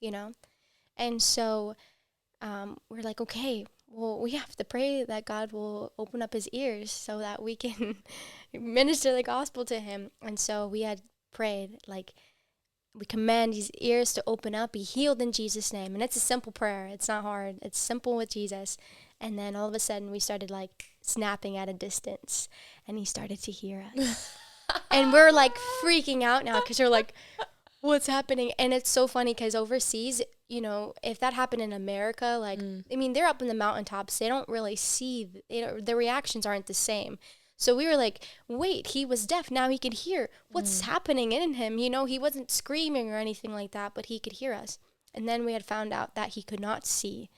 you 0.01 0.11
know. 0.11 0.33
And 0.97 1.21
so 1.21 1.75
um, 2.41 2.79
we're 2.91 3.01
like, 3.03 3.21
okay, 3.21 3.67
well, 3.89 4.21
we 4.21 4.33
have 4.33 4.55
to 4.57 4.65
pray 4.65 5.05
that 5.05 5.25
God 5.25 5.53
will 5.53 5.93
open 5.99 6.21
up 6.23 6.33
his 6.33 6.49
ears 6.49 6.91
so 6.91 7.19
that 7.19 7.43
we 7.43 7.57
can 7.57 7.97
minister 8.53 9.15
the 9.15 9.23
gospel 9.23 9.65
to 9.67 9.81
him. 9.81 10.11
And 10.21 10.39
so 10.39 10.67
we 10.67 10.83
had 10.83 11.03
prayed, 11.33 11.79
like, 11.87 12.13
we 12.95 13.07
command 13.07 13.55
his 13.55 13.71
ears 13.81 14.13
to 14.15 14.23
open 14.27 14.55
up, 14.55 14.73
be 14.73 14.83
healed 14.83 15.21
in 15.23 15.33
Jesus' 15.33 15.73
name. 15.73 15.95
And 15.95 16.03
it's 16.03 16.17
a 16.17 16.21
simple 16.21 16.53
prayer, 16.53 16.87
it's 16.87 17.09
not 17.09 17.23
hard, 17.23 17.59
it's 17.63 17.79
simple 17.79 18.17
with 18.17 18.31
Jesus. 18.31 18.77
And 19.21 19.39
then 19.39 19.57
all 19.57 19.69
of 19.69 19.75
a 19.75 19.81
sudden, 19.81 20.11
we 20.11 20.21
started 20.21 20.51
like 20.51 20.94
snapping 21.05 21.57
at 21.57 21.69
a 21.69 21.73
distance, 21.75 22.49
and 22.89 22.99
he 22.99 23.05
started 23.05 23.43
to 23.43 23.53
hear 23.53 23.85
us. 23.97 24.37
and 24.91 25.13
we're 25.13 25.31
like 25.33 25.57
freaking 25.83 26.23
out 26.23 26.45
now 26.45 26.61
because 26.61 26.79
we're 26.79 26.89
like, 26.89 27.13
what's 27.81 28.07
happening? 28.07 28.53
And 28.59 28.73
it's 28.73 28.91
so 28.91 29.07
funny 29.07 29.35
because 29.35 29.55
overseas, 29.55 30.23
you 30.49 30.61
know, 30.61 30.95
if 31.03 31.19
that 31.21 31.35
happened 31.35 31.63
in 31.63 31.73
America, 31.73 32.39
like, 32.41 32.59
Mm. 32.59 32.85
I 32.91 32.97
mean, 32.97 33.13
they're 33.13 33.27
up 33.27 33.43
in 33.43 33.49
the 33.49 33.55
mountaintops. 33.55 34.19
They 34.19 34.29
don't 34.29 34.49
really 34.49 34.77
see, 34.77 35.27
th- 35.27 35.45
they 35.51 35.61
don't, 35.61 35.85
the 35.85 35.97
reactions 35.97 36.47
aren't 36.47 36.67
the 36.67 36.75
same. 36.75 37.19
So 37.57 37.77
we 37.77 37.87
were 37.87 37.97
like, 37.97 38.27
wait, 38.49 38.89
he 38.89 39.05
was 39.05 39.27
deaf. 39.27 39.51
Now 39.51 39.69
he 39.69 39.79
could 39.79 39.95
hear. 39.95 40.29
What's 40.51 40.81
happening 40.83 41.33
in 41.33 41.55
him? 41.55 41.79
You 41.79 41.89
know, 41.89 42.05
he 42.05 42.19
wasn't 42.19 42.51
screaming 42.51 43.11
or 43.11 43.17
anything 43.17 43.53
like 43.53 43.71
that, 43.73 43.93
but 43.95 44.07
he 44.07 44.19
could 44.19 44.35
hear 44.35 44.53
us. 44.53 44.79
And 45.15 45.29
then 45.29 45.45
we 45.45 45.53
had 45.53 45.65
found 45.65 45.93
out 45.93 46.15
that 46.17 46.31
he 46.31 46.43
could 46.43 46.59
not 46.61 46.85
see. 46.85 47.31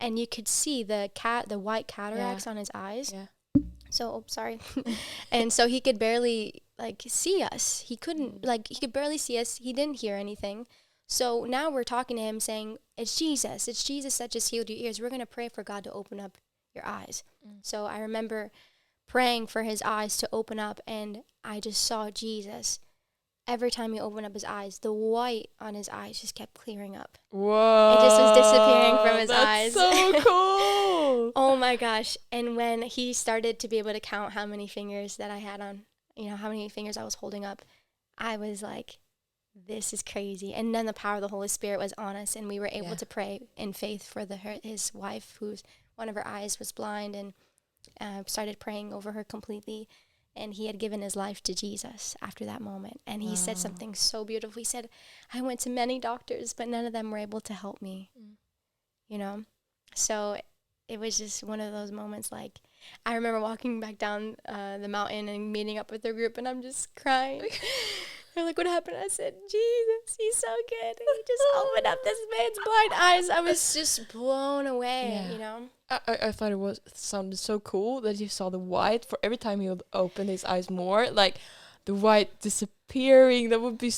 And 0.00 0.18
you 0.18 0.26
could 0.26 0.48
see 0.48 0.82
the 0.82 1.10
cat, 1.14 1.48
the 1.48 1.58
white 1.58 1.86
cataracts 1.86 2.46
on 2.46 2.56
his 2.56 2.70
eyes. 2.74 3.12
Yeah. 3.12 3.26
So, 3.90 4.08
oh, 4.08 4.24
sorry. 4.26 4.60
and 5.32 5.52
so 5.52 5.66
he 5.66 5.80
could 5.80 5.98
barely 5.98 6.62
like 6.78 7.02
see 7.08 7.42
us. 7.42 7.84
He 7.86 7.96
couldn't 7.96 8.44
like 8.44 8.68
he 8.68 8.76
could 8.76 8.92
barely 8.92 9.18
see 9.18 9.38
us. 9.38 9.58
He 9.58 9.72
didn't 9.72 10.00
hear 10.00 10.16
anything. 10.16 10.66
So 11.08 11.44
now 11.44 11.70
we're 11.70 11.84
talking 11.84 12.16
to 12.16 12.22
him 12.22 12.40
saying, 12.40 12.78
"It's 12.96 13.16
Jesus. 13.16 13.68
It's 13.68 13.84
Jesus 13.84 14.16
that 14.18 14.30
just 14.30 14.50
healed 14.50 14.70
your 14.70 14.78
ears. 14.78 15.00
We're 15.00 15.10
going 15.10 15.20
to 15.20 15.26
pray 15.26 15.48
for 15.48 15.62
God 15.62 15.84
to 15.84 15.92
open 15.92 16.20
up 16.20 16.38
your 16.74 16.86
eyes." 16.86 17.24
Mm. 17.46 17.58
So 17.62 17.86
I 17.86 17.98
remember 17.98 18.50
praying 19.08 19.48
for 19.48 19.64
his 19.64 19.82
eyes 19.82 20.16
to 20.18 20.28
open 20.32 20.60
up, 20.60 20.80
and 20.86 21.24
I 21.44 21.58
just 21.60 21.82
saw 21.84 22.10
Jesus. 22.10 22.78
Every 23.50 23.70
time 23.70 23.92
he 23.92 23.98
opened 24.00 24.26
up 24.26 24.32
his 24.34 24.44
eyes, 24.44 24.78
the 24.78 24.92
white 24.92 25.50
on 25.60 25.74
his 25.74 25.88
eyes 25.88 26.20
just 26.20 26.36
kept 26.36 26.54
clearing 26.54 26.96
up. 26.96 27.18
Whoa. 27.30 27.94
It 27.98 28.02
just 28.04 28.20
was 28.20 28.36
disappearing 28.38 28.96
from 29.04 29.18
his 29.18 29.28
that's 29.28 29.44
eyes. 29.46 29.72
so 29.74 30.12
cool. 30.22 31.32
Oh 31.34 31.56
my 31.58 31.74
gosh. 31.74 32.16
And 32.30 32.56
when 32.56 32.82
he 32.82 33.12
started 33.12 33.58
to 33.58 33.66
be 33.68 33.78
able 33.78 33.92
to 33.92 33.98
count 34.00 34.34
how 34.34 34.46
many 34.46 34.68
fingers 34.68 35.16
that 35.16 35.30
I 35.32 35.38
had 35.38 35.60
on, 35.60 35.82
you 36.16 36.30
know, 36.30 36.36
how 36.36 36.48
many 36.48 36.68
fingers 36.68 36.96
I 36.96 37.02
was 37.02 37.14
holding 37.16 37.44
up, 37.44 37.62
I 38.16 38.36
was 38.36 38.62
like, 38.62 38.98
this 39.66 39.92
is 39.92 40.02
crazy. 40.04 40.54
And 40.54 40.72
then 40.72 40.86
the 40.86 40.92
power 40.92 41.16
of 41.16 41.22
the 41.22 41.28
Holy 41.28 41.48
Spirit 41.48 41.80
was 41.80 41.92
on 41.98 42.14
us, 42.14 42.36
and 42.36 42.46
we 42.46 42.60
were 42.60 42.70
able 42.72 42.90
Yeah. 42.90 42.94
to 42.94 43.06
pray 43.06 43.40
in 43.56 43.72
faith 43.72 44.04
for 44.06 44.24
the 44.24 44.36
her, 44.36 44.58
his 44.62 44.94
wife, 44.94 45.36
who's 45.40 45.64
one 45.96 46.08
of 46.08 46.14
her 46.14 46.26
eyes 46.26 46.60
was 46.60 46.70
blind, 46.70 47.16
and 47.16 47.34
uh, 48.00 48.22
started 48.26 48.60
praying 48.60 48.92
over 48.94 49.10
her 49.12 49.24
completely. 49.24 49.88
And 50.36 50.54
he 50.54 50.68
had 50.68 50.78
given 50.78 51.02
his 51.02 51.16
life 51.16 51.42
to 51.42 51.54
Jesus 51.54 52.16
after 52.22 52.44
that 52.44 52.60
moment. 52.60 53.00
And 53.06 53.22
he 53.22 53.34
said 53.34 53.58
something 53.58 53.94
so 53.94 54.24
beautiful. 54.24 54.60
He 54.60 54.64
said, 54.64 54.88
I 55.34 55.40
went 55.40 55.60
to 55.60 55.70
many 55.70 55.98
doctors, 55.98 56.52
but 56.52 56.68
none 56.68 56.86
of 56.86 56.92
them 56.92 57.10
were 57.10 57.18
able 57.18 57.40
to 57.40 57.52
help 57.52 57.82
me. 57.82 58.10
Mm. 58.18 58.34
You 59.08 59.18
know? 59.18 59.44
So 59.94 60.38
it 60.88 61.00
was 61.00 61.18
just 61.18 61.42
one 61.42 61.60
of 61.60 61.72
those 61.72 61.92
moments 61.92 62.32
like 62.32 62.60
I 63.04 63.14
remember 63.14 63.40
walking 63.40 63.80
back 63.80 63.98
down 63.98 64.36
uh, 64.48 64.78
the 64.78 64.88
mountain 64.88 65.28
and 65.28 65.52
meeting 65.52 65.78
up 65.78 65.90
with 65.90 66.02
the 66.02 66.12
group, 66.12 66.38
and 66.38 66.48
I'm 66.48 66.62
just 66.62 66.94
crying. 66.96 67.42
They're 68.34 68.44
like, 68.44 68.56
"What 68.58 68.66
happened?" 68.66 68.96
I 68.96 69.08
said, 69.08 69.34
"Jesus, 69.50 70.16
he's 70.18 70.36
so 70.36 70.48
good. 70.68 70.96
He 70.98 71.22
just 71.26 71.42
opened 71.56 71.86
up 71.86 71.98
this 72.04 72.18
man's 72.38 72.58
blind 72.64 72.92
eyes." 72.94 73.28
I 73.30 73.40
was 73.40 73.74
just 73.74 74.12
blown 74.12 74.66
away. 74.66 75.10
Yeah. 75.12 75.32
You 75.32 75.38
know? 75.38 75.68
I, 75.90 76.00
I, 76.06 76.18
I 76.28 76.32
thought 76.32 76.52
it 76.52 76.58
was 76.58 76.80
sounded 76.94 77.38
so 77.38 77.58
cool 77.60 78.00
that 78.02 78.20
you 78.20 78.28
saw 78.28 78.48
the 78.50 78.58
white 78.58 79.04
for 79.04 79.18
every 79.22 79.36
time 79.36 79.60
he 79.60 79.68
would 79.68 79.82
open 79.92 80.28
his 80.28 80.44
eyes 80.44 80.70
more, 80.70 81.10
like 81.10 81.36
the 81.86 81.94
white 81.94 82.40
disappearing. 82.40 83.48
That 83.48 83.60
would 83.60 83.78
be. 83.78 83.92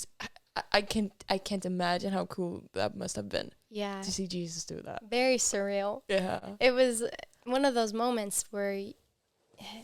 I 0.71 0.83
can't. 0.83 1.13
I 1.31 1.39
can't 1.39 1.65
imagine 1.65 2.13
how 2.13 2.27
cool 2.27 2.65
that 2.75 2.95
must 2.97 3.17
have 3.17 3.29
been 3.31 3.53
Yeah. 3.71 4.03
to 4.03 4.13
see 4.13 4.27
Jesus 4.27 4.65
do 4.65 4.81
that. 4.83 5.03
Very 5.09 5.37
surreal. 5.39 6.03
Yeah. 6.09 6.41
It 6.61 6.73
was 6.73 7.03
one 7.45 7.65
of 7.65 7.73
those 7.75 7.93
moments 7.95 8.45
where 8.51 8.75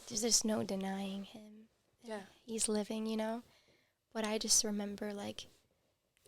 there's 0.09 0.21
just 0.23 0.45
no 0.45 0.63
denying 0.65 1.25
him. 1.25 1.69
Yeah. 2.03 2.21
he's 2.45 2.69
living, 2.69 3.07
you 3.07 3.17
know. 3.17 3.43
But 4.15 4.25
I 4.25 4.39
just 4.39 4.65
remember, 4.65 5.13
like, 5.13 5.47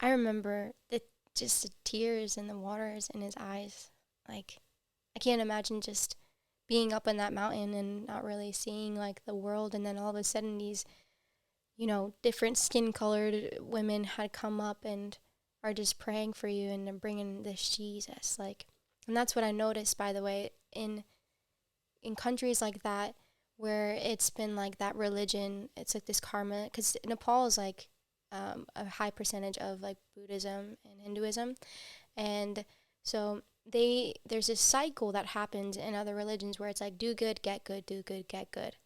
I 0.00 0.10
remember 0.10 0.72
the 0.90 1.00
just 1.34 1.62
the 1.62 1.70
tears 1.84 2.36
and 2.36 2.48
the 2.48 2.58
waters 2.58 3.08
in 3.14 3.20
his 3.20 3.34
eyes. 3.38 3.90
Like, 4.28 4.58
I 5.16 5.18
can't 5.18 5.40
imagine 5.40 5.80
just 5.80 6.16
being 6.68 6.92
up 6.92 7.06
in 7.08 7.16
that 7.16 7.32
mountain 7.32 7.74
and 7.74 8.06
not 8.06 8.24
really 8.24 8.52
seeing 8.52 8.96
like 8.96 9.24
the 9.24 9.34
world, 9.34 9.74
and 9.74 9.84
then 9.84 9.98
all 9.98 10.10
of 10.10 10.16
a 10.16 10.24
sudden 10.24 10.58
these, 10.58 10.84
you 11.76 11.86
know, 11.86 12.12
different 12.22 12.58
skin 12.58 12.92
colored 12.92 13.58
women 13.60 14.04
had 14.04 14.32
come 14.32 14.60
up 14.60 14.84
and 14.84 15.18
are 15.64 15.74
just 15.74 15.98
praying 15.98 16.32
for 16.32 16.48
you 16.48 16.70
and 16.70 17.00
bringing 17.00 17.42
this 17.42 17.76
Jesus, 17.76 18.38
like, 18.38 18.66
and 19.06 19.16
that's 19.16 19.34
what 19.34 19.44
I 19.44 19.50
noticed, 19.50 19.98
by 19.98 20.12
the 20.12 20.22
way, 20.22 20.50
in 20.72 21.04
in 22.02 22.14
countries 22.14 22.62
like 22.62 22.82
that 22.82 23.14
where 23.60 23.92
it's 23.92 24.30
been 24.30 24.56
like 24.56 24.78
that 24.78 24.96
religion 24.96 25.68
it's 25.76 25.94
like 25.94 26.06
this 26.06 26.20
karma 26.20 26.64
because 26.64 26.96
nepal 27.06 27.46
is 27.46 27.58
like 27.58 27.88
um, 28.32 28.66
a 28.76 28.84
high 28.84 29.10
percentage 29.10 29.58
of 29.58 29.82
like 29.82 29.96
buddhism 30.16 30.76
and 30.84 31.00
hinduism. 31.02 31.56
And 32.16 32.64
so 33.02 33.42
they 33.70 34.14
there's 34.28 34.46
this 34.46 34.60
cycle 34.60 35.12
that 35.12 35.26
happens 35.26 35.76
in 35.76 35.94
other 35.94 36.14
religions 36.14 36.58
where 36.58 36.68
it's 36.68 36.80
like 36.80 36.98
do 36.98 37.14
good 37.14 37.42
get 37.42 37.64
good 37.64 37.86
do 37.86 38.02
good 38.02 38.28
get 38.28 38.50
good. 38.50 38.76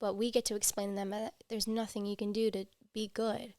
But 0.00 0.16
we 0.16 0.30
get 0.30 0.44
to 0.46 0.56
explain 0.56 0.90
to 0.90 0.94
them 0.94 1.10
that 1.10 1.34
there's 1.48 1.66
nothing 1.66 2.06
you 2.06 2.16
can 2.16 2.32
do 2.32 2.50
to 2.50 2.64
be 2.94 3.10
good. 3.12 3.54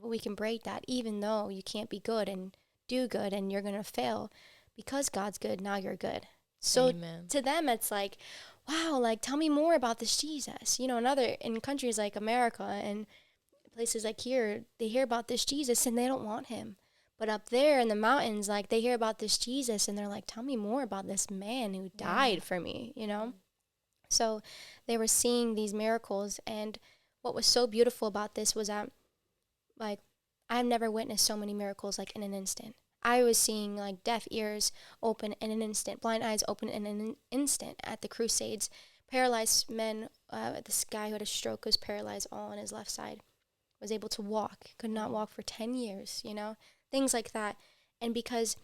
But 0.00 0.08
we 0.08 0.18
can 0.18 0.34
break 0.34 0.64
that 0.64 0.84
even 0.86 1.20
though 1.20 1.48
you 1.48 1.62
can't 1.62 1.88
be 1.88 2.00
good 2.00 2.28
and 2.28 2.54
do 2.86 3.08
good 3.08 3.32
and 3.32 3.50
you're 3.50 3.62
going 3.62 3.74
to 3.74 3.82
fail 3.82 4.30
because 4.76 5.08
god's 5.08 5.38
good 5.38 5.60
now 5.60 5.76
you're 5.76 5.96
good. 5.96 6.26
So 6.60 6.88
Amen. 6.88 7.26
to 7.28 7.40
them 7.40 7.68
it's 7.68 7.90
like 7.90 8.18
wow 8.68 8.98
like 8.98 9.20
tell 9.20 9.36
me 9.36 9.48
more 9.48 9.74
about 9.74 9.98
this 9.98 10.16
jesus. 10.16 10.78
You 10.80 10.86
know 10.88 10.98
in 10.98 11.06
other 11.06 11.36
in 11.40 11.60
countries 11.60 11.98
like 11.98 12.16
america 12.16 12.62
and 12.62 13.06
places 13.74 14.04
like 14.04 14.20
here 14.20 14.64
they 14.78 14.88
hear 14.88 15.02
about 15.04 15.28
this 15.28 15.44
jesus 15.44 15.86
and 15.86 15.96
they 15.98 16.06
don't 16.06 16.24
want 16.24 16.46
him. 16.46 16.76
But 17.18 17.28
up 17.30 17.48
there 17.48 17.80
in 17.80 17.88
the 17.88 17.94
mountains 17.94 18.48
like 18.48 18.68
they 18.68 18.80
hear 18.80 18.94
about 18.94 19.18
this 19.18 19.38
jesus 19.38 19.88
and 19.88 19.96
they're 19.96 20.08
like 20.08 20.24
tell 20.26 20.42
me 20.42 20.56
more 20.56 20.82
about 20.82 21.06
this 21.06 21.30
man 21.30 21.74
who 21.74 21.84
Yeah. 21.84 22.06
died 22.14 22.42
for 22.42 22.60
me 22.60 22.92
you 22.96 23.06
know? 23.06 23.32
So 24.08 24.40
they 24.86 24.96
were 24.96 25.06
seeing 25.08 25.54
these 25.54 25.74
miracles 25.74 26.40
and 26.46 26.78
what 27.22 27.34
was 27.34 27.46
so 27.46 27.66
beautiful 27.66 28.06
about 28.08 28.34
this 28.34 28.54
was 28.54 28.68
that 28.68 28.90
like 29.78 29.98
i've 30.48 30.64
never 30.66 30.90
witnessed 30.90 31.24
so 31.24 31.36
many 31.36 31.52
miracles 31.52 31.98
like 31.98 32.14
in 32.14 32.22
an 32.22 32.32
instant 32.32 32.76
I 33.06 33.22
was 33.22 33.38
seeing 33.38 33.76
like 33.76 34.02
deaf 34.02 34.26
ears 34.32 34.72
open 35.00 35.34
in 35.34 35.52
an 35.52 35.62
instant, 35.62 36.00
blind 36.00 36.24
eyes 36.24 36.42
open 36.48 36.68
in 36.68 36.86
an 36.86 37.14
instant 37.30 37.78
at 37.84 38.02
the 38.02 38.08
Crusades. 38.08 38.68
Paralyzed 39.08 39.70
men, 39.70 40.08
uh, 40.28 40.54
this 40.64 40.82
guy 40.82 41.06
who 41.06 41.12
had 41.12 41.22
a 41.22 41.26
stroke 41.26 41.64
was 41.64 41.76
paralyzed 41.76 42.26
all 42.32 42.50
on 42.50 42.58
his 42.58 42.72
left 42.72 42.90
side, 42.90 43.20
was 43.80 43.92
able 43.92 44.08
to 44.08 44.22
walk, 44.22 44.66
could 44.76 44.90
not 44.90 45.12
walk 45.12 45.30
for 45.30 45.42
10 45.42 45.74
years, 45.74 46.20
you 46.24 46.34
know, 46.34 46.56
things 46.90 47.14
like 47.14 47.30
that. 47.30 47.54
And 48.00 48.12
because 48.12 48.56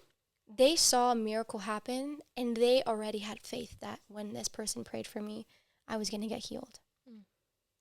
they 0.52 0.74
saw 0.74 1.12
a 1.12 1.14
miracle 1.14 1.60
happen 1.60 2.18
and 2.36 2.56
they 2.56 2.82
already 2.82 3.20
had 3.20 3.46
faith 3.46 3.78
that 3.78 4.00
when 4.08 4.32
this 4.32 4.48
person 4.48 4.82
prayed 4.82 5.06
for 5.06 5.20
me, 5.20 5.46
I 5.86 5.96
was 5.96 6.10
going 6.10 6.20
to 6.20 6.26
get 6.26 6.46
healed. 6.46 6.80
Mm. 7.08 7.20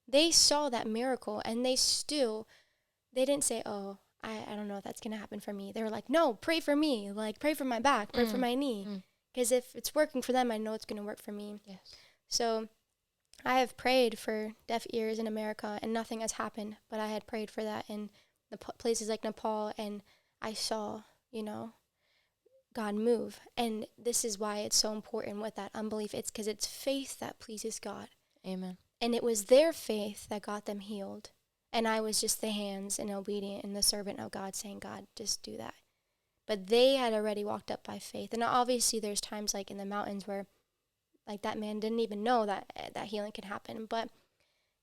They 0.07 0.29
saw 0.29 0.69
that 0.69 0.85
miracle 0.85 1.41
and 1.43 1.65
they 1.65 1.75
still, 1.75 2.47
they 3.11 3.25
didn't 3.25 3.45
say, 3.45 3.63
oh, 3.65 3.97
I, 4.23 4.45
I 4.51 4.55
don't 4.55 4.67
know 4.67 4.77
if 4.77 4.83
that's 4.83 5.01
going 5.01 5.11
to 5.13 5.17
happen 5.19 5.39
for 5.39 5.53
me. 5.53 5.71
They 5.71 5.81
were 5.83 5.89
like, 5.89 6.09
no, 6.09 6.33
pray 6.33 6.59
for 6.59 6.75
me. 6.75 7.11
Like, 7.11 7.39
pray 7.39 7.53
for 7.53 7.65
my 7.65 7.79
back, 7.79 8.11
pray 8.13 8.25
for 8.25 8.37
Mm, 8.37 8.41
my 8.41 8.55
knee. 8.55 8.85
mm. 8.87 9.03
Because 9.33 9.51
if 9.51 9.75
it's 9.75 9.95
working 9.95 10.21
for 10.21 10.31
them, 10.33 10.51
I 10.51 10.57
know 10.57 10.73
it's 10.73 10.85
going 10.85 11.01
to 11.01 11.05
work 11.05 11.21
for 11.21 11.31
me. 11.31 11.59
Yes. 11.65 11.79
So 12.27 12.67
I 13.45 13.59
have 13.59 13.77
prayed 13.77 14.19
for 14.19 14.53
deaf 14.67 14.85
ears 14.93 15.17
in 15.19 15.25
America 15.27 15.79
and 15.81 15.93
nothing 15.93 16.21
has 16.21 16.33
happened, 16.33 16.75
but 16.89 16.99
I 16.99 17.07
had 17.07 17.25
prayed 17.25 17.49
for 17.49 17.63
that 17.63 17.85
in 17.89 18.09
the 18.51 18.57
p- 18.57 18.73
places 18.77 19.09
like 19.09 19.23
Nepal 19.23 19.71
and 19.77 20.03
I 20.41 20.53
saw, 20.53 21.03
you 21.31 21.43
know, 21.43 21.73
God 22.73 22.95
move. 22.95 23.39
And 23.57 23.87
this 23.97 24.23
is 24.23 24.37
why 24.37 24.59
it's 24.59 24.75
so 24.77 24.93
important 24.93 25.41
with 25.41 25.55
that 25.55 25.71
unbelief. 25.73 26.13
It's 26.13 26.29
because 26.31 26.47
it's 26.47 26.67
faith 26.67 27.19
that 27.19 27.39
pleases 27.39 27.79
God. 27.79 28.07
Amen. 28.45 28.77
And 28.99 29.15
it 29.15 29.23
was 29.23 29.45
their 29.45 29.73
faith 29.73 30.27
that 30.29 30.43
got 30.43 30.65
them 30.65 30.79
healed. 30.79 31.31
And 31.73 31.87
I 31.87 32.01
was 32.01 32.19
just 32.19 32.41
the 32.41 32.49
hands 32.49 32.99
and 32.99 33.09
obedient 33.09 33.63
and 33.63 33.75
the 33.75 33.81
servant 33.81 34.19
of 34.19 34.31
God 34.31 34.55
saying, 34.55 34.79
God, 34.79 35.07
just 35.15 35.41
do 35.41 35.57
that. 35.57 35.75
But 36.47 36.67
they 36.67 36.95
had 36.95 37.13
already 37.13 37.45
walked 37.45 37.71
up 37.71 37.83
by 37.83 37.97
faith. 37.97 38.33
And 38.33 38.43
obviously 38.43 38.99
there's 38.99 39.21
times 39.21 39.53
like 39.53 39.71
in 39.71 39.77
the 39.77 39.85
mountains 39.85 40.27
where 40.27 40.47
like 41.27 41.43
that 41.43 41.59
man 41.59 41.79
didn't 41.79 41.99
even 41.99 42.23
know 42.23 42.45
that 42.45 42.71
eh, 42.75 42.89
that 42.93 43.07
healing 43.07 43.31
could 43.31 43.45
happen. 43.45 43.85
But 43.85 44.09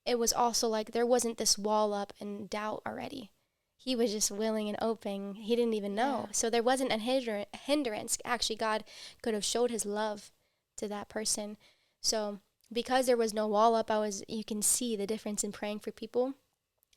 it 0.06 0.18
was 0.18 0.32
also 0.32 0.68
like 0.68 0.92
there 0.92 1.06
wasn't 1.06 1.36
this 1.36 1.58
wall 1.58 1.92
up 1.92 2.12
and 2.20 2.48
doubt 2.48 2.82
already. 2.86 3.30
He 3.76 3.94
was 3.94 4.12
just 4.12 4.30
willing 4.30 4.68
and 4.68 4.78
open. 4.80 5.34
He 5.34 5.54
didn't 5.54 5.74
even 5.74 5.94
know. 5.94 6.24
Yeah. 6.26 6.32
So 6.32 6.50
there 6.50 6.62
wasn't 6.62 6.92
a 6.92 6.98
hinder- 6.98 7.44
hindrance. 7.52 8.18
Actually, 8.24 8.56
God 8.56 8.84
could 9.22 9.34
have 9.34 9.44
showed 9.44 9.70
his 9.70 9.86
love 9.86 10.32
to 10.78 10.88
that 10.88 11.08
person. 11.08 11.58
So 12.00 12.40
because 12.72 13.06
there 13.06 13.16
was 13.16 13.34
no 13.34 13.46
wall 13.46 13.74
up, 13.74 13.90
I 13.90 13.98
was 13.98 14.24
you 14.28 14.44
can 14.44 14.62
see 14.62 14.96
the 14.96 15.06
difference 15.06 15.44
in 15.44 15.52
praying 15.52 15.80
for 15.80 15.90
people. 15.90 16.34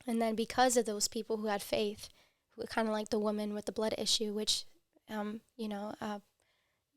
And 0.07 0.21
then 0.21 0.35
because 0.35 0.77
of 0.77 0.85
those 0.85 1.07
people 1.07 1.37
who 1.37 1.47
had 1.47 1.61
faith, 1.61 2.09
who 2.55 2.63
kind 2.65 2.87
of 2.87 2.93
like 2.93 3.09
the 3.09 3.19
woman 3.19 3.53
with 3.53 3.65
the 3.65 3.71
blood 3.71 3.95
issue, 3.97 4.33
which, 4.33 4.65
um, 5.09 5.41
you 5.55 5.67
know, 5.67 5.93
uh, 6.01 6.19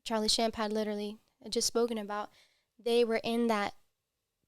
Charlie 0.03 0.27
Shamp 0.27 0.55
had 0.55 0.71
literally 0.73 1.17
just 1.49 1.67
spoken 1.67 1.97
about, 1.97 2.29
they 2.83 3.03
were 3.03 3.21
in 3.23 3.47
that 3.47 3.73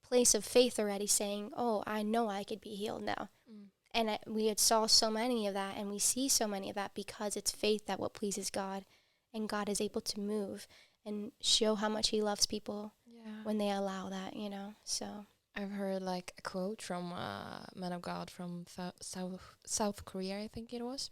place 0.03 0.34
of 0.34 0.45
faith 0.45 0.80
already, 0.80 1.08
saying, 1.08 1.51
"Oh, 1.55 1.84
I 1.86 2.01
know 2.03 2.30
I 2.30 2.43
could 2.43 2.62
be 2.62 2.76
healed 2.76 3.03
now." 3.03 3.30
Mm. 3.51 3.66
And 3.93 4.10
I, 4.12 4.20
we 4.28 4.47
had 4.47 4.60
saw 4.60 4.86
so 4.86 5.10
many 5.10 5.47
of 5.47 5.53
that, 5.53 5.76
and 5.78 5.89
we 5.89 5.99
see 5.99 6.30
so 6.30 6.47
many 6.47 6.70
of 6.70 6.76
that 6.76 6.93
because 6.93 7.36
it's 7.36 7.51
faith 7.51 7.86
that 7.88 7.99
what 7.99 8.14
pleases 8.14 8.49
God, 8.49 8.86
and 9.34 9.49
God 9.49 9.70
is 9.70 9.82
able 9.82 10.01
to 10.01 10.20
move 10.20 10.68
and 11.05 11.32
show 11.41 11.76
how 11.76 11.89
much 11.89 12.10
He 12.10 12.22
loves 12.22 12.45
people 12.45 12.93
Yeah. 13.05 13.43
when 13.43 13.58
they 13.58 13.70
allow 13.70 14.10
that, 14.10 14.36
you 14.36 14.49
know. 14.49 14.76
So 14.84 15.26
I've 15.58 15.72
heard 15.72 16.01
like 16.03 16.34
a 16.38 16.41
quote 16.43 16.82
from 16.82 17.12
a 17.12 17.68
man 17.76 17.91
of 17.91 18.01
God 18.01 18.30
from 18.30 18.66
South 19.01 19.41
South 19.66 20.05
Korea, 20.05 20.38
I 20.39 20.47
think 20.47 20.72
it 20.72 20.84
was. 20.84 21.10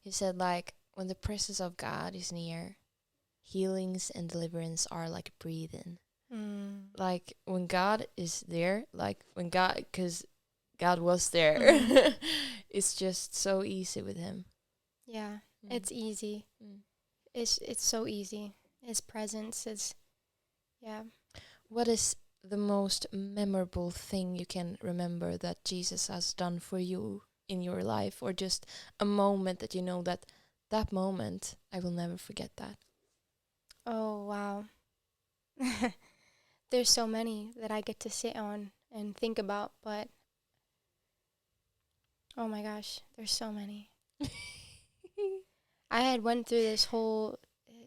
He 0.00 0.10
said 0.10 0.38
like, 0.38 0.74
when 0.94 1.08
the 1.08 1.14
presence 1.14 1.60
of 1.60 1.76
God 1.76 2.14
is 2.14 2.32
near, 2.32 2.76
healings 3.42 4.10
and 4.10 4.28
deliverance 4.28 4.86
are 4.90 5.08
like 5.10 5.32
breathing. 5.38 5.98
Like 6.96 7.34
when 7.44 7.66
God 7.66 8.06
is 8.16 8.40
there, 8.48 8.84
like 8.92 9.20
when 9.34 9.48
God, 9.50 9.76
because 9.76 10.24
God 10.78 10.98
was 10.98 11.30
there, 11.30 11.58
Mhm. 11.60 12.14
it's 12.70 12.94
just 12.94 13.34
so 13.34 13.62
easy 13.62 14.02
with 14.02 14.16
Him. 14.16 14.46
yeah, 15.06 15.38
Mm. 15.64 15.72
it's 15.76 15.92
easy. 15.92 16.46
Mm. 16.62 16.80
It's 17.34 17.58
it's 17.58 17.84
so 17.84 18.06
easy. 18.06 18.54
His 18.80 19.00
presence 19.00 19.66
is, 19.66 19.94
yeah. 20.80 21.02
What 21.68 21.88
is 21.88 22.16
the 22.48 22.56
most 22.56 23.06
memorable 23.12 23.90
thing 23.90 24.36
you 24.36 24.46
can 24.46 24.78
remember 24.82 25.36
that 25.36 25.64
Jesus 25.64 26.08
has 26.08 26.32
done 26.32 26.58
for 26.58 26.78
you 26.78 27.22
in 27.48 27.62
your 27.62 27.82
life, 27.82 28.22
or 28.22 28.32
just 28.32 28.66
a 28.98 29.04
moment 29.04 29.58
that 29.60 29.74
you 29.74 29.82
know 29.82 30.02
that 30.02 30.26
that 30.70 30.92
moment 30.92 31.54
I 31.72 31.80
will 31.80 31.90
never 31.90 32.16
forget 32.16 32.50
that? 32.56 32.76
Oh, 33.86 34.24
wow. 34.24 34.64
There's 36.70 36.90
so 36.90 37.06
many 37.06 37.52
that 37.60 37.70
I 37.70 37.80
get 37.80 38.00
to 38.00 38.10
sit 38.10 38.36
on 38.36 38.72
and 38.92 39.16
think 39.16 39.38
about, 39.38 39.72
but 39.82 40.08
oh 42.36 42.48
my 42.48 42.62
gosh, 42.62 43.00
there's 43.16 43.30
so 43.30 43.52
many. 43.52 43.90
I 45.90 46.00
had 46.00 46.22
went 46.22 46.46
through 46.46 46.62
this 46.62 46.86
whole 46.86 47.38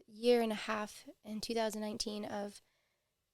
year 0.08 0.42
and 0.42 0.52
a 0.52 0.56
half 0.56 1.06
in 1.24 1.40
2019 1.40 2.26
of 2.26 2.62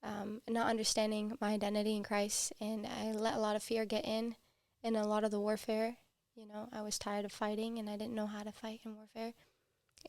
um, 0.04 0.42
not 0.50 0.68
understanding 0.68 1.38
my 1.42 1.52
identity 1.52 1.96
in 1.96 2.04
Christ, 2.04 2.54
and 2.60 2.86
I 2.86 3.12
let 3.12 3.36
a 3.36 3.40
lot 3.40 3.56
of 3.56 3.64
fear 3.64 3.86
get 3.86 4.06
in, 4.06 4.36
and 4.84 4.96
a 4.96 5.08
lot 5.08 5.24
of 5.24 5.32
the 5.32 5.40
warfare. 5.40 5.98
You 6.36 6.48
know, 6.48 6.68
I 6.72 6.82
was 6.82 7.00
tired 7.00 7.26
of 7.26 7.32
fighting, 7.32 7.80
and 7.80 7.90
I 7.90 7.98
didn't 7.98 8.16
know 8.16 8.28
how 8.28 8.44
to 8.44 8.52
fight 8.52 8.82
in 8.86 8.96
warfare. 8.96 9.34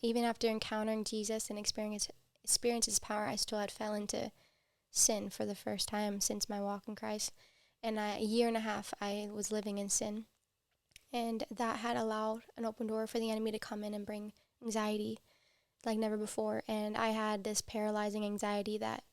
Even 0.02 0.24
after 0.24 0.48
encountering 0.48 1.04
Jesus 1.04 1.48
and 1.48 1.58
experience 1.58 2.08
experience 2.44 2.86
His 2.86 2.98
power, 2.98 3.26
I 3.26 3.36
still 3.36 3.58
had 3.58 3.70
fell 3.70 3.94
into 3.94 4.30
sin 4.90 5.30
for 5.30 5.44
the 5.44 5.54
first 5.54 5.88
time 5.88 6.20
since 6.20 6.48
my 6.48 6.60
walk 6.60 6.84
in 6.86 6.94
Christ. 6.94 7.32
And 7.82 7.98
I, 7.98 8.16
a 8.16 8.24
year 8.24 8.48
and 8.48 8.56
a 8.56 8.60
half, 8.60 8.92
I 9.00 9.28
was 9.32 9.52
living 9.52 9.78
in 9.78 9.88
sin, 9.88 10.26
and 11.12 11.44
that 11.50 11.78
had 11.78 11.96
allowed 11.96 12.42
an 12.56 12.64
open 12.64 12.86
door 12.86 13.06
for 13.06 13.18
the 13.18 13.30
enemy 13.30 13.52
to 13.52 13.58
come 13.58 13.84
in 13.84 13.94
and 13.94 14.06
bring 14.06 14.32
anxiety 14.62 15.18
like 15.84 15.98
never 15.98 16.16
before. 16.16 16.62
And 16.66 16.96
I 16.96 17.08
had 17.08 17.44
this 17.44 17.60
paralyzing 17.60 18.24
anxiety 18.24 18.76
that 18.78 19.04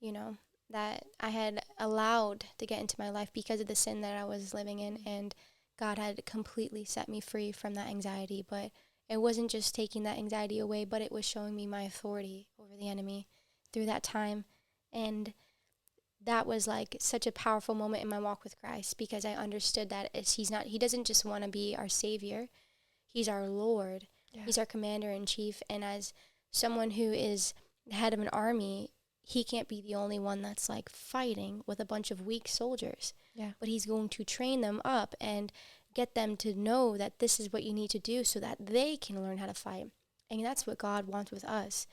you 0.00 0.12
know, 0.12 0.36
that 0.70 1.04
I 1.20 1.30
had 1.30 1.62
allowed 1.78 2.44
to 2.58 2.66
get 2.66 2.80
into 2.80 2.96
my 2.98 3.10
life 3.10 3.30
because 3.32 3.60
of 3.60 3.68
the 3.68 3.74
sin 3.74 4.00
that 4.02 4.16
I 4.16 4.24
was 4.24 4.54
living 4.54 4.78
in. 4.78 4.98
And 5.06 5.34
God 5.78 5.98
had 5.98 6.24
completely 6.26 6.84
set 6.84 7.08
me 7.08 7.20
free 7.20 7.52
from 7.52 7.74
that 7.74 7.88
anxiety. 7.88 8.44
But 8.48 8.70
it 9.08 9.18
wasn't 9.18 9.50
just 9.50 9.74
taking 9.74 10.02
that 10.02 10.18
anxiety 10.18 10.58
away, 10.58 10.84
but 10.84 11.02
it 11.02 11.12
was 11.12 11.24
showing 11.24 11.56
me 11.56 11.66
my 11.66 11.82
authority 11.82 12.48
over 12.58 12.76
the 12.78 12.88
enemy 12.88 13.26
through 13.72 13.86
that 13.86 14.02
time. 14.02 14.44
And 14.92 15.32
that 16.24 16.46
was 16.46 16.66
like 16.66 16.96
such 17.00 17.26
a 17.26 17.32
powerful 17.32 17.74
moment 17.74 18.02
in 18.02 18.08
my 18.08 18.18
walk 18.18 18.44
with 18.44 18.60
Christ 18.60 18.98
because 18.98 19.24
I 19.24 19.32
understood 19.32 19.88
that 19.90 20.10
it's, 20.12 20.34
he's 20.34 20.50
not, 20.50 20.64
he 20.64 20.78
doesn't 20.78 21.06
just 21.06 21.24
want 21.24 21.44
to 21.44 21.50
be 21.50 21.74
our 21.78 21.88
savior, 21.88 22.48
he's 23.06 23.28
our 23.28 23.48
Lord, 23.48 24.06
yeah. 24.32 24.42
he's 24.44 24.58
our 24.58 24.66
commander 24.66 25.10
in 25.10 25.26
chief. 25.26 25.62
And 25.70 25.84
as 25.84 26.12
someone 26.50 26.92
who 26.92 27.12
is 27.12 27.54
the 27.86 27.94
head 27.94 28.12
of 28.12 28.20
an 28.20 28.28
army, 28.28 28.90
he 29.28 29.44
can't 29.44 29.68
be 29.68 29.82
the 29.82 29.94
only 29.94 30.18
one 30.18 30.40
that's 30.40 30.70
like 30.70 30.88
fighting 30.88 31.62
with 31.66 31.80
a 31.80 31.84
bunch 31.84 32.10
of 32.10 32.22
weak 32.22 32.48
soldiers. 32.48 33.12
Yeah. 33.34 33.50
But 33.60 33.68
he's 33.68 33.84
going 33.84 34.08
to 34.08 34.24
train 34.24 34.62
them 34.62 34.80
up 34.86 35.14
and 35.20 35.52
get 35.94 36.14
them 36.14 36.34
to 36.38 36.54
know 36.54 36.96
that 36.96 37.18
this 37.18 37.38
is 37.38 37.52
what 37.52 37.62
you 37.62 37.74
need 37.74 37.90
to 37.90 37.98
do 37.98 38.24
so 38.24 38.40
that 38.40 38.56
they 38.58 38.96
can 38.96 39.22
learn 39.22 39.36
how 39.36 39.44
to 39.44 39.52
fight. 39.52 39.90
And 40.30 40.42
that's 40.42 40.66
what 40.66 40.78
God 40.78 41.06
wants 41.06 41.30
with 41.30 41.44
us. 41.44 41.86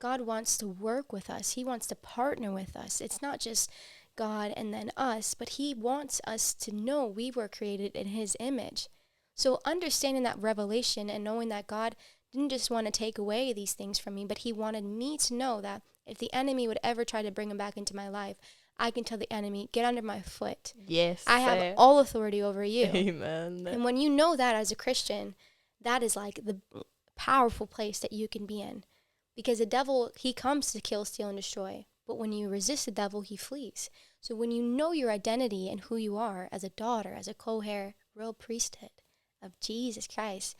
God 0.00 0.20
wants 0.22 0.58
to 0.58 0.66
work 0.66 1.14
with 1.14 1.30
us. 1.30 1.52
He 1.52 1.64
wants 1.64 1.86
to 1.86 1.94
partner 1.94 2.52
with 2.52 2.76
us. 2.76 3.00
It's 3.00 3.22
not 3.22 3.40
just 3.40 3.70
God 4.14 4.52
and 4.54 4.74
then 4.74 4.90
us, 4.94 5.32
but 5.32 5.50
he 5.50 5.72
wants 5.72 6.20
us 6.26 6.52
to 6.52 6.74
know 6.74 7.06
we 7.06 7.30
were 7.30 7.48
created 7.48 7.96
in 7.96 8.08
his 8.08 8.36
image. 8.38 8.88
So 9.34 9.60
understanding 9.64 10.24
that 10.24 10.38
revelation 10.38 11.08
and 11.08 11.24
knowing 11.24 11.48
that 11.48 11.66
God 11.66 11.96
didn't 12.34 12.50
just 12.50 12.70
want 12.70 12.86
to 12.86 12.92
take 12.92 13.16
away 13.16 13.54
these 13.54 13.72
things 13.72 13.98
from 13.98 14.14
me, 14.14 14.26
but 14.26 14.38
he 14.38 14.52
wanted 14.52 14.84
me 14.84 15.16
to 15.16 15.34
know 15.34 15.62
that 15.62 15.80
if 16.06 16.18
the 16.18 16.32
enemy 16.32 16.68
would 16.68 16.78
ever 16.82 17.04
try 17.04 17.22
to 17.22 17.30
bring 17.30 17.50
him 17.50 17.58
back 17.58 17.76
into 17.76 17.96
my 17.96 18.08
life, 18.08 18.36
I 18.78 18.90
can 18.90 19.04
tell 19.04 19.18
the 19.18 19.32
enemy, 19.32 19.68
get 19.72 19.84
under 19.84 20.02
my 20.02 20.20
foot. 20.22 20.72
Yes. 20.86 21.22
I 21.26 21.40
have 21.40 21.74
all 21.76 21.98
authority 21.98 22.42
over 22.42 22.64
you. 22.64 22.86
Amen. 22.86 23.66
And 23.66 23.84
when 23.84 23.96
you 23.96 24.10
know 24.10 24.36
that 24.36 24.54
as 24.56 24.72
a 24.72 24.76
Christian, 24.76 25.34
that 25.80 26.02
is 26.02 26.16
like 26.16 26.40
the 26.44 26.58
powerful 27.16 27.66
place 27.66 27.98
that 28.00 28.12
you 28.12 28.28
can 28.28 28.46
be 28.46 28.60
in. 28.60 28.84
Because 29.36 29.58
the 29.58 29.66
devil, 29.66 30.10
he 30.16 30.32
comes 30.32 30.72
to 30.72 30.80
kill, 30.80 31.04
steal, 31.04 31.28
and 31.28 31.36
destroy. 31.36 31.86
But 32.06 32.18
when 32.18 32.32
you 32.32 32.48
resist 32.48 32.86
the 32.86 32.90
devil, 32.90 33.20
he 33.22 33.36
flees. 33.36 33.88
So 34.20 34.34
when 34.34 34.50
you 34.50 34.62
know 34.62 34.92
your 34.92 35.10
identity 35.10 35.70
and 35.70 35.80
who 35.80 35.96
you 35.96 36.16
are 36.16 36.48
as 36.52 36.64
a 36.64 36.70
daughter, 36.70 37.14
as 37.16 37.28
a 37.28 37.34
co 37.34 37.62
heir, 37.62 37.94
royal 38.14 38.34
priesthood 38.34 38.90
of 39.42 39.58
Jesus 39.60 40.06
Christ, 40.06 40.56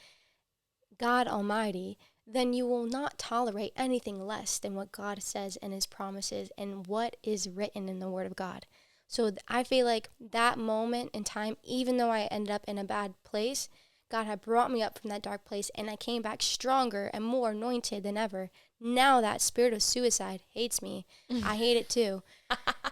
God 0.98 1.26
Almighty, 1.26 1.98
then 2.32 2.52
you 2.52 2.66
will 2.66 2.86
not 2.86 3.18
tolerate 3.18 3.72
anything 3.76 4.26
less 4.26 4.58
than 4.58 4.74
what 4.74 4.92
God 4.92 5.22
says 5.22 5.56
and 5.58 5.72
His 5.72 5.86
promises 5.86 6.50
and 6.56 6.86
what 6.86 7.16
is 7.22 7.48
written 7.48 7.88
in 7.88 7.98
the 7.98 8.10
Word 8.10 8.26
of 8.26 8.36
God. 8.36 8.66
So 9.06 9.28
th- 9.28 9.40
I 9.46 9.62
feel 9.62 9.84
like 9.84 10.10
that 10.18 10.58
moment 10.58 11.10
in 11.12 11.24
time, 11.24 11.56
even 11.62 11.98
though 11.98 12.10
I 12.10 12.22
ended 12.30 12.50
up 12.50 12.64
in 12.66 12.78
a 12.78 12.84
bad 12.84 13.14
place, 13.24 13.68
God 14.10 14.26
had 14.26 14.42
brought 14.42 14.70
me 14.70 14.82
up 14.82 14.98
from 14.98 15.08
that 15.08 15.22
dark 15.22 15.44
place 15.46 15.70
and 15.74 15.88
I 15.88 15.96
came 15.96 16.20
back 16.20 16.42
stronger 16.42 17.10
and 17.14 17.24
more 17.24 17.50
anointed 17.50 18.02
than 18.02 18.18
ever. 18.18 18.50
Now 18.78 19.22
that 19.22 19.40
spirit 19.40 19.72
of 19.72 19.82
suicide 19.82 20.42
hates 20.50 20.82
me. 20.82 21.06
I 21.30 21.56
hate 21.56 21.78
it 21.78 21.88
too. 21.88 22.22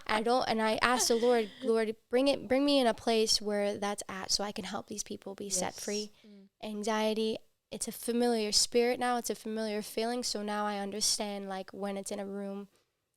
I 0.07 0.23
don't 0.23 0.43
and 0.47 0.61
I 0.61 0.79
ask 0.81 1.07
the 1.07 1.15
Lord, 1.15 1.49
Lord, 1.63 1.95
bring 2.09 2.27
it 2.27 2.47
bring 2.47 2.65
me 2.65 2.79
in 2.79 2.87
a 2.87 2.95
place 2.95 3.39
where 3.39 3.77
that's 3.77 4.01
at 4.09 4.31
so 4.31 4.43
I 4.43 4.51
can 4.51 4.65
help 4.65 4.87
these 4.87 5.03
people 5.03 5.35
be 5.35 5.45
yes. 5.45 5.57
set 5.57 5.75
free. 5.75 6.11
Mm. 6.27 6.67
Anxiety, 6.67 7.37
it's 7.71 7.87
a 7.87 7.91
familiar 7.91 8.51
spirit 8.51 8.99
now 8.99 9.17
it's 9.17 9.29
a 9.29 9.35
familiar 9.35 9.81
feeling 9.81 10.23
so 10.23 10.43
now 10.43 10.65
i 10.65 10.77
understand 10.77 11.47
like 11.47 11.69
when 11.71 11.97
it's 11.97 12.11
in 12.11 12.19
a 12.19 12.25
room 12.25 12.67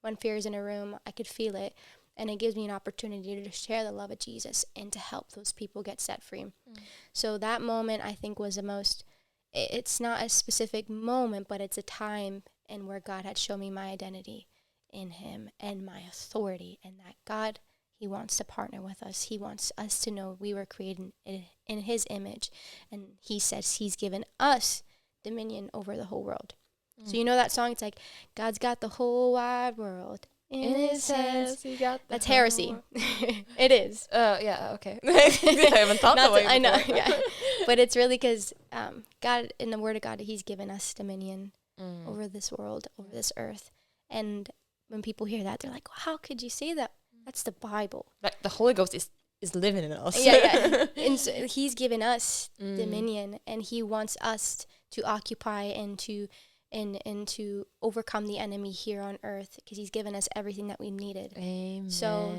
when 0.01 0.17
fear 0.17 0.37
is 0.37 0.47
in 0.47 0.55
a 0.55 0.63
room 0.63 0.97
i 1.07 1.11
could 1.11 1.27
feel 1.27 1.57
it 1.57 1.75
and 2.17 2.31
it 2.31 2.39
gives 2.39 2.55
me 2.55 2.65
an 2.65 2.71
opportunity 2.71 3.43
to 3.43 3.51
share 3.51 3.85
the 3.85 3.93
love 3.93 4.11
of 4.11 4.19
jesus 4.19 4.65
and 4.77 4.93
to 4.93 4.99
help 4.99 5.33
those 5.33 5.53
people 5.53 5.83
get 5.83 6.01
set 6.01 6.23
free 6.23 6.45
mm. 6.45 6.79
so 7.13 7.37
that 7.37 7.61
moment 7.61 8.05
i 8.05 8.13
think 8.13 8.39
was 8.39 8.57
the 8.57 8.63
most 8.63 9.05
it's 9.53 10.01
not 10.01 10.23
a 10.23 10.29
specific 10.29 10.89
moment 10.89 11.47
but 11.49 11.61
it's 11.61 11.79
a 11.79 11.83
time 11.83 12.43
and 12.69 12.87
where 12.87 13.01
god 13.01 13.25
had 13.25 13.39
shown 13.39 13.61
me 13.61 13.71
my 13.71 13.87
identity 13.87 14.47
in 14.93 15.11
him 15.11 15.51
and 15.59 15.85
my 15.85 16.01
authority 16.09 16.79
and 16.85 16.95
that 16.99 17.15
god 17.25 17.59
he 18.05 18.09
wants 18.09 18.37
to 18.37 18.45
partner 18.45 18.83
with 18.83 19.03
us. 19.03 19.23
He 19.23 19.39
wants 19.39 19.73
us 19.79 19.99
to 20.01 20.11
know 20.11 20.37
we 20.39 20.53
were 20.53 20.67
created 20.67 21.13
in, 21.25 21.45
in 21.67 21.81
His 21.81 22.05
image. 22.11 22.51
And 22.93 23.15
He 23.19 23.41
says 23.41 23.77
He's 23.77 23.97
given 23.97 24.27
us 24.39 24.83
dominion 25.23 25.71
over 25.73 25.97
the 25.97 26.05
whole 26.05 26.23
world. 26.23 26.53
Mm. 27.01 27.09
So, 27.09 27.17
you 27.17 27.25
know 27.25 27.35
that 27.35 27.51
song? 27.51 27.73
It's 27.73 27.81
like, 27.81 27.97
God's 28.35 28.59
got 28.59 28.83
the 28.83 28.91
whole 28.91 29.33
wide 29.33 29.79
world 29.79 30.27
in 30.51 30.75
His 30.75 31.09
hands. 31.11 31.63
He 31.63 31.79
got 31.79 32.03
That's 32.09 32.27
heresy. 32.27 32.77
it 32.93 33.73
is. 33.73 34.07
Oh, 34.13 34.35
uh, 34.35 34.39
yeah, 34.43 34.73
okay. 34.75 35.01
I 35.07 35.73
haven't 35.75 36.01
thought 36.01 36.17
that 36.17 36.31
way. 36.31 36.45
I 36.47 36.59
know, 36.59 36.79
yeah. 36.87 37.11
But 37.67 37.79
it's 37.79 37.97
really 37.97 38.17
because 38.17 38.53
um, 38.71 39.05
God, 39.23 39.55
in 39.59 39.71
the 39.71 39.79
Word 39.79 39.97
of 39.97 40.03
God, 40.03 40.21
He's 40.21 40.43
given 40.43 40.71
us 40.71 40.93
dominion 40.93 41.53
mm. 41.81 42.07
over 42.07 42.29
this 42.29 42.53
world, 42.53 42.87
over 42.99 43.09
this 43.11 43.33
earth. 43.39 43.71
And 44.11 44.51
when 44.89 45.01
people 45.01 45.25
hear 45.25 45.43
that, 45.43 45.61
they're 45.61 45.73
like, 45.73 45.89
well, 45.89 46.01
how 46.01 46.19
could 46.19 46.43
you 46.43 46.51
say 46.51 46.75
that? 46.75 46.93
That's 47.25 47.43
the 47.43 47.53
Bible. 47.53 48.07
Like 48.23 48.43
the 48.43 48.49
Holy 48.49 48.75
Ghost 48.75 48.95
is 48.95 49.11
is 49.41 49.55
living 49.55 49.85
in 49.85 49.93
us. 49.93 50.25
yeah, 50.25 50.35
yeah. 50.35 50.87
and 50.97 51.19
so 51.19 51.33
he's 51.47 51.75
given 51.75 52.03
us 52.03 52.51
mm. 52.61 52.77
dominion, 52.77 53.39
and 53.47 53.63
he 53.63 53.83
wants 53.83 54.17
us 54.21 54.67
to 54.93 55.03
occupy 55.03 55.65
and 55.65 55.99
to 56.01 56.29
and 56.73 56.99
and 57.07 57.29
to 57.29 57.67
overcome 57.83 58.27
the 58.27 58.39
enemy 58.39 58.71
here 58.71 59.01
on 59.01 59.19
earth 59.23 59.57
because 59.57 59.79
he's 59.79 59.91
given 59.91 60.15
us 60.15 60.29
everything 60.35 60.69
that 60.69 60.81
we 60.81 60.91
needed. 60.91 61.33
Amen. 61.37 61.91
So 61.91 62.35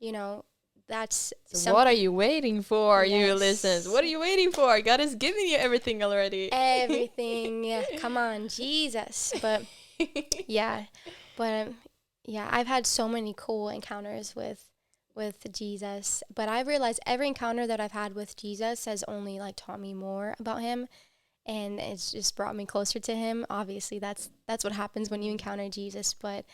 you 0.00 0.12
know 0.12 0.44
that's 0.88 1.32
so 1.46 1.72
what 1.72 1.86
are 1.86 1.92
you 1.92 2.12
waiting 2.12 2.62
for 2.62 3.04
yes. 3.04 3.28
you 3.28 3.34
listeners 3.34 3.88
what 3.88 4.04
are 4.04 4.06
you 4.06 4.20
waiting 4.20 4.52
for 4.52 4.80
god 4.80 5.00
is 5.00 5.16
giving 5.16 5.46
you 5.48 5.56
everything 5.56 6.02
already 6.02 6.48
everything 6.52 7.64
yeah 7.70 7.82
come 7.98 8.16
on 8.16 8.48
jesus 8.48 9.32
but 9.42 9.62
yeah 10.46 10.84
but 11.36 11.66
um, 11.66 11.74
yeah, 12.26 12.48
I've 12.50 12.66
had 12.66 12.86
so 12.86 13.08
many 13.08 13.34
cool 13.36 13.68
encounters 13.68 14.34
with 14.36 14.68
with 15.14 15.50
Jesus, 15.50 16.22
but 16.34 16.48
I've 16.48 16.66
realized 16.66 17.00
every 17.06 17.28
encounter 17.28 17.66
that 17.66 17.80
I've 17.80 17.92
had 17.92 18.14
with 18.14 18.36
Jesus 18.36 18.84
has 18.84 19.02
only 19.08 19.38
like 19.38 19.56
taught 19.56 19.80
me 19.80 19.94
more 19.94 20.34
about 20.38 20.60
him 20.60 20.88
and 21.46 21.78
it's 21.78 22.12
just 22.12 22.36
brought 22.36 22.56
me 22.56 22.66
closer 22.66 22.98
to 22.98 23.14
him. 23.14 23.46
Obviously, 23.48 23.98
that's 23.98 24.28
that's 24.46 24.64
what 24.64 24.74
happens 24.74 25.10
when 25.10 25.22
you 25.22 25.32
encounter 25.32 25.68
Jesus, 25.68 26.12
but 26.12 26.44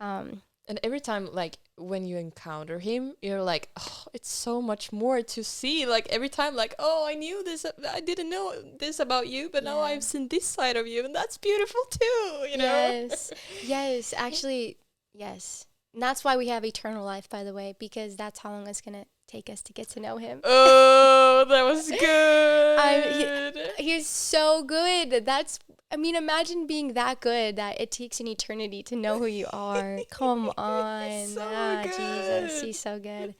um 0.00 0.42
and 0.68 0.78
every 0.82 1.00
time 1.00 1.28
like 1.32 1.58
when 1.76 2.04
you 2.04 2.16
encounter 2.18 2.78
him 2.78 3.14
you're 3.22 3.42
like 3.42 3.70
oh 3.78 4.04
it's 4.12 4.30
so 4.30 4.60
much 4.60 4.92
more 4.92 5.22
to 5.22 5.42
see 5.42 5.86
like 5.86 6.06
every 6.10 6.28
time 6.28 6.54
like 6.54 6.74
oh 6.78 7.06
i 7.08 7.14
knew 7.14 7.42
this 7.42 7.64
i 7.90 8.00
didn't 8.00 8.28
know 8.28 8.54
this 8.78 9.00
about 9.00 9.26
you 9.26 9.48
but 9.50 9.64
yeah. 9.64 9.70
now 9.70 9.80
i've 9.80 10.04
seen 10.04 10.28
this 10.28 10.44
side 10.44 10.76
of 10.76 10.86
you 10.86 11.04
and 11.04 11.14
that's 11.14 11.38
beautiful 11.38 11.80
too 11.90 12.46
you 12.50 12.58
know 12.58 12.64
yes 12.64 13.32
yes 13.64 14.14
actually 14.16 14.76
Yes. 15.18 15.66
And 15.94 16.02
that's 16.02 16.22
why 16.22 16.36
we 16.36 16.48
have 16.48 16.64
eternal 16.64 17.04
life, 17.04 17.28
by 17.28 17.42
the 17.44 17.52
way, 17.52 17.74
because 17.78 18.14
that's 18.16 18.38
how 18.40 18.50
long 18.50 18.66
it's 18.68 18.80
going 18.80 18.94
to 18.94 19.06
take 19.26 19.50
us 19.50 19.60
to 19.62 19.72
get 19.72 19.88
to 19.90 20.00
know 20.00 20.18
him. 20.18 20.40
Oh, 20.44 21.44
that 21.48 21.62
was 21.64 21.90
good. 22.00 23.74
he, 23.78 23.84
he's 23.84 24.06
so 24.06 24.62
good. 24.62 25.24
That's 25.24 25.58
I 25.90 25.96
mean, 25.96 26.14
imagine 26.14 26.66
being 26.66 26.92
that 26.92 27.20
good 27.20 27.56
that 27.56 27.80
it 27.80 27.90
takes 27.90 28.20
an 28.20 28.26
eternity 28.28 28.82
to 28.84 28.96
know 28.96 29.18
who 29.18 29.24
you 29.26 29.46
are. 29.52 29.98
Come 30.10 30.50
on. 30.58 31.26
So 31.28 31.42
ah, 31.42 31.82
Jesus. 31.82 32.60
He's 32.62 32.78
so 32.78 32.98
good. 32.98 33.34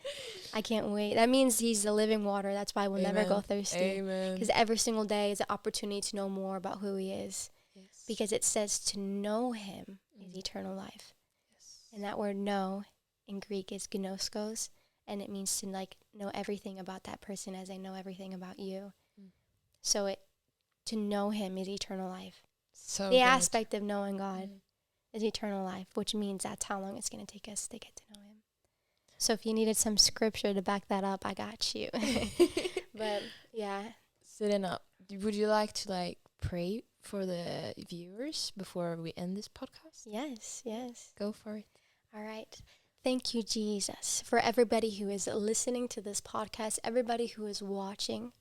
I 0.54 0.62
can't 0.62 0.88
wait. 0.88 1.14
That 1.14 1.28
means 1.28 1.58
he's 1.58 1.82
the 1.82 1.92
living 1.92 2.24
water. 2.24 2.54
That's 2.54 2.74
why 2.74 2.88
we'll 2.88 3.02
never 3.02 3.24
go 3.24 3.40
thirsty. 3.40 3.78
Amen. 3.78 4.34
Because 4.34 4.50
every 4.54 4.78
single 4.78 5.04
day 5.04 5.30
is 5.30 5.40
an 5.40 5.46
opportunity 5.50 6.00
to 6.00 6.16
know 6.16 6.28
more 6.30 6.56
about 6.56 6.78
who 6.78 6.96
he 6.96 7.12
is. 7.12 7.50
Yes. 7.76 8.04
Because 8.08 8.32
it 8.32 8.44
says 8.44 8.78
to 8.86 8.98
know 8.98 9.52
him 9.52 9.98
is 10.18 10.34
Mm. 10.34 10.38
eternal 10.38 10.74
life. 10.74 11.12
And 11.92 12.04
that 12.04 12.18
word 12.18 12.36
know 12.36 12.84
in 13.26 13.40
Greek 13.40 13.72
is 13.72 13.86
gnoskos. 13.86 14.68
And 15.06 15.22
it 15.22 15.30
means 15.30 15.58
to 15.60 15.66
like 15.66 15.96
know 16.14 16.30
everything 16.34 16.78
about 16.78 17.04
that 17.04 17.20
person 17.20 17.54
as 17.54 17.70
I 17.70 17.76
know 17.78 17.94
everything 17.94 18.34
about 18.34 18.58
you. 18.58 18.92
Mm. 19.20 19.28
So 19.80 20.06
it 20.06 20.20
to 20.86 20.96
know 20.96 21.30
him 21.30 21.56
is 21.58 21.68
eternal 21.68 22.08
life. 22.10 22.42
So 22.72 23.04
the 23.10 23.16
good. 23.16 23.22
aspect 23.22 23.74
of 23.74 23.82
knowing 23.82 24.16
God 24.18 24.48
Mm. 24.50 24.60
is 25.14 25.24
eternal 25.24 25.64
life, 25.64 25.88
which 25.94 26.14
means 26.14 26.42
that's 26.44 26.66
how 26.66 26.78
long 26.80 26.96
it's 26.98 27.08
going 27.08 27.24
to 27.24 27.32
take 27.32 27.48
us 27.48 27.66
to 27.68 27.78
get 27.78 27.96
to 27.96 28.02
know 28.14 28.20
Him. 28.26 28.42
So 29.18 29.32
if 29.32 29.44
you 29.46 29.52
needed 29.54 29.76
some 29.76 29.96
scripture 29.96 30.54
to 30.54 30.62
back 30.62 30.88
that 30.88 31.04
up, 31.04 31.24
I 31.26 31.34
got 31.34 31.74
you. 31.74 31.88
but 32.94 33.22
yeah, 33.52 33.82
So 34.24 34.46
then, 34.46 34.64
uh, 34.64 34.78
would 35.10 35.34
you 35.34 35.48
like 35.48 35.72
to 35.72 35.90
like 35.90 36.18
pray 36.40 36.84
for 37.02 37.26
the 37.26 37.74
viewers 37.88 38.52
before 38.56 38.96
we 38.96 39.12
end 39.16 39.36
this 39.36 39.48
podcast? 39.48 40.02
yes, 40.06 40.62
yes. 40.64 41.12
Go 41.18 41.32
for 41.32 41.56
it. 41.56 41.66
All 42.18 42.24
right. 42.24 42.60
Thank 43.04 43.32
you, 43.32 43.44
Jesus, 43.44 44.24
for 44.26 44.40
everybody 44.40 44.90
who 44.96 45.08
is 45.08 45.28
listening 45.28 45.86
to 45.88 46.00
this 46.00 46.20
podcast, 46.20 46.80
everybody 46.82 47.28
who 47.28 47.46
is 47.46 47.62
watching. 47.62 48.32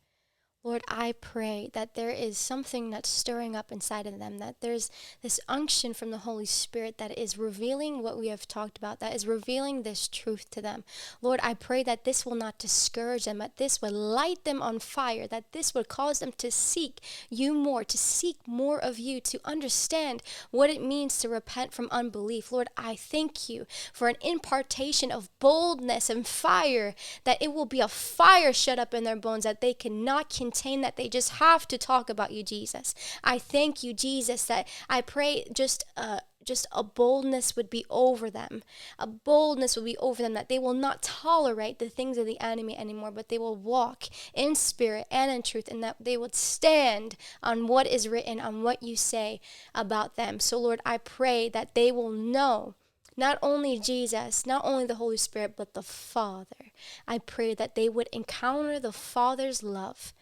Lord, 0.68 0.84
I 0.90 1.14
pray 1.14 1.70
that 1.72 1.96
there 1.96 2.10
is 2.10 2.38
something 2.38 2.90
that's 2.90 3.08
stirring 3.08 3.56
up 3.56 3.72
inside 3.72 4.06
of 4.06 4.20
them, 4.20 4.40
that 4.40 4.60
there's 4.60 4.92
this 5.22 5.40
unction 5.48 5.94
from 5.94 6.12
the 6.12 6.18
Holy 6.18 6.46
Spirit 6.46 6.98
that 6.98 7.18
is 7.18 7.38
revealing 7.38 8.04
what 8.04 8.18
we 8.18 8.28
have 8.28 8.50
talked 8.50 8.78
about, 8.78 9.00
that 9.00 9.16
is 9.16 9.26
revealing 9.26 9.84
this 9.84 10.10
truth 10.10 10.50
to 10.50 10.62
them. 10.62 10.84
Lord, 11.22 11.40
I 11.42 11.54
pray 11.54 11.84
that 11.84 12.04
this 12.04 12.26
will 12.26 12.36
not 12.36 12.58
discourage 12.58 13.24
them, 13.24 13.38
that 13.38 13.56
this 13.56 13.82
would 13.82 13.94
light 13.94 14.44
them 14.44 14.62
on 14.62 14.80
fire, 14.80 15.26
that 15.28 15.54
this 15.54 15.74
would 15.74 15.88
cause 15.88 16.20
them 16.20 16.34
to 16.38 16.52
seek 16.52 17.00
you 17.30 17.54
more, 17.54 17.86
to 17.86 17.98
seek 17.98 18.36
more 18.46 18.78
of 18.78 19.00
you, 19.00 19.22
to 19.22 19.40
understand 19.46 20.22
what 20.52 20.70
it 20.70 20.84
means 20.84 21.18
to 21.20 21.30
repent 21.30 21.72
from 21.72 21.88
unbelief. 21.92 22.52
Lord, 22.52 22.68
I 22.76 22.98
thank 22.98 23.48
you 23.48 23.68
for 23.94 24.10
an 24.10 24.18
impartation 24.20 25.14
of 25.14 25.30
boldness 25.40 26.10
and 26.10 26.28
fire, 26.28 26.94
that 27.24 27.42
it 27.42 27.54
will 27.54 27.66
be 27.66 27.80
a 27.80 27.88
fire 27.88 28.52
shut 28.52 28.78
up 28.78 28.94
in 28.94 29.06
their 29.06 29.16
bones 29.16 29.46
that 29.46 29.62
they 29.62 29.74
cannot 29.74 30.30
contain, 30.58 30.82
that 30.82 30.96
they 30.96 31.10
just 31.10 31.34
have 31.34 31.68
to 31.68 31.78
talk 31.78 32.10
about 32.10 32.32
you, 32.32 32.44
Jesus. 32.44 32.96
I 33.24 33.38
thank 33.38 33.84
you, 33.84 33.94
Jesus, 33.94 34.46
that 34.46 34.68
I 34.90 35.02
pray 35.02 35.46
just 35.54 35.84
uh 35.96 36.20
just 36.44 36.66
a 36.72 36.82
boldness 36.82 37.58
would 37.58 37.70
be 37.70 37.86
over 37.90 38.30
them. 38.30 38.64
A 38.98 39.06
boldness 39.06 39.76
would 39.76 39.84
be 39.84 39.98
over 39.98 40.24
them 40.24 40.34
that 40.34 40.48
they 40.48 40.58
will 40.58 40.74
not 40.74 41.02
tolerate 41.02 41.78
the 41.78 41.90
things 41.90 42.18
of 42.18 42.26
the 42.26 42.40
enemy 42.40 42.78
anymore, 42.78 43.12
but 43.12 43.28
they 43.28 43.38
will 43.38 43.56
walk 43.56 44.06
in 44.34 44.56
spirit 44.56 45.08
and 45.12 45.30
in 45.30 45.42
truth, 45.42 45.68
and 45.68 45.84
that 45.84 45.98
they 46.00 46.16
would 46.16 46.34
stand 46.34 47.18
on 47.44 47.68
what 47.68 47.86
is 47.86 48.08
written, 48.08 48.40
on 48.40 48.64
what 48.64 48.82
you 48.82 48.96
say 48.96 49.42
about 49.76 50.16
them. 50.16 50.40
So, 50.40 50.58
Lord, 50.58 50.80
I 50.86 50.98
pray 51.00 51.50
that 51.50 51.76
they 51.76 51.92
will 51.92 52.12
know 52.12 52.76
not 53.18 53.38
only 53.42 53.78
Jesus, 53.78 54.46
not 54.46 54.62
only 54.64 54.86
the 54.86 54.96
Holy 54.96 55.18
Spirit, 55.18 55.56
but 55.58 55.74
the 55.74 55.84
Father. 55.84 56.72
I 57.06 57.18
pray 57.18 57.56
that 57.56 57.76
they 57.76 57.90
would 57.90 58.08
encounter 58.14 58.80
the 58.80 58.94
Father's 58.94 59.64
love. 59.64 60.14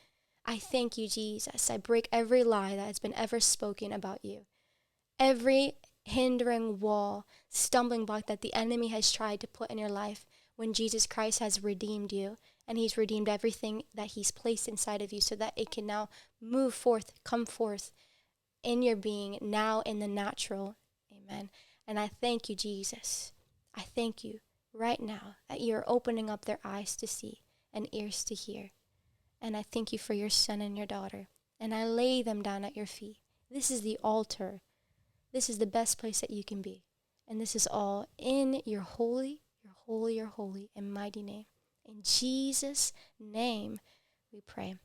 I 0.46 0.60
thank 0.60 0.98
you, 0.98 1.08
Jesus. 1.08 1.70
I 1.70 1.78
break 1.78 2.08
every 2.12 2.44
lie 2.44 2.76
that 2.76 2.88
has 2.88 3.00
been 3.00 3.16
ever 3.16 3.40
spoken 3.40 3.92
about 3.92 4.24
you. 4.24 4.46
Every 5.20 5.74
hindering 6.04 6.80
wall, 6.80 7.26
stumbling 7.50 8.06
block 8.06 8.28
that 8.28 8.42
the 8.42 8.54
enemy 8.54 8.90
has 8.90 9.12
tried 9.12 9.40
to 9.40 9.48
put 9.48 9.72
in 9.72 9.78
your 9.78 9.90
life 9.90 10.26
when 10.56 10.74
Jesus 10.74 11.08
Christ 11.08 11.40
has 11.40 11.64
redeemed 11.64 12.14
you 12.14 12.38
and 12.68 12.78
he's 12.78 12.98
redeemed 12.98 13.28
everything 13.28 13.84
that 13.94 14.12
he's 14.12 14.32
placed 14.32 14.68
inside 14.68 15.02
of 15.02 15.12
you 15.12 15.20
so 15.20 15.36
that 15.36 15.54
it 15.56 15.72
can 15.72 15.86
now 15.86 16.10
move 16.42 16.74
forth, 16.74 17.12
come 17.24 17.46
forth 17.46 17.92
in 18.64 18.82
your 18.82 18.96
being 18.96 19.38
now 19.42 19.82
in 19.86 20.00
the 20.00 20.08
natural. 20.08 20.76
Amen. 21.12 21.50
And 21.88 22.00
I 22.00 22.08
thank 22.08 22.50
you, 22.50 22.56
Jesus. 22.56 23.34
I 23.76 23.82
thank 23.82 24.24
you 24.24 24.40
right 24.74 25.00
now 25.00 25.36
that 25.50 25.62
you're 25.62 25.84
opening 25.88 26.30
up 26.30 26.46
their 26.46 26.60
eyes 26.64 26.96
to 26.98 27.08
see 27.08 27.42
and 27.74 27.94
ears 27.94 28.24
to 28.26 28.36
hear. 28.36 28.72
And 29.46 29.56
I 29.56 29.62
thank 29.62 29.94
you 29.94 30.00
for 30.00 30.16
your 30.16 30.32
son 30.32 30.60
and 30.60 30.76
your 30.76 30.88
daughter. 30.88 31.28
And 31.60 31.72
I 31.72 31.86
lay 31.86 32.24
them 32.24 32.42
down 32.42 32.66
at 32.66 32.76
your 32.76 32.88
feet. 32.88 33.18
This 33.52 33.70
is 33.70 33.84
the 33.84 34.00
altar. 34.04 34.62
This 35.32 35.52
is 35.52 35.60
the 35.60 35.68
best 35.68 36.00
place 36.00 36.20
that 36.22 36.32
you 36.32 36.44
can 36.44 36.64
be. 36.64 36.82
And 37.28 37.40
this 37.40 37.56
is 37.56 37.68
all 37.70 38.08
in 38.18 38.64
your 38.66 38.82
holy, 38.82 39.42
your 39.64 39.74
holy, 39.86 40.16
your 40.16 40.26
holy 40.26 40.72
and 40.76 40.92
mighty 40.92 41.22
name. 41.22 41.46
In 41.88 42.02
Jesus' 42.04 42.92
name 43.20 43.82
we 44.34 44.42
pray. 44.42 44.78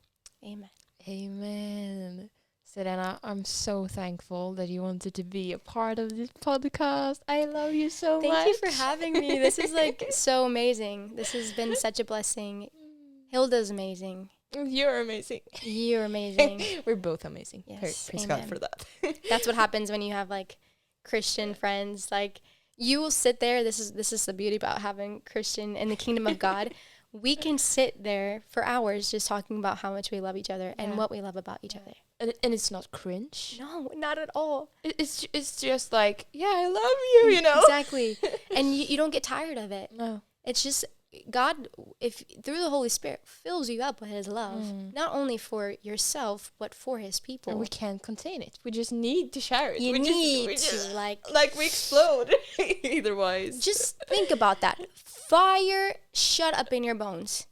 Amen. 0.45 0.69
Amen. 1.09 2.29
Serena, 2.63 3.19
I'm 3.23 3.43
so 3.43 3.87
thankful 3.87 4.53
that 4.53 4.69
you 4.69 4.83
wanted 4.83 5.15
to 5.15 5.23
be 5.23 5.53
a 5.53 5.57
part 5.57 5.97
of 5.97 6.15
this 6.15 6.29
podcast. 6.39 7.21
I 7.27 7.45
love 7.45 7.73
you 7.73 7.89
so 7.89 8.21
Thank 8.21 8.31
much. 8.31 8.43
Thank 8.43 8.63
you 8.63 8.71
for 8.71 8.77
having 8.77 9.13
me. 9.13 9.39
This 9.39 9.57
is 9.57 9.71
like 9.73 10.09
so 10.11 10.45
amazing. 10.45 11.15
This 11.15 11.31
has 11.31 11.51
been 11.51 11.75
such 11.75 11.99
a 11.99 12.03
blessing. 12.05 12.69
Hilda's 13.31 13.71
amazing. 13.71 14.29
You're 14.53 14.99
amazing. 14.99 15.41
You're 15.61 16.05
amazing. 16.05 16.61
We're 16.85 16.95
both 16.95 17.25
amazing. 17.25 17.63
Yes, 17.67 18.09
Praise 18.09 18.25
God 18.25 18.45
for 18.45 18.59
that. 18.59 18.85
That's 19.29 19.47
what 19.47 19.55
happens 19.55 19.89
when 19.91 20.01
you 20.01 20.13
have 20.13 20.29
like 20.29 20.57
Christian 21.03 21.53
friends. 21.53 22.11
Like 22.11 22.41
you 22.77 22.99
will 22.99 23.11
sit 23.11 23.39
there. 23.39 23.63
This 23.63 23.79
is 23.79 23.93
this 23.93 24.11
is 24.11 24.25
the 24.25 24.33
beauty 24.33 24.55
about 24.57 24.81
having 24.81 25.21
Christian 25.21 25.75
in 25.75 25.89
the 25.89 25.95
kingdom 25.95 26.27
of 26.27 26.37
God. 26.39 26.73
we 27.13 27.35
can 27.35 27.57
sit 27.57 28.03
there 28.03 28.43
for 28.49 28.63
hours 28.63 29.11
just 29.11 29.27
talking 29.27 29.59
about 29.59 29.79
how 29.79 29.91
much 29.91 30.11
we 30.11 30.19
love 30.21 30.37
each 30.37 30.49
other 30.49 30.73
and 30.77 30.97
what 30.97 31.11
we 31.11 31.21
love 31.21 31.35
about 31.35 31.59
each 31.61 31.75
other. 31.75 31.93
and, 32.19 32.33
and 32.43 32.53
it's 32.53 32.71
not 32.71 32.89
cringe. 32.91 33.57
No, 33.59 33.91
not 33.95 34.17
at 34.17 34.29
all. 34.35 34.71
It, 34.83 34.95
it's 34.97 35.25
it's 35.33 35.55
just 35.61 35.91
like, 35.93 36.27
yeah, 36.33 36.53
I 36.53 36.67
love 36.67 36.97
you, 37.13 37.35
you 37.35 37.41
know. 37.41 37.61
Exactly. 37.61 38.17
and 38.55 38.75
you, 38.75 38.83
you 38.83 38.97
don't 38.97 39.11
get 39.11 39.23
tired 39.23 39.57
of 39.57 39.71
it. 39.71 39.91
No. 39.93 40.21
It's 40.43 40.63
just 40.63 40.85
God, 41.29 41.67
if 41.99 42.23
through 42.43 42.59
the 42.59 42.69
Holy 42.69 42.87
Spirit, 42.89 43.21
fills 43.25 43.69
you 43.69 43.81
up 43.81 43.99
with 44.01 44.09
His 44.09 44.27
love, 44.27 44.61
Mm. 44.61 44.93
not 44.93 45.13
only 45.13 45.37
for 45.37 45.75
yourself 45.81 46.53
but 46.57 46.73
for 46.73 46.99
His 46.99 47.19
people. 47.19 47.51
And 47.51 47.59
we 47.59 47.67
can't 47.67 48.01
contain 48.01 48.41
it. 48.41 48.59
We 48.63 48.71
just 48.71 48.91
need 48.93 49.33
to 49.33 49.41
share 49.41 49.73
it. 49.73 49.81
you 49.81 49.91
we 49.93 49.99
need 49.99 50.49
just, 50.51 50.71
just, 50.71 50.89
to 50.89 50.95
like 50.95 51.19
like 51.33 51.55
we 51.57 51.65
explode 51.65 52.33
otherwise. 52.97 53.59
just 53.59 53.97
think 54.07 54.31
about 54.31 54.61
that. 54.61 54.79
Fire 55.03 55.95
shut 56.13 56.53
up 56.57 56.71
in 56.73 56.83
your 56.83 56.95
bones. 56.95 57.47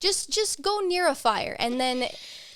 Just 0.00 0.30
just 0.30 0.62
go 0.62 0.80
near 0.80 1.06
a 1.08 1.14
fire 1.14 1.56
and 1.58 1.80
then 1.80 2.08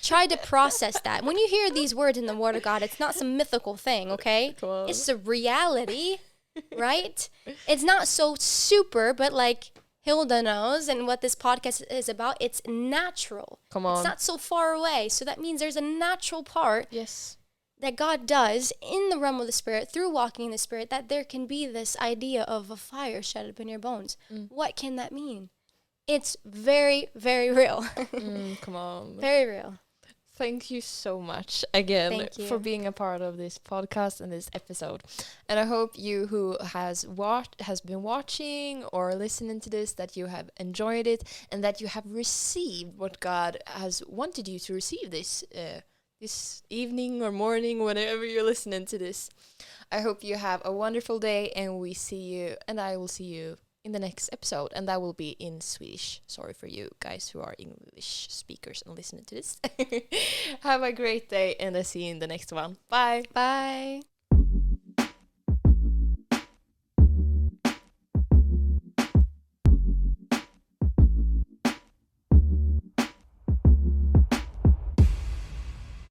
try 0.03 0.27
to 0.27 0.37
process 0.37 0.99
that. 1.01 1.23
When 1.23 1.37
you 1.37 1.47
hear 1.47 1.69
these 1.71 1.95
words 1.95 2.17
in 2.17 2.25
the 2.25 2.35
Word 2.35 2.55
of 2.55 2.63
God, 2.63 2.81
it's 2.83 2.99
not 2.99 3.15
some 3.15 3.37
mythical 3.37 3.75
thing, 3.77 4.11
okay? 4.11 4.55
It's 4.61 5.07
a 5.07 5.15
reality, 5.17 6.17
right? 6.77 7.27
It's 7.67 7.83
not 7.83 8.07
so 8.07 8.35
super, 8.37 9.13
but 9.13 9.31
like 9.33 9.71
Hilda 10.01 10.41
knows 10.41 10.87
and 10.87 11.05
what 11.05 11.21
this 11.21 11.35
podcast 11.35 11.83
is 11.91 12.09
about, 12.09 12.37
it's 12.39 12.61
natural. 12.67 13.59
Come 13.69 13.85
on. 13.85 13.97
It's 13.97 14.03
not 14.03 14.21
so 14.21 14.37
far 14.37 14.73
away. 14.73 15.09
So 15.09 15.23
that 15.25 15.39
means 15.39 15.59
there's 15.59 15.75
a 15.75 15.81
natural 15.81 16.43
part 16.43 16.87
yes. 16.89 17.37
that 17.79 17.95
God 17.95 18.25
does 18.25 18.73
in 18.81 19.09
the 19.09 19.19
realm 19.19 19.39
of 19.39 19.45
the 19.45 19.51
Spirit 19.51 19.91
through 19.91 20.11
walking 20.11 20.45
in 20.45 20.51
the 20.51 20.57
Spirit 20.57 20.89
that 20.89 21.07
there 21.07 21.23
can 21.23 21.45
be 21.45 21.67
this 21.67 21.95
idea 21.99 22.43
of 22.43 22.71
a 22.71 22.77
fire 22.77 23.21
shut 23.21 23.45
up 23.45 23.59
in 23.59 23.67
your 23.67 23.79
bones. 23.79 24.17
Mm. 24.33 24.47
What 24.49 24.75
can 24.75 24.95
that 24.95 25.11
mean? 25.11 25.49
It's 26.07 26.35
very, 26.43 27.07
very 27.15 27.51
real. 27.51 27.83
Mm, 27.95 28.59
come 28.59 28.75
on. 28.75 29.17
very 29.19 29.49
real. 29.49 29.77
Thank 30.41 30.71
you 30.71 30.81
so 30.81 31.21
much 31.21 31.63
again 31.71 32.27
for 32.47 32.57
being 32.57 32.87
a 32.87 32.91
part 32.91 33.21
of 33.21 33.37
this 33.37 33.59
podcast 33.59 34.21
and 34.21 34.31
this 34.31 34.49
episode. 34.55 35.03
And 35.47 35.59
I 35.59 35.65
hope 35.65 35.91
you 35.93 36.25
who 36.25 36.57
has 36.65 37.05
watched 37.05 37.61
has 37.61 37.79
been 37.79 38.01
watching 38.01 38.83
or 38.85 39.13
listening 39.13 39.59
to 39.59 39.69
this 39.69 39.93
that 39.93 40.17
you 40.17 40.25
have 40.25 40.49
enjoyed 40.57 41.05
it 41.05 41.23
and 41.51 41.63
that 41.63 41.79
you 41.79 41.85
have 41.85 42.11
received 42.11 42.97
what 42.97 43.19
God 43.19 43.59
has 43.67 44.01
wanted 44.07 44.47
you 44.47 44.57
to 44.57 44.73
receive 44.73 45.11
this 45.11 45.43
uh, 45.55 45.81
this 46.19 46.63
evening 46.71 47.21
or 47.21 47.31
morning 47.31 47.83
whenever 47.83 48.25
you're 48.25 48.43
listening 48.43 48.87
to 48.87 48.97
this. 48.97 49.29
I 49.91 50.01
hope 50.01 50.23
you 50.23 50.37
have 50.37 50.63
a 50.65 50.71
wonderful 50.71 51.19
day 51.19 51.51
and 51.51 51.77
we 51.77 51.93
see 51.93 52.23
you 52.33 52.55
and 52.67 52.81
I 52.81 52.97
will 52.97 53.07
see 53.07 53.25
you 53.25 53.59
in 53.83 53.91
the 53.91 53.99
next 53.99 54.29
episode 54.31 54.71
and 54.75 54.87
that 54.87 55.01
will 55.01 55.13
be 55.13 55.31
in 55.39 55.61
Swedish. 55.61 56.21
Sorry 56.27 56.53
for 56.53 56.67
you 56.67 56.89
guys 56.99 57.29
who 57.29 57.41
are 57.41 57.55
English 57.57 58.27
speakers 58.29 58.83
and 58.85 58.95
listening 58.95 59.25
to 59.25 59.35
this. 59.35 59.59
have 60.61 60.83
a 60.83 60.91
great 60.91 61.29
day 61.29 61.55
and 61.59 61.75
I'll 61.75 61.83
see 61.83 62.05
you 62.05 62.11
in 62.11 62.19
the 62.19 62.27
next 62.27 62.51
one. 62.51 62.77
Bye. 62.89 63.25
Bye. 63.33 64.01